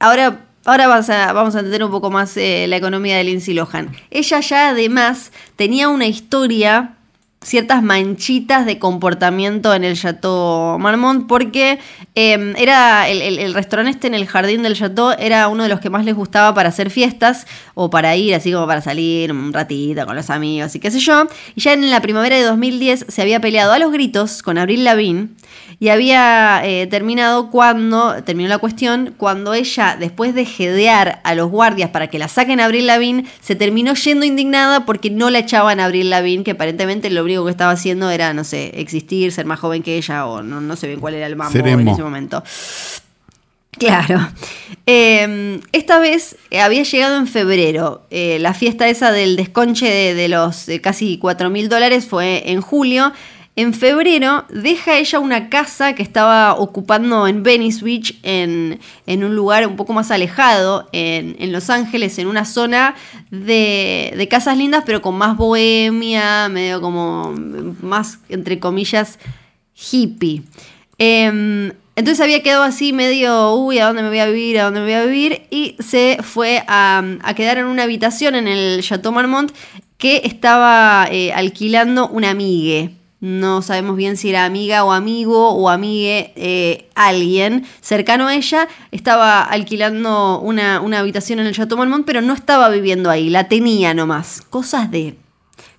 Ahora, 0.00 0.46
ahora 0.64 0.86
vamos, 0.86 1.10
a, 1.10 1.58
entender 1.58 1.84
un 1.84 1.90
poco 1.90 2.10
más 2.10 2.36
eh, 2.36 2.66
la 2.68 2.76
economía 2.76 3.16
de 3.16 3.24
Lindsay 3.24 3.54
Lohan. 3.54 3.94
Ella 4.10 4.40
ya 4.40 4.68
además 4.70 5.32
tenía 5.56 5.88
una 5.88 6.06
historia, 6.06 6.96
ciertas 7.42 7.82
manchitas 7.82 8.66
de 8.66 8.78
comportamiento 8.78 9.74
en 9.74 9.84
el 9.84 9.98
Chateau 9.98 10.78
Marmont, 10.78 11.26
porque 11.26 11.78
eh, 12.14 12.54
era 12.56 13.08
el, 13.08 13.54
restaurante 13.54 13.90
este 13.92 14.06
en 14.06 14.14
el 14.14 14.26
jardín 14.26 14.62
del 14.62 14.76
Chateau 14.76 15.12
era 15.18 15.48
uno 15.48 15.64
de 15.64 15.68
los 15.68 15.80
que 15.80 15.90
más 15.90 16.04
les 16.04 16.14
gustaba 16.14 16.54
para 16.54 16.68
hacer 16.68 16.90
fiestas 16.90 17.46
o 17.74 17.90
para 17.90 18.16
ir, 18.16 18.34
así 18.34 18.52
como 18.52 18.66
para 18.66 18.80
salir 18.80 19.32
un 19.32 19.52
ratito 19.52 20.06
con 20.06 20.16
los 20.16 20.30
amigos 20.30 20.74
y 20.74 20.80
qué 20.80 20.90
sé 20.90 21.00
yo. 21.00 21.26
Y 21.54 21.60
ya 21.60 21.72
en 21.72 21.90
la 21.90 22.00
primavera 22.00 22.36
de 22.36 22.42
2010 22.42 23.06
se 23.08 23.22
había 23.22 23.40
peleado 23.40 23.72
a 23.72 23.78
los 23.78 23.92
gritos 23.92 24.42
con 24.42 24.58
Avril 24.58 24.84
Lavigne 24.84 25.28
y 25.82 25.88
había 25.88 26.62
eh, 26.64 26.86
terminado 26.86 27.50
cuando, 27.50 28.22
terminó 28.22 28.48
la 28.48 28.58
cuestión, 28.58 29.14
cuando 29.16 29.52
ella, 29.52 29.96
después 29.98 30.32
de 30.32 30.44
jedear 30.44 31.20
a 31.24 31.34
los 31.34 31.50
guardias 31.50 31.90
para 31.90 32.06
que 32.06 32.20
la 32.20 32.28
saquen 32.28 32.60
a 32.60 32.66
Avril 32.66 32.86
Lavigne, 32.86 33.24
se 33.40 33.56
terminó 33.56 33.94
yendo 33.94 34.24
indignada 34.24 34.86
porque 34.86 35.10
no 35.10 35.28
la 35.28 35.40
echaban 35.40 35.80
a 35.80 35.86
Avril 35.86 36.08
Lavigne, 36.08 36.44
que 36.44 36.52
aparentemente 36.52 37.10
lo 37.10 37.24
único 37.32 37.44
que 37.46 37.50
estaba 37.50 37.72
haciendo 37.72 38.10
era, 38.10 38.34
no 38.34 38.44
sé, 38.44 38.72
existir, 38.80 39.32
ser 39.32 39.46
más 39.46 39.60
joven 39.60 39.82
que 39.82 39.96
ella, 39.96 40.26
o 40.26 40.42
no, 40.42 40.60
no 40.60 40.76
sé 40.76 40.86
bien 40.86 41.00
cuál 41.00 41.14
era 41.14 41.26
el 41.26 41.36
mambo 41.36 41.58
en 41.58 41.88
ese 41.88 42.02
momento. 42.02 42.42
Claro. 43.78 44.28
Eh, 44.86 45.60
esta 45.72 45.98
vez 45.98 46.36
eh, 46.50 46.60
había 46.60 46.82
llegado 46.82 47.16
en 47.16 47.26
febrero. 47.26 48.02
Eh, 48.10 48.38
la 48.38 48.52
fiesta 48.52 48.88
esa 48.88 49.12
del 49.12 49.36
desconche 49.36 49.86
de, 49.86 50.14
de 50.14 50.28
los 50.28 50.66
casi 50.82 51.18
4 51.18 51.50
mil 51.50 51.68
dólares 51.68 52.06
fue 52.06 52.50
en 52.50 52.60
julio. 52.60 53.12
En 53.54 53.74
febrero 53.74 54.46
deja 54.48 54.96
ella 54.96 55.18
una 55.18 55.50
casa 55.50 55.94
que 55.94 56.02
estaba 56.02 56.54
ocupando 56.54 57.26
en 57.28 57.42
Venice 57.42 57.84
Beach, 57.84 58.18
en, 58.22 58.80
un 59.06 59.36
lugar 59.36 59.66
un 59.66 59.76
poco 59.76 59.92
más 59.92 60.10
alejado, 60.10 60.88
en, 60.92 61.52
Los 61.52 61.68
Ángeles, 61.68 62.18
en 62.18 62.28
una 62.28 62.46
zona 62.46 62.94
de, 63.30 64.26
casas 64.30 64.56
lindas, 64.56 64.84
pero 64.86 65.02
con 65.02 65.16
más 65.16 65.36
bohemia, 65.36 66.48
medio 66.48 66.80
como 66.80 67.34
más, 67.82 68.20
entre 68.30 68.58
comillas, 68.58 69.18
hippie. 69.74 70.44
Em, 70.96 71.72
entonces 71.94 72.20
había 72.20 72.42
quedado 72.42 72.62
así 72.62 72.94
medio, 72.94 73.54
uy, 73.56 73.80
¿a 73.80 73.86
dónde 73.86 74.02
me 74.02 74.08
voy 74.08 74.20
a 74.20 74.26
vivir? 74.26 74.60
¿A 74.60 74.64
dónde 74.64 74.80
me 74.80 74.86
voy 74.86 74.94
a 74.94 75.04
vivir? 75.04 75.42
Y 75.50 75.76
se 75.78 76.16
fue 76.22 76.64
a, 76.68 77.02
a 77.22 77.34
quedar 77.34 77.58
en 77.58 77.66
una 77.66 77.82
habitación 77.82 78.34
en 78.34 78.48
el 78.48 78.82
Chateau 78.82 79.12
Marmont 79.12 79.52
que 79.98 80.22
estaba 80.24 81.06
eh, 81.10 81.34
alquilando 81.34 82.08
una 82.08 82.30
amigue. 82.30 83.01
No 83.22 83.62
sabemos 83.62 83.94
bien 83.94 84.16
si 84.16 84.30
era 84.30 84.44
amiga 84.44 84.82
o 84.82 84.90
amigo 84.90 85.50
o 85.50 85.68
amigue, 85.68 86.32
eh, 86.34 86.88
alguien 86.96 87.64
cercano 87.80 88.26
a 88.26 88.34
ella. 88.34 88.66
Estaba 88.90 89.44
alquilando 89.44 90.40
una, 90.40 90.80
una 90.80 90.98
habitación 90.98 91.38
en 91.38 91.46
el 91.46 91.54
Chateau 91.54 91.78
Marmont, 91.78 92.04
pero 92.04 92.20
no 92.20 92.34
estaba 92.34 92.68
viviendo 92.68 93.10
ahí, 93.10 93.30
la 93.30 93.46
tenía 93.46 93.94
nomás. 93.94 94.42
Cosas 94.50 94.90
de 94.90 95.14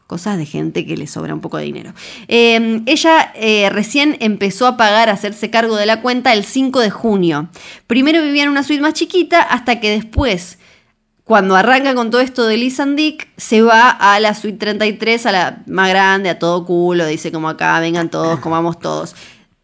Cosas 0.08 0.38
de 0.38 0.46
gente 0.46 0.86
que 0.86 0.96
le 0.96 1.06
sobra 1.06 1.34
un 1.34 1.42
poco 1.42 1.58
de 1.58 1.66
dinero. 1.66 1.94
Eh, 2.30 2.82
ella 2.86 3.34
eh, 3.36 3.70
recién 3.70 4.16
empezó 4.22 4.66
a 4.66 4.78
pagar, 4.78 5.10
a 5.10 5.14
hacerse 5.14 5.50
cargo 5.50 5.76
de 5.76 5.86
la 5.86 6.02
cuenta 6.02 6.32
el 6.32 6.46
5 6.46 6.80
de 6.80 6.92
junio. 6.92 7.50
Primero 7.88 8.22
vivía 8.22 8.44
en 8.44 8.50
una 8.50 8.64
suite 8.64 8.82
más 8.82 8.94
chiquita 8.94 9.42
hasta 9.42 9.82
que 9.82 9.90
después, 9.90 10.60
cuando 11.24 11.56
arranca 11.56 11.96
con 11.96 12.12
todo 12.12 12.22
esto 12.22 12.46
de 12.46 12.58
Liz 12.58 12.80
and 12.80 12.98
Dick, 12.98 13.30
se 13.38 13.62
va 13.62 13.90
a 13.90 14.20
la 14.20 14.34
suite 14.34 14.58
33, 14.58 15.26
a 15.26 15.32
la 15.32 15.64
más 15.68 15.90
grande, 15.90 16.30
a 16.30 16.38
todo 16.40 16.66
culo, 16.66 17.06
dice 17.06 17.32
como 17.32 17.48
acá, 17.50 17.80
vengan 17.80 18.10
todos, 18.10 18.40
comamos 18.40 18.80
todos. 18.80 19.16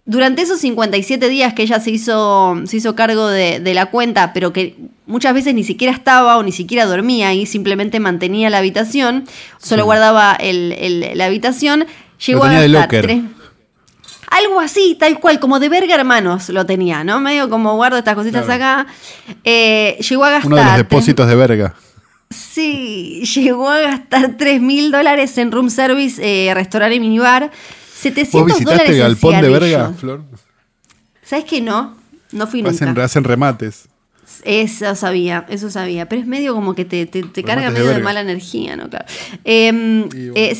Durante 0.06 0.42
esos 0.42 0.60
57 0.60 1.28
días 1.30 1.54
que 1.54 1.62
ella 1.64 1.80
se 1.80 1.92
hizo, 1.92 2.60
se 2.66 2.78
hizo 2.78 2.96
cargo 2.96 3.28
de, 3.28 3.60
de 3.60 3.74
la 3.76 3.88
cuenta, 3.88 4.34
pero 4.34 4.54
que 4.54 4.76
muchas 5.06 5.34
veces 5.36 5.54
ni 5.54 5.64
siquiera 5.64 5.94
estaba 5.94 6.38
o 6.38 6.44
ni 6.44 6.52
siquiera 6.52 6.86
dormía 6.86 7.34
y 7.34 7.46
simplemente 7.46 8.00
mantenía 8.00 8.50
la 8.50 8.58
habitación, 8.60 9.26
solo 9.60 9.84
Sí. 9.84 9.86
guardaba 9.86 10.36
el- 10.40 10.72
el- 10.80 11.12
la 11.18 11.26
habitación, 11.26 11.86
llegó 12.26 12.44
a 12.46 12.48
gastar 12.72 12.90
algo 14.30 14.60
así, 14.60 14.96
tal 15.00 15.20
cual, 15.20 15.40
como 15.40 15.60
de 15.60 15.70
verga 15.70 15.96
hermanos 15.96 16.50
lo 16.50 16.66
tenía, 16.66 17.04
¿no? 17.04 17.20
Medio 17.20 17.50
como 17.50 17.76
guardo 17.76 17.98
estas 17.98 18.16
cositas 18.16 18.46
Claro. 18.46 18.82
acá. 18.82 18.94
Eh, 19.44 19.98
llegó 20.08 20.24
a 20.26 20.30
gastar. 20.32 20.48
Uno 20.48 20.56
de 20.58 20.64
los 20.66 20.78
depósitos 20.78 21.28
de 21.28 21.36
verga. 21.36 21.76
Sí, 22.30 23.24
llegó 23.36 23.70
a 23.70 23.80
gastar 23.80 24.36
3 24.38 24.62
mil 24.62 24.92
dólares 24.92 25.38
en 25.38 25.52
room 25.52 25.70
service, 25.70 26.22
eh, 26.22 26.54
restaurante 26.54 26.96
y 26.96 27.00
minibar. 27.00 27.52
700 27.96 28.32
¿Vos 28.42 28.46
visitaste 28.60 28.92
el 28.92 28.98
galpón 29.00 29.42
de 29.42 29.50
verga, 29.50 29.94
Flor? 29.98 30.24
¿Sabes 31.24 31.46
que 31.46 31.60
no? 31.62 31.98
No 32.32 32.48
fui 32.48 32.62
nunca. 32.62 33.04
hacen 33.04 33.24
remates. 33.24 33.90
Eso 34.44 34.94
sabía, 34.96 35.46
eso 35.50 35.72
sabía. 35.72 36.08
Pero 36.08 36.22
es 36.22 36.28
medio 36.28 36.54
como 36.54 36.76
que 36.76 36.86
te, 36.86 37.08
te, 37.08 37.24
te 37.24 37.44
carga 37.44 37.72
de 37.72 37.80
medio 37.80 37.90
de 37.90 38.00
mala 38.04 38.22
energía, 38.22 38.76
¿no? 38.76 38.88
Claro. 38.90 39.06
Eh, 39.44 39.70
Y 40.14 40.30
bueno. 40.30 40.34
eh, 40.36 40.56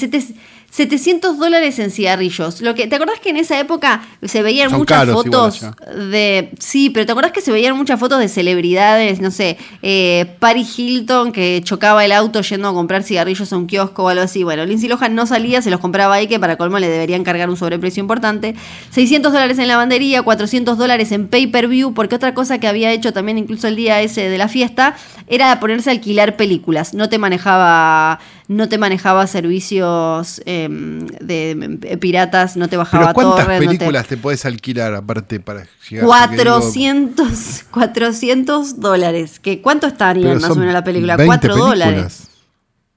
700 0.72 1.38
dólares 1.38 1.80
en 1.80 1.92
cigarrillos. 1.92 2.62
Lo 2.62 2.76
que, 2.76 2.88
¿Te 2.88 2.96
acordás 2.96 3.20
que 3.20 3.30
en 3.30 3.38
esa 3.38 3.60
época 3.60 4.02
se 4.24 4.42
veían 4.42 4.70
Son 4.70 4.80
muchas 4.80 5.10
fotos 5.10 5.66
de... 5.96 6.52
Sí, 6.60 6.90
pero 6.90 7.06
¿te 7.06 7.12
acordás 7.12 7.32
que 7.32 7.42
se 7.42 7.52
veían 7.52 7.76
muchas 7.76 8.00
fotos 8.00 8.20
de 8.20 8.28
celebridades? 8.28 9.20
No 9.20 9.32
sé, 9.32 9.58
eh, 9.82 10.36
Paris 10.40 10.78
Hilton 10.78 11.32
que 11.32 11.62
chocaba 11.64 12.06
el 12.06 12.12
auto 12.12 12.42
yendo 12.42 12.68
a 12.68 12.74
comprar 12.74 13.04
cigarrillos 13.04 13.52
a 13.52 13.58
un 13.58 13.68
kiosco 13.68 14.04
o 14.04 14.10
algo 14.10 14.24
así. 14.24 14.44
Bueno, 14.44 14.66
Lindsay 14.66 14.90
Lohan 14.90 15.16
no 15.16 15.26
salía, 15.26 15.62
se 15.62 15.72
los 15.72 15.80
compraba 15.80 16.16
ahí, 16.16 16.28
que 16.28 16.40
para 16.40 16.58
colmo 16.58 16.80
le 16.80 16.90
deberían 16.90 17.24
cargar 17.24 17.50
un 17.50 17.58
sobreprecio 17.58 18.02
importante. 18.02 18.56
600 18.92 19.34
dólares 19.34 19.58
en 19.60 19.68
lavandería, 19.68 20.22
400 20.22 20.78
dólares 20.78 21.12
en 21.12 21.28
pay-per-view, 21.28 21.94
porque 21.94 22.16
otra 22.16 22.34
cosa 22.34 22.60
que 22.60 22.68
había 22.68 22.92
hecho 22.92 23.14
también 23.14 23.38
incluso 23.38 23.68
el 23.68 23.76
día 23.76 24.02
ese 24.02 24.30
de 24.30 24.38
la 24.38 24.48
fiesta 24.48 24.96
era 25.28 25.60
ponerse 25.60 25.90
a 25.90 25.94
alquilar 25.94 26.36
películas. 26.36 26.94
No 26.94 27.10
te 27.10 27.18
manejaba 27.18 28.20
no 28.50 28.68
te 28.68 28.78
manejaba 28.78 29.26
servicios 29.28 30.42
em, 30.46 31.06
de, 31.22 31.80
eh, 31.84 31.98
piratas, 31.98 32.58
no 32.58 32.68
te 32.68 32.76
bajaba 32.78 33.06
¿Pero 33.06 33.14
cuántas 33.14 33.46
torres, 33.46 33.62
no 33.62 33.72
te- 33.72 33.78
películas 33.78 34.08
te... 34.08 34.18
puedes 34.18 34.44
alquilar 34.46 34.94
aparte 34.96 35.40
para 35.40 35.62
llegar? 35.90 36.06
Porque 36.06 36.36
digo, 36.36 36.56
400, 36.60 37.64
400 37.72 38.80
dólares. 38.82 39.40
¿Que 39.40 39.62
¿Cuánto 39.62 39.88
estaría 39.88 40.34
más 40.34 40.50
o 40.50 40.56
menos 40.56 40.74
la 40.74 40.84
película? 40.84 41.16
20 41.16 41.28
4 41.28 41.56
dólares. 41.56 41.94
películas. 41.94 42.30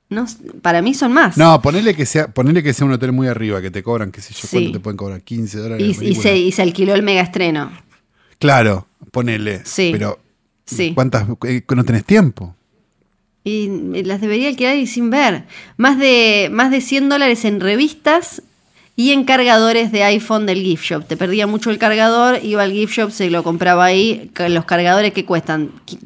No, 0.09 0.27
para 0.61 0.83
mí 0.83 0.93
son 0.95 1.13
más. 1.13 1.37
No, 1.39 1.63
ponele 1.63 1.95
que 1.95 2.05
sea, 2.07 2.29
ponele 2.29 2.63
que 2.63 2.73
sea 2.75 2.87
un 2.87 2.93
hotel 2.93 3.13
muy 3.13 3.29
arriba, 3.29 3.63
que 3.63 3.71
te 3.71 3.83
cobran, 3.83 4.11
qué 4.11 4.21
sé 4.21 4.35
yo, 4.35 4.41
Sí. 4.47 4.49
cuánto 4.57 4.73
te 4.73 4.81
pueden 4.81 4.97
cobrar, 4.97 5.21
15 5.23 5.59
dólares. 5.59 5.99
la 6.01 6.05
y, 6.05 6.15
se, 6.15 6.37
y 6.37 6.53
se 6.53 6.63
alquiló 6.63 6.95
el 6.95 7.03
mega 7.03 7.23
estreno. 7.23 7.71
Claro, 8.39 8.87
ponele. 9.11 9.63
Sí. 9.65 9.91
Pero 9.93 10.19
Sí. 10.67 10.93
¿cuántas? 10.95 11.27
eh, 11.47 11.63
no 11.75 11.85
tenés 11.85 12.05
tiempo. 12.05 12.55
Y 13.45 13.69
las 14.05 14.21
debería 14.21 14.49
alquilar 14.49 14.77
y 14.77 14.87
sin 14.87 15.11
ver. 15.11 15.45
Más 15.77 15.99
de, 15.99 16.49
más 16.53 16.71
de 16.71 16.81
100 16.81 17.09
dólares 17.09 17.45
en 17.45 17.61
revistas 17.61 18.43
y 18.95 19.11
en 19.13 19.25
cargadores 19.25 19.91
de 19.91 20.05
iPhone 20.05 20.47
del 20.47 20.63
gift 20.63 20.85
shop. 20.85 21.05
Te 21.07 21.17
perdía 21.17 21.47
mucho 21.47 21.71
el 21.71 21.79
cargador, 21.79 22.39
iba 22.43 22.63
al 22.63 22.73
gift 22.73 22.95
shop, 22.95 23.11
se 23.11 23.31
lo 23.31 23.43
compraba 23.43 23.85
ahí. 23.87 24.31
Los 24.49 24.65
cargadores 24.65 25.13
que 25.13 25.25
cuestan 25.25 25.71
qui- 25.87 25.99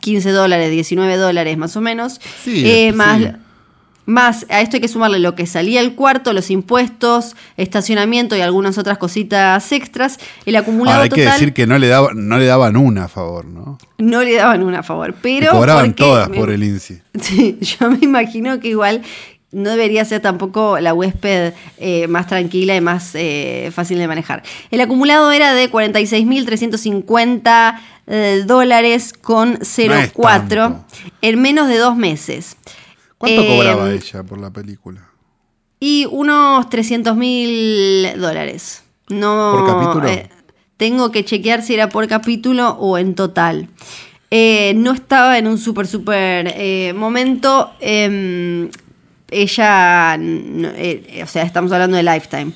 15 0.00 0.30
dólares, 0.30 0.70
19 0.70 1.16
dólares 1.16 1.56
más 1.56 1.74
o 1.76 1.80
menos. 1.80 2.20
Sí, 2.42 2.64
Eh, 2.66 2.88
sí. 2.90 2.96
más, 2.96 3.22
más, 4.06 4.46
a 4.50 4.60
esto 4.60 4.76
hay 4.76 4.80
que 4.80 4.88
sumarle 4.88 5.18
lo 5.18 5.34
que 5.34 5.46
salía 5.46 5.80
el 5.80 5.94
cuarto, 5.94 6.32
los 6.32 6.50
impuestos, 6.50 7.36
estacionamiento 7.56 8.36
y 8.36 8.40
algunas 8.42 8.76
otras 8.78 8.98
cositas 8.98 9.70
extras. 9.72 10.18
El 10.44 10.56
acumulado 10.56 10.96
Ahora 10.96 11.04
hay 11.04 11.10
que 11.10 11.24
decir 11.24 11.54
que 11.54 11.66
no 11.66 11.78
le, 11.78 11.88
daban, 11.88 12.28
no 12.28 12.38
le 12.38 12.46
daban 12.46 12.76
una 12.76 13.04
a 13.04 13.08
favor, 13.08 13.46
¿no? 13.46 13.78
no 13.98 14.22
le 14.22 14.34
daban 14.34 14.62
una 14.62 14.80
a 14.80 14.82
favor. 14.82 15.14
Pero 15.22 15.52
cobraban 15.52 15.86
porque- 15.86 16.02
todas 16.02 16.28
por 16.28 16.50
el 16.50 16.62
INSI. 16.62 17.00
Sí, 17.20 17.58
yo 17.60 17.90
me 17.90 17.98
imagino 18.02 18.60
que 18.60 18.68
igual 18.68 19.02
no 19.52 19.70
debería 19.70 20.04
ser 20.04 20.20
tampoco 20.20 20.80
la 20.80 20.92
huésped 20.92 21.52
eh, 21.78 22.08
más 22.08 22.26
tranquila 22.26 22.74
y 22.74 22.80
más 22.80 23.12
eh, 23.14 23.70
fácil 23.72 23.98
de 23.98 24.08
manejar. 24.08 24.42
El 24.70 24.80
acumulado 24.80 25.30
era 25.30 25.54
de 25.54 25.70
46.350 25.70 27.78
eh, 28.06 28.42
dólares 28.46 29.12
con 29.12 29.58
0,4 29.58 30.48
tanto. 30.48 30.84
en 31.22 31.40
menos 31.40 31.68
de 31.68 31.78
dos 31.78 31.96
meses. 31.96 32.56
¿Cuánto 33.24 33.42
Eh, 33.42 33.46
cobraba 33.56 33.92
ella 33.92 34.22
por 34.22 34.38
la 34.38 34.50
película? 34.50 35.00
Y 35.80 36.06
unos 36.10 36.68
300 36.70 37.16
mil 37.16 38.08
dólares. 38.20 38.82
No, 39.08 39.52
¿Por 39.52 39.66
capítulo? 39.66 40.08
eh, 40.08 40.28
tengo 40.76 41.10
que 41.10 41.24
chequear 41.24 41.62
si 41.62 41.74
era 41.74 41.88
por 41.88 42.06
capítulo 42.08 42.70
o 42.70 42.96
en 42.98 43.14
total. 43.14 43.68
Eh, 44.30 44.72
no 44.76 44.92
estaba 44.92 45.38
en 45.38 45.46
un 45.46 45.58
súper, 45.58 45.86
súper 45.86 46.52
eh, 46.56 46.92
momento. 46.96 47.72
em, 47.80 48.68
ella, 49.30 50.18
o 51.22 51.26
sea, 51.26 51.42
estamos 51.42 51.72
hablando 51.72 51.96
de 51.96 52.02
Lifetime. 52.02 52.52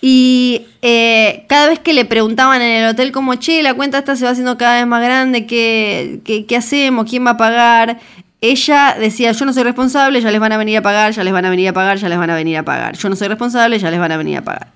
Y 0.00 0.66
eh, 0.82 1.44
cada 1.48 1.68
vez 1.68 1.80
que 1.80 1.92
le 1.92 2.04
preguntaban 2.04 2.62
en 2.62 2.84
el 2.84 2.88
hotel 2.90 3.10
como, 3.12 3.34
che, 3.36 3.62
la 3.62 3.74
cuenta 3.74 3.98
esta 3.98 4.14
se 4.14 4.24
va 4.24 4.30
haciendo 4.30 4.56
cada 4.56 4.76
vez 4.78 4.86
más 4.86 5.02
grande, 5.02 5.46
¿qué, 5.46 6.20
qué, 6.24 6.46
qué 6.46 6.56
hacemos? 6.56 7.08
¿Quién 7.10 7.26
va 7.26 7.30
a 7.30 7.36
pagar? 7.36 7.98
Ella 8.40 8.96
decía, 8.98 9.32
yo 9.32 9.44
no 9.44 9.52
soy 9.52 9.64
responsable, 9.64 10.20
ya 10.20 10.30
les 10.30 10.40
van 10.40 10.52
a 10.52 10.56
venir 10.56 10.76
a 10.78 10.82
pagar, 10.82 11.12
ya 11.12 11.24
les 11.24 11.32
van 11.32 11.44
a 11.44 11.50
venir 11.50 11.68
a 11.68 11.72
pagar, 11.72 11.96
ya 11.98 12.08
les 12.08 12.18
van 12.18 12.30
a 12.30 12.34
venir 12.36 12.56
a 12.58 12.62
pagar. 12.64 12.96
Yo 12.96 13.08
no 13.08 13.16
soy 13.16 13.28
responsable, 13.28 13.78
ya 13.78 13.90
les 13.90 13.98
van 13.98 14.12
a 14.12 14.16
venir 14.16 14.38
a 14.38 14.42
pagar. 14.42 14.68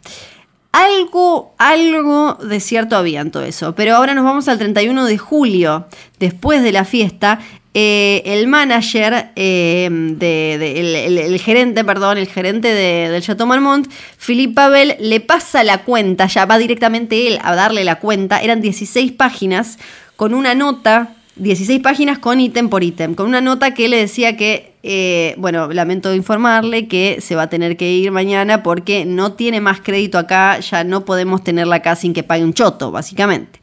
Algo, 0.73 1.55
algo 1.59 2.35
de 2.43 2.59
cierto 2.59 2.97
había 2.97 3.21
en 3.21 3.31
todo 3.31 3.45
eso. 3.45 3.75
Pero 3.75 3.95
ahora 3.97 4.15
nos 4.15 4.25
vamos 4.25 4.49
al 4.49 4.59
31 4.59 5.05
de 5.05 5.19
julio, 5.19 5.87
después 6.19 6.63
de 6.63 6.73
la 6.73 6.85
fiesta. 6.85 7.39
eh, 7.75 8.23
el 8.27 8.49
manager, 8.49 9.31
eh, 9.35 9.89
de, 9.91 11.25
el 11.33 11.41
gerente, 11.41 11.85
perdón, 11.85 12.19
el 12.19 12.27
gerente 12.27 12.69
de- 12.69 13.09
del 13.09 13.23
Chateau 13.23 13.47
Marmont, 13.47 13.91
Philippe 14.19 14.53
Pavel, 14.53 14.95
le 15.01 15.21
pasa 15.21 15.65
la 15.65 15.79
cuenta, 15.79 16.27
ya 16.27 16.45
va 16.45 16.59
directamente 16.59 17.29
él 17.29 17.39
a 17.43 17.55
darle 17.55 17.83
la 17.85 17.95
cuenta. 17.99 18.43
Eran 18.43 18.61
16 18.61 19.13
páginas 19.13 19.79
con 20.17 20.35
una 20.35 20.55
nota 20.55 21.15
16 21.37 21.81
páginas 21.81 22.19
con 22.19 22.41
ítem 22.41 22.69
por 22.69 22.85
ítem, 22.85 23.15
con 23.15 23.27
una 23.27 23.41
nota 23.41 23.73
que 23.73 23.89
le 23.89 23.97
decía 23.97 24.37
que, 24.37 24.75
eh, 24.83 25.35
bueno, 25.39 25.69
lamento 25.73 26.15
informarle 26.15 26.89
que 26.89 27.21
se 27.21 27.37
va 27.37 27.43
a 27.43 27.49
tener 27.49 27.77
que 27.77 27.91
ir 27.91 28.11
mañana 28.11 28.63
porque 28.63 29.05
no 29.07 29.33
tiene 29.33 29.61
más 29.61 29.81
crédito 29.81 30.19
acá, 30.19 30.61
ya 30.61 30.85
no 30.85 31.05
podemos 31.05 31.43
tenerla 31.43 31.77
acá 31.77 31.97
sin 31.97 32.13
que 32.13 32.23
pague 32.23 32.45
un 32.45 32.53
choto, 32.53 32.91
básicamente. 32.91 33.61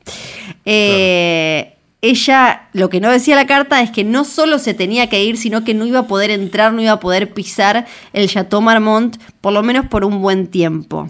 Eh, 0.66 1.76
Ella, 2.02 2.70
lo 2.72 2.90
que 2.90 3.02
no 3.02 3.12
decía 3.12 3.36
la 3.36 3.46
carta 3.46 3.82
es 3.82 3.92
que 3.92 4.06
no 4.06 4.24
solo 4.24 4.58
se 4.58 4.74
tenía 4.74 5.10
que 5.10 5.22
ir, 5.24 5.38
sino 5.38 5.66
que 5.66 5.74
no 5.74 5.86
iba 5.86 6.00
a 6.00 6.08
poder 6.08 6.32
entrar, 6.32 6.72
no 6.72 6.82
iba 6.82 6.94
a 6.94 7.00
poder 7.00 7.34
pisar 7.34 7.86
el 8.14 8.30
Chateau 8.30 8.62
Marmont, 8.62 9.18
por 9.42 9.52
lo 9.52 9.64
menos 9.64 9.88
por 9.88 10.06
un 10.06 10.22
buen 10.22 10.48
tiempo. 10.48 11.10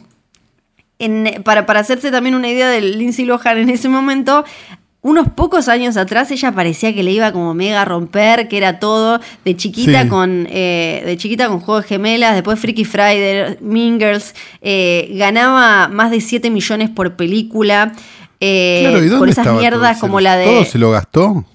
Para, 1.45 1.65
para 1.65 1.79
hacerse 1.79 2.11
también 2.11 2.35
una 2.35 2.49
idea 2.49 2.67
de 2.67 2.81
Lindsay 2.81 3.23
Lohan 3.23 3.59
en 3.59 3.69
ese 3.69 3.87
momento, 3.87 4.43
unos 5.01 5.29
pocos 5.29 5.69
años 5.69 5.95
atrás 5.95 6.29
ella 6.31 6.51
parecía 6.51 6.93
que 6.93 7.03
le 7.03 7.11
iba 7.11 7.31
como 7.31 7.53
mega 7.53 7.81
a 7.83 7.85
romper, 7.85 8.47
que 8.49 8.57
era 8.57 8.79
todo 8.79 9.21
de 9.45 9.55
chiquita 9.55 10.03
Sí. 10.03 10.09
con 10.09 10.45
eh, 10.49 11.01
de 11.05 11.15
chiquita 11.17 11.47
con 11.47 11.61
Juegos 11.61 11.85
Gemelas, 11.85 12.33
después 12.33 12.59
Freaky 12.59 12.83
Friday, 12.83 13.57
Mean 13.61 13.97
Girls, 13.99 14.35
eh, 14.61 15.09
ganaba 15.13 15.87
más 15.87 16.11
de 16.11 16.19
7 16.19 16.49
millones 16.49 16.89
por 16.89 17.15
película. 17.15 17.93
eh, 18.41 18.79
claro, 18.81 18.97
¿y 18.97 19.07
dónde 19.07 19.19
con 19.19 19.29
esas 19.29 19.45
todo 19.45 19.59
mierdas 19.59 19.99
como 19.99 20.19
la 20.21 20.35
de 20.37 20.45
¿Todo 20.45 20.65
se 20.65 20.77
lo 20.77 20.91
gastó? 20.91 21.45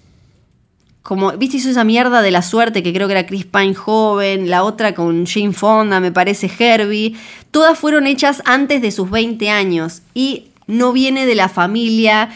como, 1.02 1.32
¿viste? 1.32 1.58
Hizo 1.58 1.68
esa 1.68 1.84
mierda 1.84 2.22
de 2.22 2.30
la 2.30 2.40
suerte 2.40 2.82
que 2.82 2.92
creo 2.94 3.06
que 3.08 3.12
era 3.12 3.26
Chris 3.26 3.44
Pine 3.44 3.74
joven, 3.74 4.48
la 4.48 4.64
otra 4.64 4.94
con 4.94 5.26
Jane 5.26 5.52
Fonda, 5.52 6.00
me 6.00 6.10
parece 6.12 6.50
Herbie. 6.58 7.14
Todas 7.50 7.78
fueron 7.78 8.06
hechas 8.06 8.40
antes 8.46 8.80
de 8.80 8.90
sus 8.90 9.10
20 9.10 9.50
años 9.50 10.00
y 10.14 10.46
no 10.66 10.92
viene 10.94 11.26
de 11.26 11.34
la 11.34 11.50
familia 11.50 12.30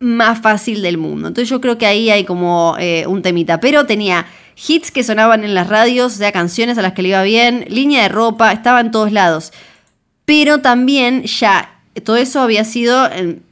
más 0.00 0.40
fácil 0.40 0.82
del 0.82 0.98
mundo. 0.98 1.28
Entonces 1.28 1.48
yo 1.48 1.60
creo 1.60 1.78
que 1.78 1.86
ahí 1.86 2.10
hay 2.10 2.24
como 2.24 2.76
eh, 2.78 3.06
un 3.06 3.22
temita. 3.22 3.60
Pero 3.60 3.86
tenía 3.86 4.26
hits 4.68 4.90
que 4.90 5.02
sonaban 5.02 5.44
en 5.44 5.54
las 5.54 5.68
radios, 5.68 6.20
o 6.20 6.32
canciones 6.32 6.78
a 6.78 6.82
las 6.82 6.92
que 6.92 7.02
le 7.02 7.08
iba 7.10 7.22
bien, 7.22 7.64
línea 7.68 8.02
de 8.02 8.08
ropa, 8.08 8.52
estaba 8.52 8.80
en 8.80 8.90
todos 8.90 9.12
lados. 9.12 9.52
Pero 10.24 10.60
también 10.60 11.24
ya, 11.24 11.80
todo 12.04 12.16
eso 12.16 12.40
había 12.40 12.64
sido 12.64 13.10
en- 13.10 13.42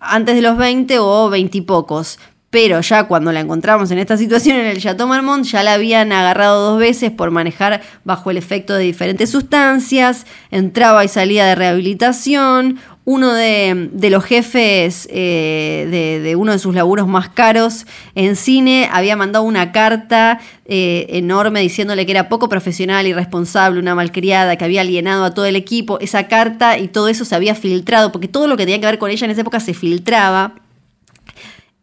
antes 0.00 0.34
de 0.34 0.42
los 0.42 0.56
20 0.56 0.98
o 0.98 1.30
20 1.30 1.58
y 1.58 1.60
pocos. 1.62 2.18
Pero 2.50 2.80
ya 2.80 3.04
cuando 3.04 3.30
la 3.30 3.38
encontramos 3.40 3.92
en 3.92 3.98
esta 3.98 4.16
situación 4.16 4.56
en 4.56 4.66
el 4.66 4.80
Chateau 4.82 5.06
Marmont, 5.06 5.44
ya 5.44 5.62
la 5.62 5.74
habían 5.74 6.10
agarrado 6.10 6.70
dos 6.72 6.80
veces 6.80 7.12
por 7.12 7.30
manejar 7.30 7.80
bajo 8.04 8.32
el 8.32 8.36
efecto 8.36 8.74
de 8.74 8.82
diferentes 8.82 9.30
sustancias, 9.30 10.26
entraba 10.50 11.04
y 11.04 11.08
salía 11.08 11.46
de 11.46 11.54
rehabilitación. 11.54 12.80
Uno 13.12 13.34
de, 13.34 14.08
los 14.08 14.22
jefes 14.22 15.08
eh, 15.10 16.20
de, 16.22 16.36
uno 16.36 16.52
de 16.52 16.60
sus 16.60 16.72
laburos 16.72 17.08
más 17.08 17.28
caros 17.28 17.84
en 18.14 18.36
cine 18.36 18.88
había 18.92 19.16
mandado 19.16 19.44
una 19.44 19.72
carta 19.72 20.38
eh, 20.64 21.06
enorme 21.08 21.60
diciéndole 21.60 22.06
que 22.06 22.12
era 22.12 22.28
poco 22.28 22.48
profesional, 22.48 23.08
irresponsable, 23.08 23.80
una 23.80 23.96
malcriada, 23.96 24.54
que 24.54 24.64
había 24.64 24.82
alienado 24.82 25.24
a 25.24 25.34
todo 25.34 25.44
el 25.46 25.56
equipo. 25.56 25.98
Esa 25.98 26.28
carta 26.28 26.78
y 26.78 26.86
todo 26.86 27.08
eso 27.08 27.24
se 27.24 27.34
había 27.34 27.56
filtrado, 27.56 28.12
porque 28.12 28.28
todo 28.28 28.46
lo 28.46 28.56
que 28.56 28.62
tenía 28.64 28.78
que 28.78 28.86
ver 28.86 28.98
con 28.98 29.10
ella 29.10 29.24
en 29.24 29.32
esa 29.32 29.40
época 29.40 29.58
se 29.58 29.74
filtraba. 29.74 30.54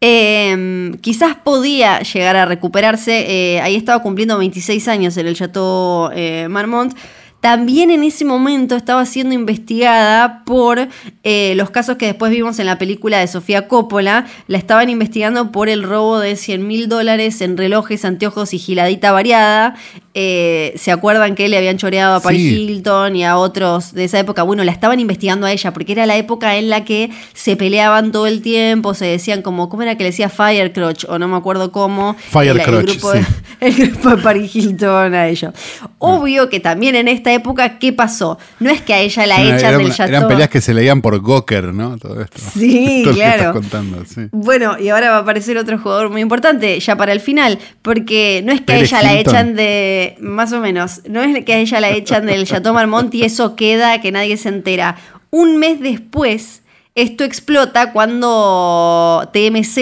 Eh, 0.00 0.96
quizás 1.02 1.36
podía 1.36 2.00
llegar 2.00 2.36
a 2.36 2.46
recuperarse. 2.46 3.26
eh, 3.28 3.60
ahí 3.60 3.76
estaba 3.76 4.02
cumpliendo 4.02 4.38
26 4.38 4.88
años 4.88 5.14
en 5.18 5.26
el 5.26 5.36
Chateau 5.36 6.10
Marmont. 6.48 6.96
También 7.40 7.92
en 7.92 8.02
ese 8.02 8.24
momento 8.24 8.74
estaba 8.74 9.06
siendo 9.06 9.32
investigada 9.32 10.42
por 10.44 10.88
eh, 11.22 11.54
los 11.54 11.70
casos 11.70 11.96
que 11.96 12.06
después 12.06 12.32
vimos 12.32 12.58
en 12.58 12.66
la 12.66 12.78
película 12.78 13.20
de 13.20 13.28
Sofía 13.28 13.68
Coppola. 13.68 14.26
La 14.48 14.58
estaban 14.58 14.90
investigando 14.90 15.52
por 15.52 15.68
el 15.68 15.84
robo 15.84 16.18
de 16.18 16.34
100 16.34 16.66
mil 16.66 16.88
dólares 16.88 17.40
en 17.40 17.56
relojes, 17.56 18.04
anteojos 18.04 18.54
y 18.54 18.58
giladita 18.58 19.12
variada. 19.12 19.76
eh, 20.14 20.72
se 20.76 20.90
acuerdan 20.90 21.36
que 21.36 21.48
le 21.48 21.56
habían 21.56 21.76
choreado 21.76 22.16
a 22.16 22.20
Paris 22.20 22.40
Hilton 22.40 23.14
y 23.14 23.24
a 23.24 23.36
otros 23.38 23.92
de 23.94 24.02
esa 24.02 24.18
época. 24.18 24.42
Bueno, 24.42 24.64
la 24.64 24.72
estaban 24.72 24.98
investigando 24.98 25.46
a 25.46 25.52
ella 25.52 25.72
porque 25.72 25.92
era 25.92 26.06
la 26.06 26.16
época 26.16 26.56
en 26.56 26.68
la 26.68 26.84
que 26.84 27.10
se 27.34 27.54
peleaban 27.54 28.10
todo 28.10 28.26
el 28.26 28.42
tiempo, 28.42 28.94
se 28.94 29.04
decían 29.04 29.42
como, 29.42 29.68
¿cómo 29.68 29.84
era 29.84 29.96
que 29.96 30.02
le 30.02 30.10
decía 30.10 30.28
Firecrotch? 30.28 31.04
O 31.08 31.20
no 31.20 31.28
me 31.28 31.36
acuerdo 31.36 31.70
cómo. 31.70 32.16
Firecrotch. 32.18 32.88
El, 32.88 32.96
grupo, 32.96 33.12
de, 33.12 33.24
el 33.60 33.74
grupo 33.74 34.10
de 34.10 34.16
Paris 34.16 34.56
Hilton 34.56 35.14
a 35.14 35.28
ella. 35.28 35.52
Obvio 35.98 36.48
que 36.48 36.58
también 36.58 36.96
en 36.96 37.06
esta 37.06 37.27
época, 37.32 37.78
¿qué 37.78 37.92
pasó? 37.92 38.38
No 38.60 38.70
es 38.70 38.80
que 38.82 38.94
a 38.94 39.00
ella 39.00 39.26
la 39.26 39.42
echan 39.42 39.78
del 39.78 39.90
chateau. 39.90 40.08
Eran 40.08 40.28
peleas 40.28 40.48
que 40.48 40.60
se 40.60 40.74
leían 40.74 41.02
por 41.02 41.18
Goker, 41.20 41.72
¿no? 41.74 41.98
Todo 41.98 42.20
esto. 42.20 42.38
Sí, 42.54 43.04
claro. 43.14 43.52
Contando, 43.52 44.04
sí. 44.04 44.28
Bueno, 44.32 44.78
y 44.78 44.88
ahora 44.88 45.10
va 45.10 45.16
a 45.16 45.20
aparecer 45.20 45.58
otro 45.58 45.78
jugador 45.78 46.10
muy 46.10 46.20
importante 46.20 46.78
ya 46.80 46.96
para 46.96 47.12
el 47.12 47.20
final, 47.20 47.58
porque 47.82 48.42
no 48.44 48.52
es 48.52 48.60
que 48.60 48.72
a 48.72 48.78
ella 48.78 49.02
la 49.02 49.14
echan 49.18 49.54
de 49.54 50.16
más 50.20 50.52
o 50.52 50.60
menos, 50.60 51.02
no 51.08 51.22
es 51.22 51.44
que 51.44 51.52
a 51.52 51.58
ella 51.58 51.80
la 51.80 51.90
echan 51.90 52.26
del 52.26 52.46
Chateau 52.46 52.74
Marmont 52.74 53.14
y 53.14 53.24
eso 53.24 53.56
queda 53.56 54.00
que 54.00 54.12
nadie 54.12 54.36
se 54.36 54.48
entera. 54.48 54.96
Un 55.30 55.58
mes 55.58 55.80
después, 55.80 56.62
esto 56.94 57.24
explota 57.24 57.92
cuando 57.92 59.28
TMZ 59.32 59.78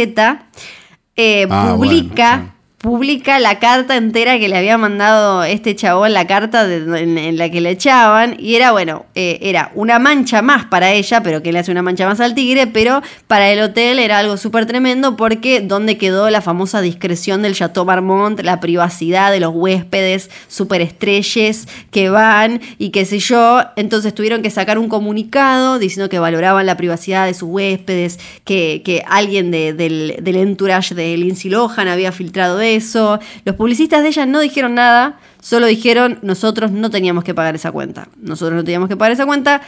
eh, 1.17 1.47
ah, 1.49 1.75
publica 1.75 2.56
publica 2.87 3.41
la 3.41 3.59
carta 3.59 3.97
entera 3.97 4.39
que 4.39 4.49
le 4.49 4.57
había 4.57 4.79
mandado 4.79 5.43
este 5.43 5.75
chabón, 5.75 6.13
la 6.13 6.29
carta 6.29 6.73
en, 6.73 7.37
la 7.37 7.51
que 7.51 7.61
le 7.61 7.71
echaban, 7.71 8.37
y 8.39 8.55
era, 8.55 8.71
bueno, 8.71 9.07
eh, 9.17 9.39
era 9.43 9.73
una 9.75 9.99
mancha 9.99 10.41
más 10.41 10.67
para 10.67 10.93
ella, 10.93 11.21
pero 11.21 11.43
que 11.43 11.51
le 11.51 11.59
hace 11.59 11.73
una 11.73 11.83
mancha 11.83 12.07
más 12.07 12.21
al 12.21 12.37
tigre, 12.37 12.69
pero 12.69 13.03
para 13.27 13.51
el 13.51 13.61
hotel 13.61 13.99
era 13.99 14.19
algo 14.19 14.37
súper 14.37 14.67
tremendo 14.67 15.17
porque 15.17 15.63
donde 15.63 15.99
quedó 15.99 16.31
la 16.31 16.41
famosa 16.41 16.81
discreción 16.81 17.43
del 17.43 17.57
Chateau 17.57 17.85
Marmont, 17.85 18.39
la 18.45 18.61
privacidad 18.61 19.33
de 19.33 19.41
los 19.41 19.53
huéspedes 19.53 20.31
superestrellas 20.47 21.67
que 21.91 22.09
van 22.09 22.61
y 22.79 22.91
qué 22.91 23.05
sé 23.05 23.19
yo, 23.19 23.65
entonces 23.75 24.15
tuvieron 24.15 24.43
que 24.43 24.51
sacar 24.51 24.79
un 24.79 24.89
comunicado 24.89 25.81
diciendo 25.81 26.09
que 26.09 26.21
valoraban 26.21 26.67
la 26.67 26.77
privacidad 26.77 27.27
de 27.27 27.35
sus 27.35 27.49
huéspedes, 27.49 28.21
que, 28.45 28.83
que 28.85 29.03
alguien 29.09 29.51
del, 29.51 29.77
del 29.77 30.37
entourage 30.37 30.95
de 30.95 31.17
Lindsay 31.17 31.51
Lohan 31.51 31.89
había 31.89 32.13
filtrado 32.13 32.61
eso, 32.61 32.76
eso. 32.77 33.19
Los 33.45 33.57
publicistas 33.57 34.03
de 34.03 34.09
ella 34.09 34.27
no 34.27 34.41
dijeron 34.41 34.75
nada, 34.75 35.19
solo 35.41 35.67
dijeron 35.67 36.19
nosotros 36.23 36.71
no 36.71 36.91
teníamos 36.91 37.25
que 37.25 37.35
pagar 37.35 37.55
esa 37.55 37.73
cuenta. 37.73 38.09
Nosotros 38.21 38.57
no 38.57 38.65
teníamos 38.65 38.89
que 38.89 38.97
pagar 38.97 39.13
esa 39.13 39.27
cuenta. 39.27 39.63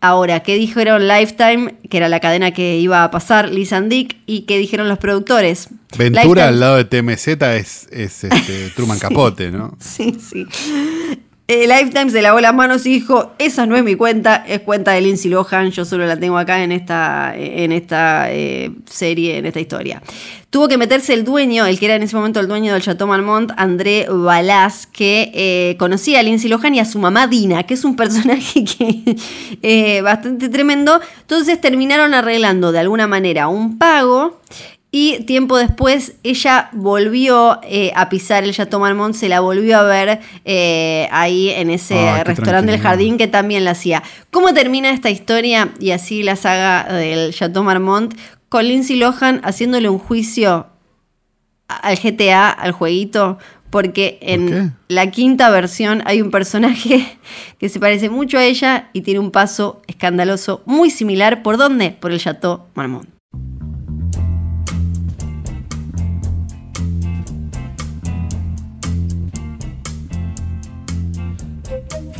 Ahora, 0.00 0.40
¿qué 0.40 0.56
dijeron 0.56 1.08
Lifetime, 1.08 1.76
que 1.88 1.96
era 1.96 2.08
la 2.08 2.20
cadena 2.20 2.50
que 2.50 2.78
iba 2.78 3.02
a 3.02 3.10
pasar, 3.10 3.50
Liz 3.50 3.72
and 3.72 3.88
Dick, 3.88 4.16
y 4.26 4.42
qué 4.42 4.58
dijeron 4.58 4.88
los 4.88 4.98
productores? 4.98 5.68
Ventura 5.96 6.48
al 6.48 6.60
lado 6.60 6.76
de 6.76 6.84
TMZ 6.84 7.28
es, 7.28 7.88
este, 7.90 8.28
Truman 8.76 8.98
Capote, 8.98 9.50
¿no? 9.50 9.76
Sí, 9.80 10.16
sí. 10.20 10.46
Eh, 11.48 11.68
Lifetime 11.68 12.10
se 12.10 12.22
lavó 12.22 12.40
las 12.40 12.52
manos 12.52 12.84
y 12.86 12.90
dijo, 12.90 13.32
esa 13.38 13.66
no 13.66 13.76
es 13.76 13.84
mi 13.84 13.94
cuenta, 13.94 14.44
es 14.48 14.60
cuenta 14.62 14.90
de 14.92 15.00
Lindsay 15.00 15.30
Lohan, 15.30 15.70
yo 15.70 15.84
solo 15.84 16.04
la 16.04 16.16
tengo 16.16 16.38
acá 16.38 16.64
en 16.64 16.72
esta, 16.72 17.34
en 17.36 17.70
esta 17.70 18.32
eh, 18.32 18.72
serie, 18.86 19.38
en 19.38 19.46
esta 19.46 19.60
historia. 19.60 20.02
Tuvo 20.50 20.66
que 20.66 20.76
meterse 20.76 21.14
el 21.14 21.22
dueño, 21.24 21.64
el 21.64 21.78
que 21.78 21.84
era 21.84 21.94
en 21.94 22.02
ese 22.02 22.16
momento 22.16 22.40
el 22.40 22.48
dueño 22.48 22.72
del 22.72 22.82
Chateau 22.82 23.06
Marmont, 23.06 23.52
André 23.56 24.08
Balaz, 24.10 24.86
que 24.88 25.30
eh, 25.34 25.76
conocía 25.78 26.18
a 26.18 26.24
Lindsay 26.24 26.50
Lohan 26.50 26.74
y 26.74 26.80
a 26.80 26.84
su 26.84 26.98
mamá 26.98 27.28
Dina, 27.28 27.62
que 27.62 27.74
es 27.74 27.84
un 27.84 27.94
personaje 27.94 28.64
que 29.62 30.00
bastante 30.02 30.48
tremendo. 30.48 31.00
Entonces 31.20 31.60
terminaron 31.60 32.12
arreglando 32.12 32.72
de 32.72 32.80
alguna 32.80 33.06
manera 33.06 33.46
un 33.46 33.78
pago 33.78 34.40
y 34.98 35.24
tiempo 35.24 35.58
después 35.58 36.14
ella 36.22 36.70
volvió 36.72 37.60
eh, 37.64 37.92
a 37.94 38.08
pisar 38.08 38.44
el 38.44 38.54
Chateau 38.54 38.80
Marmont, 38.80 39.14
se 39.14 39.28
la 39.28 39.40
volvió 39.40 39.76
a 39.78 39.82
ver 39.82 40.20
eh, 40.46 41.06
ahí 41.10 41.50
en 41.50 41.68
ese 41.68 42.24
restaurante 42.24 42.72
del 42.72 42.80
jardín 42.80 43.18
que 43.18 43.26
también 43.26 43.66
la 43.66 43.72
hacía. 43.72 44.02
¿Cómo 44.30 44.54
termina 44.54 44.88
esta 44.88 45.10
historia 45.10 45.68
y 45.78 45.90
así 45.90 46.22
la 46.22 46.34
saga 46.34 46.90
del 46.90 47.34
Chateau 47.34 47.62
Marmont? 47.62 48.14
Con 48.48 48.66
Lindsay 48.68 48.96
Lohan 48.96 49.42
haciéndole 49.44 49.90
un 49.90 49.98
juicio 49.98 50.68
al 51.68 51.98
GTA, 51.98 52.48
al 52.48 52.72
jueguito, 52.72 53.36
porque 53.68 54.16
en 54.22 54.74
la 54.88 55.10
quinta 55.10 55.50
versión 55.50 56.04
hay 56.06 56.22
un 56.22 56.30
personaje 56.30 57.18
que 57.58 57.68
se 57.68 57.78
parece 57.80 58.08
mucho 58.08 58.38
a 58.38 58.44
ella 58.44 58.88
y 58.94 59.02
tiene 59.02 59.20
un 59.20 59.30
paso 59.30 59.82
escandaloso 59.88 60.62
muy 60.64 60.88
similar. 60.88 61.42
¿Por 61.42 61.58
dónde? 61.58 61.90
Por 61.90 62.12
el 62.12 62.18
Chateau 62.18 62.62
Marmont. 62.74 63.15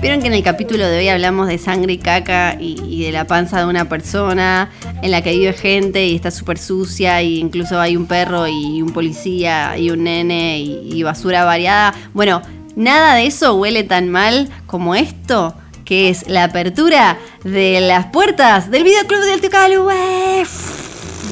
Vieron 0.00 0.20
que 0.20 0.26
en 0.26 0.34
el 0.34 0.42
capítulo 0.42 0.86
de 0.86 0.98
hoy 0.98 1.08
hablamos 1.08 1.48
de 1.48 1.56
sangre 1.56 1.94
y 1.94 1.98
caca 1.98 2.56
y, 2.60 3.04
de 3.04 3.12
la 3.12 3.26
panza 3.26 3.60
de 3.60 3.66
una 3.66 3.88
persona 3.88 4.70
en 5.02 5.10
la 5.10 5.22
que 5.22 5.32
vive 5.32 5.54
gente 5.54 6.06
y 6.06 6.14
está 6.14 6.30
súper 6.30 6.58
sucia 6.58 7.22
y 7.22 7.38
incluso 7.38 7.80
hay 7.80 7.96
un 7.96 8.06
perro 8.06 8.46
y 8.46 8.82
un 8.82 8.92
policía 8.92 9.78
y 9.78 9.90
un 9.90 10.04
nene 10.04 10.60
y, 10.60 11.02
basura 11.02 11.44
variada. 11.44 11.94
Bueno, 12.12 12.42
nada 12.76 13.14
de 13.14 13.26
eso 13.26 13.54
huele 13.54 13.84
tan 13.84 14.10
mal 14.10 14.50
como 14.66 14.94
esto, 14.94 15.54
que 15.86 16.10
es 16.10 16.28
la 16.28 16.44
apertura 16.44 17.16
de 17.42 17.80
las 17.80 18.06
puertas 18.06 18.70
del 18.70 18.84
videoclub 18.84 19.20
del 19.20 19.40
Tío 19.40 19.50
Calu. 19.50 19.88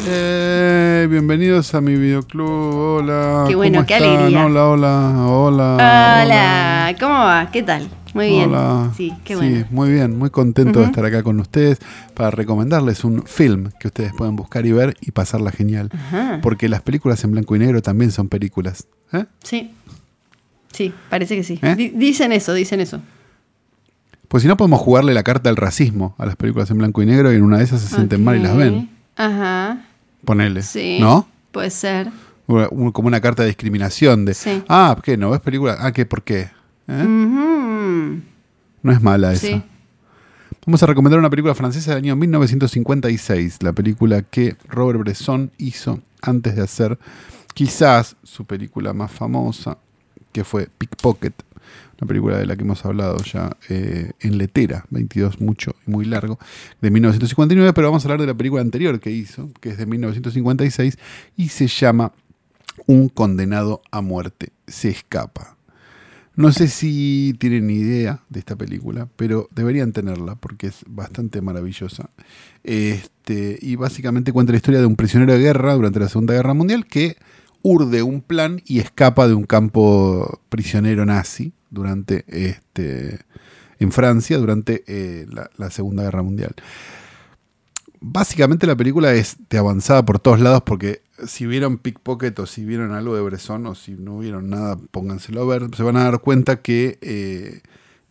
Eh, 0.07 1.07
bienvenidos 1.11 1.75
a 1.75 1.83
mi 1.83 1.97
videoclub. 1.97 2.75
Hola. 2.75 3.45
Qué 3.47 3.57
bueno, 3.57 3.85
qué 3.85 3.95
alegría. 3.95 4.47
Hola, 4.47 4.69
hola, 4.69 5.27
hola. 5.27 5.75
Hola, 5.75 6.97
¿cómo 6.99 7.15
va? 7.15 7.51
¿Qué 7.53 7.62
tal? 7.62 7.89
Muy 8.15 8.29
bien. 8.29 8.51
Sí, 8.97 9.12
qué 9.25 9.35
bueno. 9.35 9.59
Sí, 9.59 9.65
muy 9.71 9.91
bien, 9.91 10.17
muy 10.17 10.31
contento 10.31 10.81
de 10.81 10.87
estar 10.87 11.05
acá 11.05 11.23
con 11.25 11.41
ustedes 11.41 11.79
para 12.15 12.31
recomendarles 12.31 13.05
un 13.05 13.25
film 13.25 13.71
que 13.81 13.89
ustedes 13.89 14.12
pueden 14.15 14.37
buscar 14.37 14.65
y 14.65 14.73
ver 14.73 14.97
y 15.01 15.11
pasarla 15.11 15.51
genial. 15.51 15.91
Porque 16.41 16.69
las 16.69 16.81
películas 16.81 17.23
en 17.25 17.33
blanco 17.33 17.57
y 17.57 17.59
negro 17.59 17.83
también 17.83 18.12
son 18.12 18.29
películas. 18.29 18.87
¿eh? 19.12 19.25
Sí. 19.43 19.73
Sí, 20.73 20.93
parece 21.11 21.37
que 21.37 21.43
sí. 21.43 21.59
¿Eh? 21.61 21.93
Dicen 21.95 22.33
eso, 22.33 22.55
dicen 22.55 22.81
eso. 22.81 23.01
Pues 24.29 24.43
si 24.43 24.49
no 24.49 24.57
podemos 24.57 24.81
jugarle 24.81 25.12
la 25.12 25.23
carta 25.23 25.49
del 25.49 25.57
racismo 25.57 26.15
a 26.19 26.27
las 26.27 26.37
películas 26.37 26.71
en 26.71 26.79
blanco 26.79 27.03
y 27.03 27.07
negro 27.07 27.33
y 27.33 27.37
en 27.37 27.43
una 27.43 27.59
de 27.59 27.65
esas 27.65 27.81
se 27.81 27.95
sienten 27.95 28.23
mal 28.25 28.37
y 28.37 28.41
las 28.43 28.57
ven. 28.57 28.91
Ajá. 29.17 29.87
Ponele. 30.25 30.62
Sí. 30.62 30.99
¿No? 31.01 31.29
Puede 31.53 31.71
ser. 31.71 32.11
Como 32.47 33.09
una 33.09 33.21
carta 33.21 33.43
de 33.43 33.49
discriminación 33.49 34.25
de, 34.25 34.37
ah, 34.69 34.97
¿qué? 35.03 35.17
¿No 35.17 35.31
ves 35.31 35.41
películas? 35.41 35.79
Ah, 35.81 35.93
¿qué? 35.93 36.05
¿Por 36.07 36.23
qué? 36.23 36.51
¿Eh? 36.89 37.05
No 38.82 38.92
es 38.92 39.03
mala 39.03 39.32
esa. 39.32 39.64
Vamos 40.66 40.82
a 40.82 40.86
recomendar 40.86 41.18
una 41.18 41.30
película 41.30 41.55
francesa 41.55 41.90
del 41.90 42.05
año 42.05 42.16
1956, 42.16 43.62
la 43.62 43.72
película 43.72 44.22
que 44.22 44.57
Robert 44.66 44.99
Bresson 45.01 45.51
hizo 45.59 46.01
antes 46.22 46.57
de 46.57 46.62
hacer 46.62 46.99
quizás 47.53 48.16
su 48.22 48.47
película 48.47 48.95
más 48.95 49.12
famosa, 49.12 49.76
que 50.32 50.42
fue 50.42 50.68
Pickpocket, 50.78 51.34
una 52.01 52.09
película 52.09 52.38
de 52.38 52.47
la 52.47 52.57
que 52.57 52.62
hemos 52.62 52.84
hablado 52.84 53.22
ya 53.22 53.57
eh, 53.68 54.12
en 54.20 54.38
letera, 54.38 54.84
22 54.90 55.40
mucho 55.40 55.76
y 55.86 55.90
muy 55.90 56.07
largo, 56.07 56.38
de 56.80 56.90
1959, 56.90 57.72
pero 57.74 57.88
vamos 57.88 58.05
a 58.05 58.09
hablar 58.09 58.20
de 58.20 58.26
la 58.26 58.34
película 58.34 58.62
anterior 58.62 58.99
que 59.01 59.11
hizo, 59.11 59.51
que 59.61 59.70
es 59.70 59.78
de 59.78 59.86
1956 59.86 60.99
y 61.36 61.49
se 61.49 61.66
llama 61.66 62.12
Un 62.86 63.09
condenado 63.09 63.82
a 63.90 64.01
muerte 64.01 64.49
se 64.66 64.88
escapa. 64.88 65.53
No 66.37 66.51
sé 66.51 66.68
si 66.68 67.35
tienen 67.39 67.70
idea 67.70 68.22
de 68.28 68.41
esta 68.41 68.57
película, 68.57 69.09
pero 69.16 69.49
deberían 69.53 69.93
tenerla 69.93 70.35
porque 70.35 70.66
es 70.66 70.82
bastante 70.87 71.41
maravillosa. 71.41 72.11
Este, 72.64 73.59
y 73.61 73.76
básicamente 73.76 74.32
cuenta 74.32 74.53
la 74.53 74.57
historia 74.57 74.80
de 74.80 74.87
un 74.87 74.97
prisionero 74.97 75.32
de 75.32 75.39
guerra 75.39 75.74
durante 75.74 76.01
la 76.01 76.09
Segunda 76.09 76.35
Guerra 76.35 76.55
Mundial 76.55 76.87
que 76.87 77.16
urde 77.62 78.03
un 78.03 78.20
plan 78.20 78.61
y 78.66 78.80
escapa 78.80 79.28
de 79.28 79.35
un 79.35 79.45
campo 79.45 80.41
prisionero 80.49 81.07
nazi 81.07 81.53
durante 81.70 82.24
este, 82.28 83.20
en 83.78 83.93
Francia 83.93 84.37
durante 84.39 84.85
eh, 84.87 85.26
la 85.57 85.70
Segunda 85.70 86.03
Guerra 86.03 86.22
Mundial 86.22 86.55
básicamente 88.07 88.66
la 88.66 88.76
película 88.76 89.14
es 89.14 89.37
de 89.49 89.59
avanzada 89.59 90.05
por 90.05 90.18
todos 90.18 90.39
lados 90.39 90.62
porque 90.64 91.01
si 91.27 91.47
vieron 91.47 91.79
Pickpocket 91.79 92.39
o 92.39 92.47
si 92.47 92.65
vieron 92.65 92.93
algo 92.93 93.15
de 93.15 93.23
Bresson 93.23 93.67
o 93.67 93.75
si 93.75 93.93
no 93.93 94.19
vieron 94.19 94.51
nada, 94.51 94.77
pónganselo 94.91 95.43
a 95.43 95.47
ver, 95.47 95.75
se 95.77 95.83
van 95.83 95.97
a 95.97 96.05
dar 96.05 96.21
cuenta 96.21 96.61
que 96.61 96.99
eh, 97.03 97.61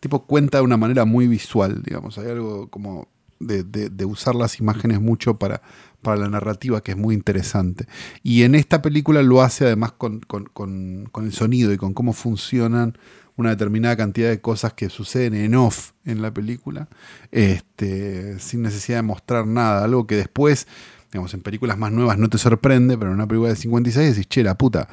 tipo 0.00 0.26
cuenta 0.26 0.58
de 0.58 0.64
una 0.64 0.76
manera 0.76 1.04
muy 1.04 1.26
visual, 1.26 1.82
digamos, 1.82 2.18
hay 2.18 2.30
algo 2.30 2.68
como 2.68 3.08
de, 3.40 4.04
usar 4.06 4.34
las 4.34 4.58
imágenes 4.58 5.00
mucho 5.00 5.38
para, 5.38 5.60
para, 6.00 6.16
la 6.16 6.28
narrativa 6.28 6.82
que 6.82 6.92
es 6.92 6.96
muy 6.96 7.14
interesante. 7.14 7.86
Y 8.22 8.42
en 8.42 8.54
esta 8.54 8.80
película 8.80 9.22
lo 9.22 9.42
hace 9.42 9.66
además 9.66 9.92
con, 9.92 10.20
con 10.20 11.10
el 11.16 11.32
sonido 11.32 11.72
y 11.72 11.76
con 11.76 11.92
cómo 11.92 12.14
funcionan 12.14 12.96
una 13.36 13.50
determinada 13.50 13.96
cantidad 13.96 14.28
de 14.28 14.40
cosas 14.40 14.74
que 14.74 14.88
suceden 14.88 15.34
en 15.34 15.54
off 15.54 15.92
en 16.04 16.22
la 16.22 16.32
película, 16.32 16.88
este, 17.32 18.38
sin 18.38 18.62
necesidad 18.62 18.98
de 18.98 19.02
mostrar 19.02 19.46
nada, 19.46 19.84
algo 19.84 20.06
que 20.06 20.16
después, 20.16 20.68
digamos, 21.14 21.32
en 21.32 21.42
películas 21.42 21.78
más 21.78 21.92
nuevas 21.92 22.18
no 22.18 22.28
te 22.28 22.38
sorprende, 22.38 22.98
pero 22.98 23.12
en 23.12 23.14
una 23.14 23.28
película 23.28 23.50
de 23.50 23.56
56 23.56 24.16
decís, 24.16 24.28
che, 24.28 24.42
la 24.42 24.58
puta, 24.58 24.88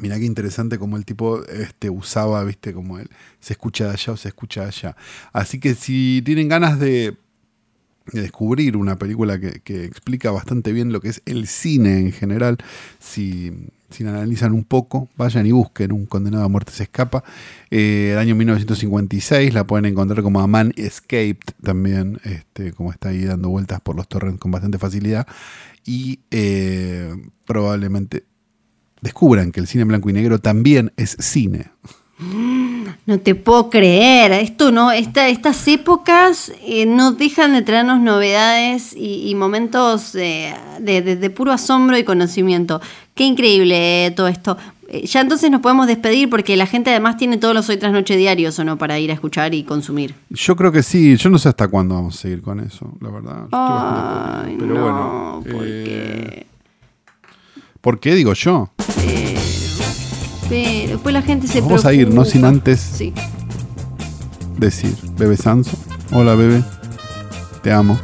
Mirá 0.00 0.18
qué 0.18 0.24
interesante 0.24 0.78
como 0.78 0.96
el 0.96 1.04
tipo 1.04 1.44
este, 1.44 1.90
usaba, 1.90 2.42
viste, 2.44 2.72
como 2.72 2.98
él 2.98 3.10
se 3.40 3.52
escucha 3.52 3.84
de 3.84 3.90
allá 3.90 4.14
o 4.14 4.16
se 4.16 4.28
escucha 4.28 4.62
de 4.62 4.68
allá. 4.68 4.96
Así 5.34 5.60
que 5.60 5.74
si 5.74 6.22
tienen 6.24 6.48
ganas 6.48 6.80
de, 6.80 7.18
de 8.10 8.22
descubrir 8.22 8.78
una 8.78 8.96
película 8.96 9.38
que, 9.38 9.60
que, 9.60 9.84
explica 9.84 10.30
bastante 10.30 10.72
bien 10.72 10.92
lo 10.92 11.02
que 11.02 11.10
es 11.10 11.20
el 11.26 11.46
cine 11.46 11.98
en 11.98 12.12
general, 12.12 12.56
si, 12.98 13.52
si 13.92 14.04
analizan 14.04 14.52
un 14.52 14.64
poco, 14.64 15.08
vayan 15.16 15.46
y 15.46 15.52
busquen 15.52 15.92
Un 15.92 16.06
condenado 16.06 16.44
a 16.44 16.48
muerte 16.48 16.72
se 16.72 16.84
escapa. 16.84 17.22
Eh, 17.70 18.10
el 18.12 18.18
año 18.18 18.34
1956 18.34 19.54
la 19.54 19.64
pueden 19.64 19.86
encontrar 19.86 20.22
como 20.22 20.40
A 20.40 20.46
Man 20.46 20.72
Escaped 20.76 21.54
también, 21.62 22.20
este, 22.24 22.72
como 22.72 22.90
está 22.90 23.10
ahí 23.10 23.24
dando 23.24 23.48
vueltas 23.48 23.80
por 23.80 23.96
los 23.96 24.08
torrents 24.08 24.40
con 24.40 24.50
bastante 24.50 24.78
facilidad. 24.78 25.26
Y 25.84 26.20
eh, 26.30 27.14
probablemente 27.44 28.24
descubran 29.00 29.52
que 29.52 29.60
el 29.60 29.66
cine 29.66 29.82
en 29.82 29.88
blanco 29.88 30.10
y 30.10 30.12
negro 30.12 30.38
también 30.38 30.92
es 30.96 31.16
cine. 31.18 31.70
No 33.06 33.18
te 33.18 33.34
puedo 33.34 33.70
creer, 33.70 34.32
esto 34.32 34.72
no, 34.72 34.92
esta, 34.92 35.28
estas 35.28 35.66
épocas 35.68 36.52
eh, 36.66 36.86
no 36.86 37.12
dejan 37.12 37.52
de 37.52 37.62
traernos 37.62 38.00
novedades 38.00 38.94
y, 38.96 39.28
y 39.28 39.34
momentos 39.34 40.12
de, 40.12 40.54
de, 40.80 41.02
de, 41.02 41.30
puro 41.30 41.52
asombro 41.52 41.98
y 41.98 42.04
conocimiento. 42.04 42.80
Qué 43.14 43.24
increíble 43.24 44.06
eh, 44.06 44.10
todo 44.10 44.28
esto. 44.28 44.56
Eh, 44.88 45.06
ya 45.06 45.22
entonces 45.22 45.50
nos 45.50 45.62
podemos 45.62 45.86
despedir 45.86 46.28
porque 46.28 46.56
la 46.56 46.66
gente 46.66 46.90
además 46.90 47.16
tiene 47.16 47.38
todos 47.38 47.54
los 47.54 47.68
hoy 47.68 47.78
tras 47.78 47.92
noche 47.92 48.16
diarios 48.16 48.58
o 48.58 48.64
no 48.64 48.76
para 48.76 48.98
ir 48.98 49.10
a 49.10 49.14
escuchar 49.14 49.54
y 49.54 49.64
consumir. 49.64 50.14
Yo 50.30 50.54
creo 50.54 50.70
que 50.70 50.82
sí, 50.82 51.16
yo 51.16 51.30
no 51.30 51.38
sé 51.38 51.48
hasta 51.48 51.68
cuándo 51.68 51.94
vamos 51.94 52.16
a 52.16 52.18
seguir 52.22 52.42
con 52.42 52.60
eso, 52.60 52.92
la 53.00 53.10
verdad. 53.10 53.46
Ay, 53.52 54.56
Pero 54.58 54.74
no, 54.74 55.40
bueno. 55.40 55.42
¿por 55.50 55.66
eh, 55.66 56.46
¿Por 57.80 57.98
qué 58.00 58.14
digo 58.14 58.32
yo? 58.34 58.70
Pero 60.52 60.88
después 60.92 61.12
la 61.14 61.22
gente 61.22 61.46
se 61.46 61.60
Vamos 61.60 61.84
a 61.86 61.92
ir, 61.94 62.08
no 62.12 62.24
sin 62.24 62.44
antes 62.44 62.78
Sí. 62.80 63.12
decir, 64.58 64.94
Bebe 65.16 65.36
Sanso. 65.36 65.76
Hola, 66.12 66.34
Bebe. 66.34 66.62
Te 67.62 67.72
amo. 67.72 67.98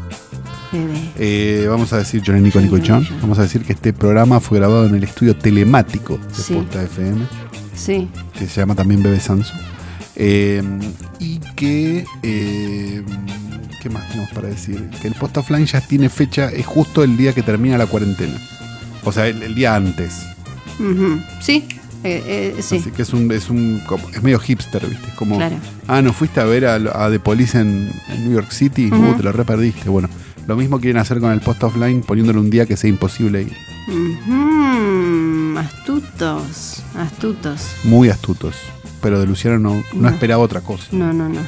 Bebé. 0.73 0.99
Eh, 1.19 1.67
vamos 1.69 1.93
a 1.93 1.99
decir 1.99 2.23
Johnny 2.25 2.41
Nico 2.41 2.61
Nico 2.61 2.79
John. 2.85 3.07
Vamos 3.21 3.39
a 3.39 3.43
decir 3.43 3.63
que 3.65 3.73
este 3.75 3.93
programa 3.93 4.41
fue 4.41 4.59
grabado 4.59 4.87
en 4.87 4.95
el 4.95 5.05
estudio 5.05 5.37
telemático 5.37 6.19
de 6.19 6.43
Sí. 6.43 6.55
Posta 6.55 6.83
FM, 6.83 7.27
Sí. 7.75 8.09
que 8.39 8.47
se 8.47 8.61
llama 8.61 8.75
también 8.75 9.03
Bebe 9.03 9.21
Sanso. 9.21 9.53
Eh, 10.17 10.63
y 11.19 11.39
que. 11.55 12.05
eh, 12.23 13.03
¿Qué 13.83 13.91
más 13.91 14.09
tenemos 14.09 14.31
para 14.33 14.49
decir? 14.49 14.91
Que 15.01 15.07
el 15.09 15.15
Post 15.15 15.37
Offline 15.37 15.65
ya 15.67 15.81
tiene 15.81 16.09
fecha, 16.09 16.51
es 16.51 16.67
justo 16.67 17.05
el 17.05 17.17
día 17.17 17.33
que 17.33 17.43
termina 17.43 17.79
la 17.79 17.87
cuarentena. 17.87 18.35
O 19.05 19.13
sea, 19.13 19.29
el, 19.29 19.41
el 19.43 19.55
día 19.55 19.77
antes. 19.77 20.15
Sí. 21.41 21.65
Eh, 22.05 22.55
eh, 22.59 22.63
sí. 22.63 22.77
Así 22.77 22.91
que 22.93 23.03
es 23.03 23.13
un, 23.13 23.31
es 23.33 23.51
un. 23.51 23.83
Es 24.15 24.23
medio 24.23 24.39
hipster, 24.39 24.87
¿viste? 24.87 25.09
Es 25.09 25.15
como. 25.15 25.37
Claro. 25.37 25.57
Ah, 25.87 26.01
¿no 26.01 26.13
fuiste 26.13 26.41
a 26.41 26.45
ver 26.45 26.65
a, 26.67 26.75
a 26.77 27.11
The 27.11 27.19
Police 27.19 27.59
en, 27.59 27.91
en 28.09 28.25
New 28.25 28.35
York 28.35 28.51
City? 28.53 28.91
Uh, 28.93 29.15
te 29.17 29.23
lo 29.23 29.33
re 29.33 29.45
perdiste. 29.45 29.89
Bueno, 29.89 30.09
lo 30.47 30.57
mismo 30.57 30.81
quieren 30.81 30.99
hacer 31.01 31.19
con 31.21 31.33
el 31.33 31.41
post 31.41 31.63
offline, 31.65 32.03
poniéndole 32.03 32.39
un 32.39 32.51
día 32.51 32.67
que 32.67 32.77
sea 32.77 32.89
imposible 32.89 33.43
ir. 33.43 33.57
Astutos. 35.57 36.83
Astutos. 36.97 37.63
Muy 37.85 38.09
astutos. 38.11 38.55
Pero 39.03 39.21
de 39.21 39.27
Luciano 39.27 39.59
no, 39.59 39.75
no 39.75 39.83
No. 40.03 40.09
esperaba 40.09 40.43
otra 40.43 40.61
cosa. 40.61 40.85
No, 40.93 41.13
no, 41.13 41.29
no. 41.29 41.41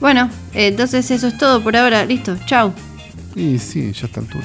Bueno, 0.00 0.30
entonces 0.54 1.10
eso 1.10 1.26
es 1.28 1.36
todo 1.38 1.62
por 1.62 1.76
ahora. 1.76 2.04
Listo. 2.04 2.36
Chau. 2.46 2.72
Y 3.36 3.58
sí, 3.58 3.92
ya 3.92 4.02
a 4.02 4.06
esta 4.06 4.20
altura. 4.20 4.44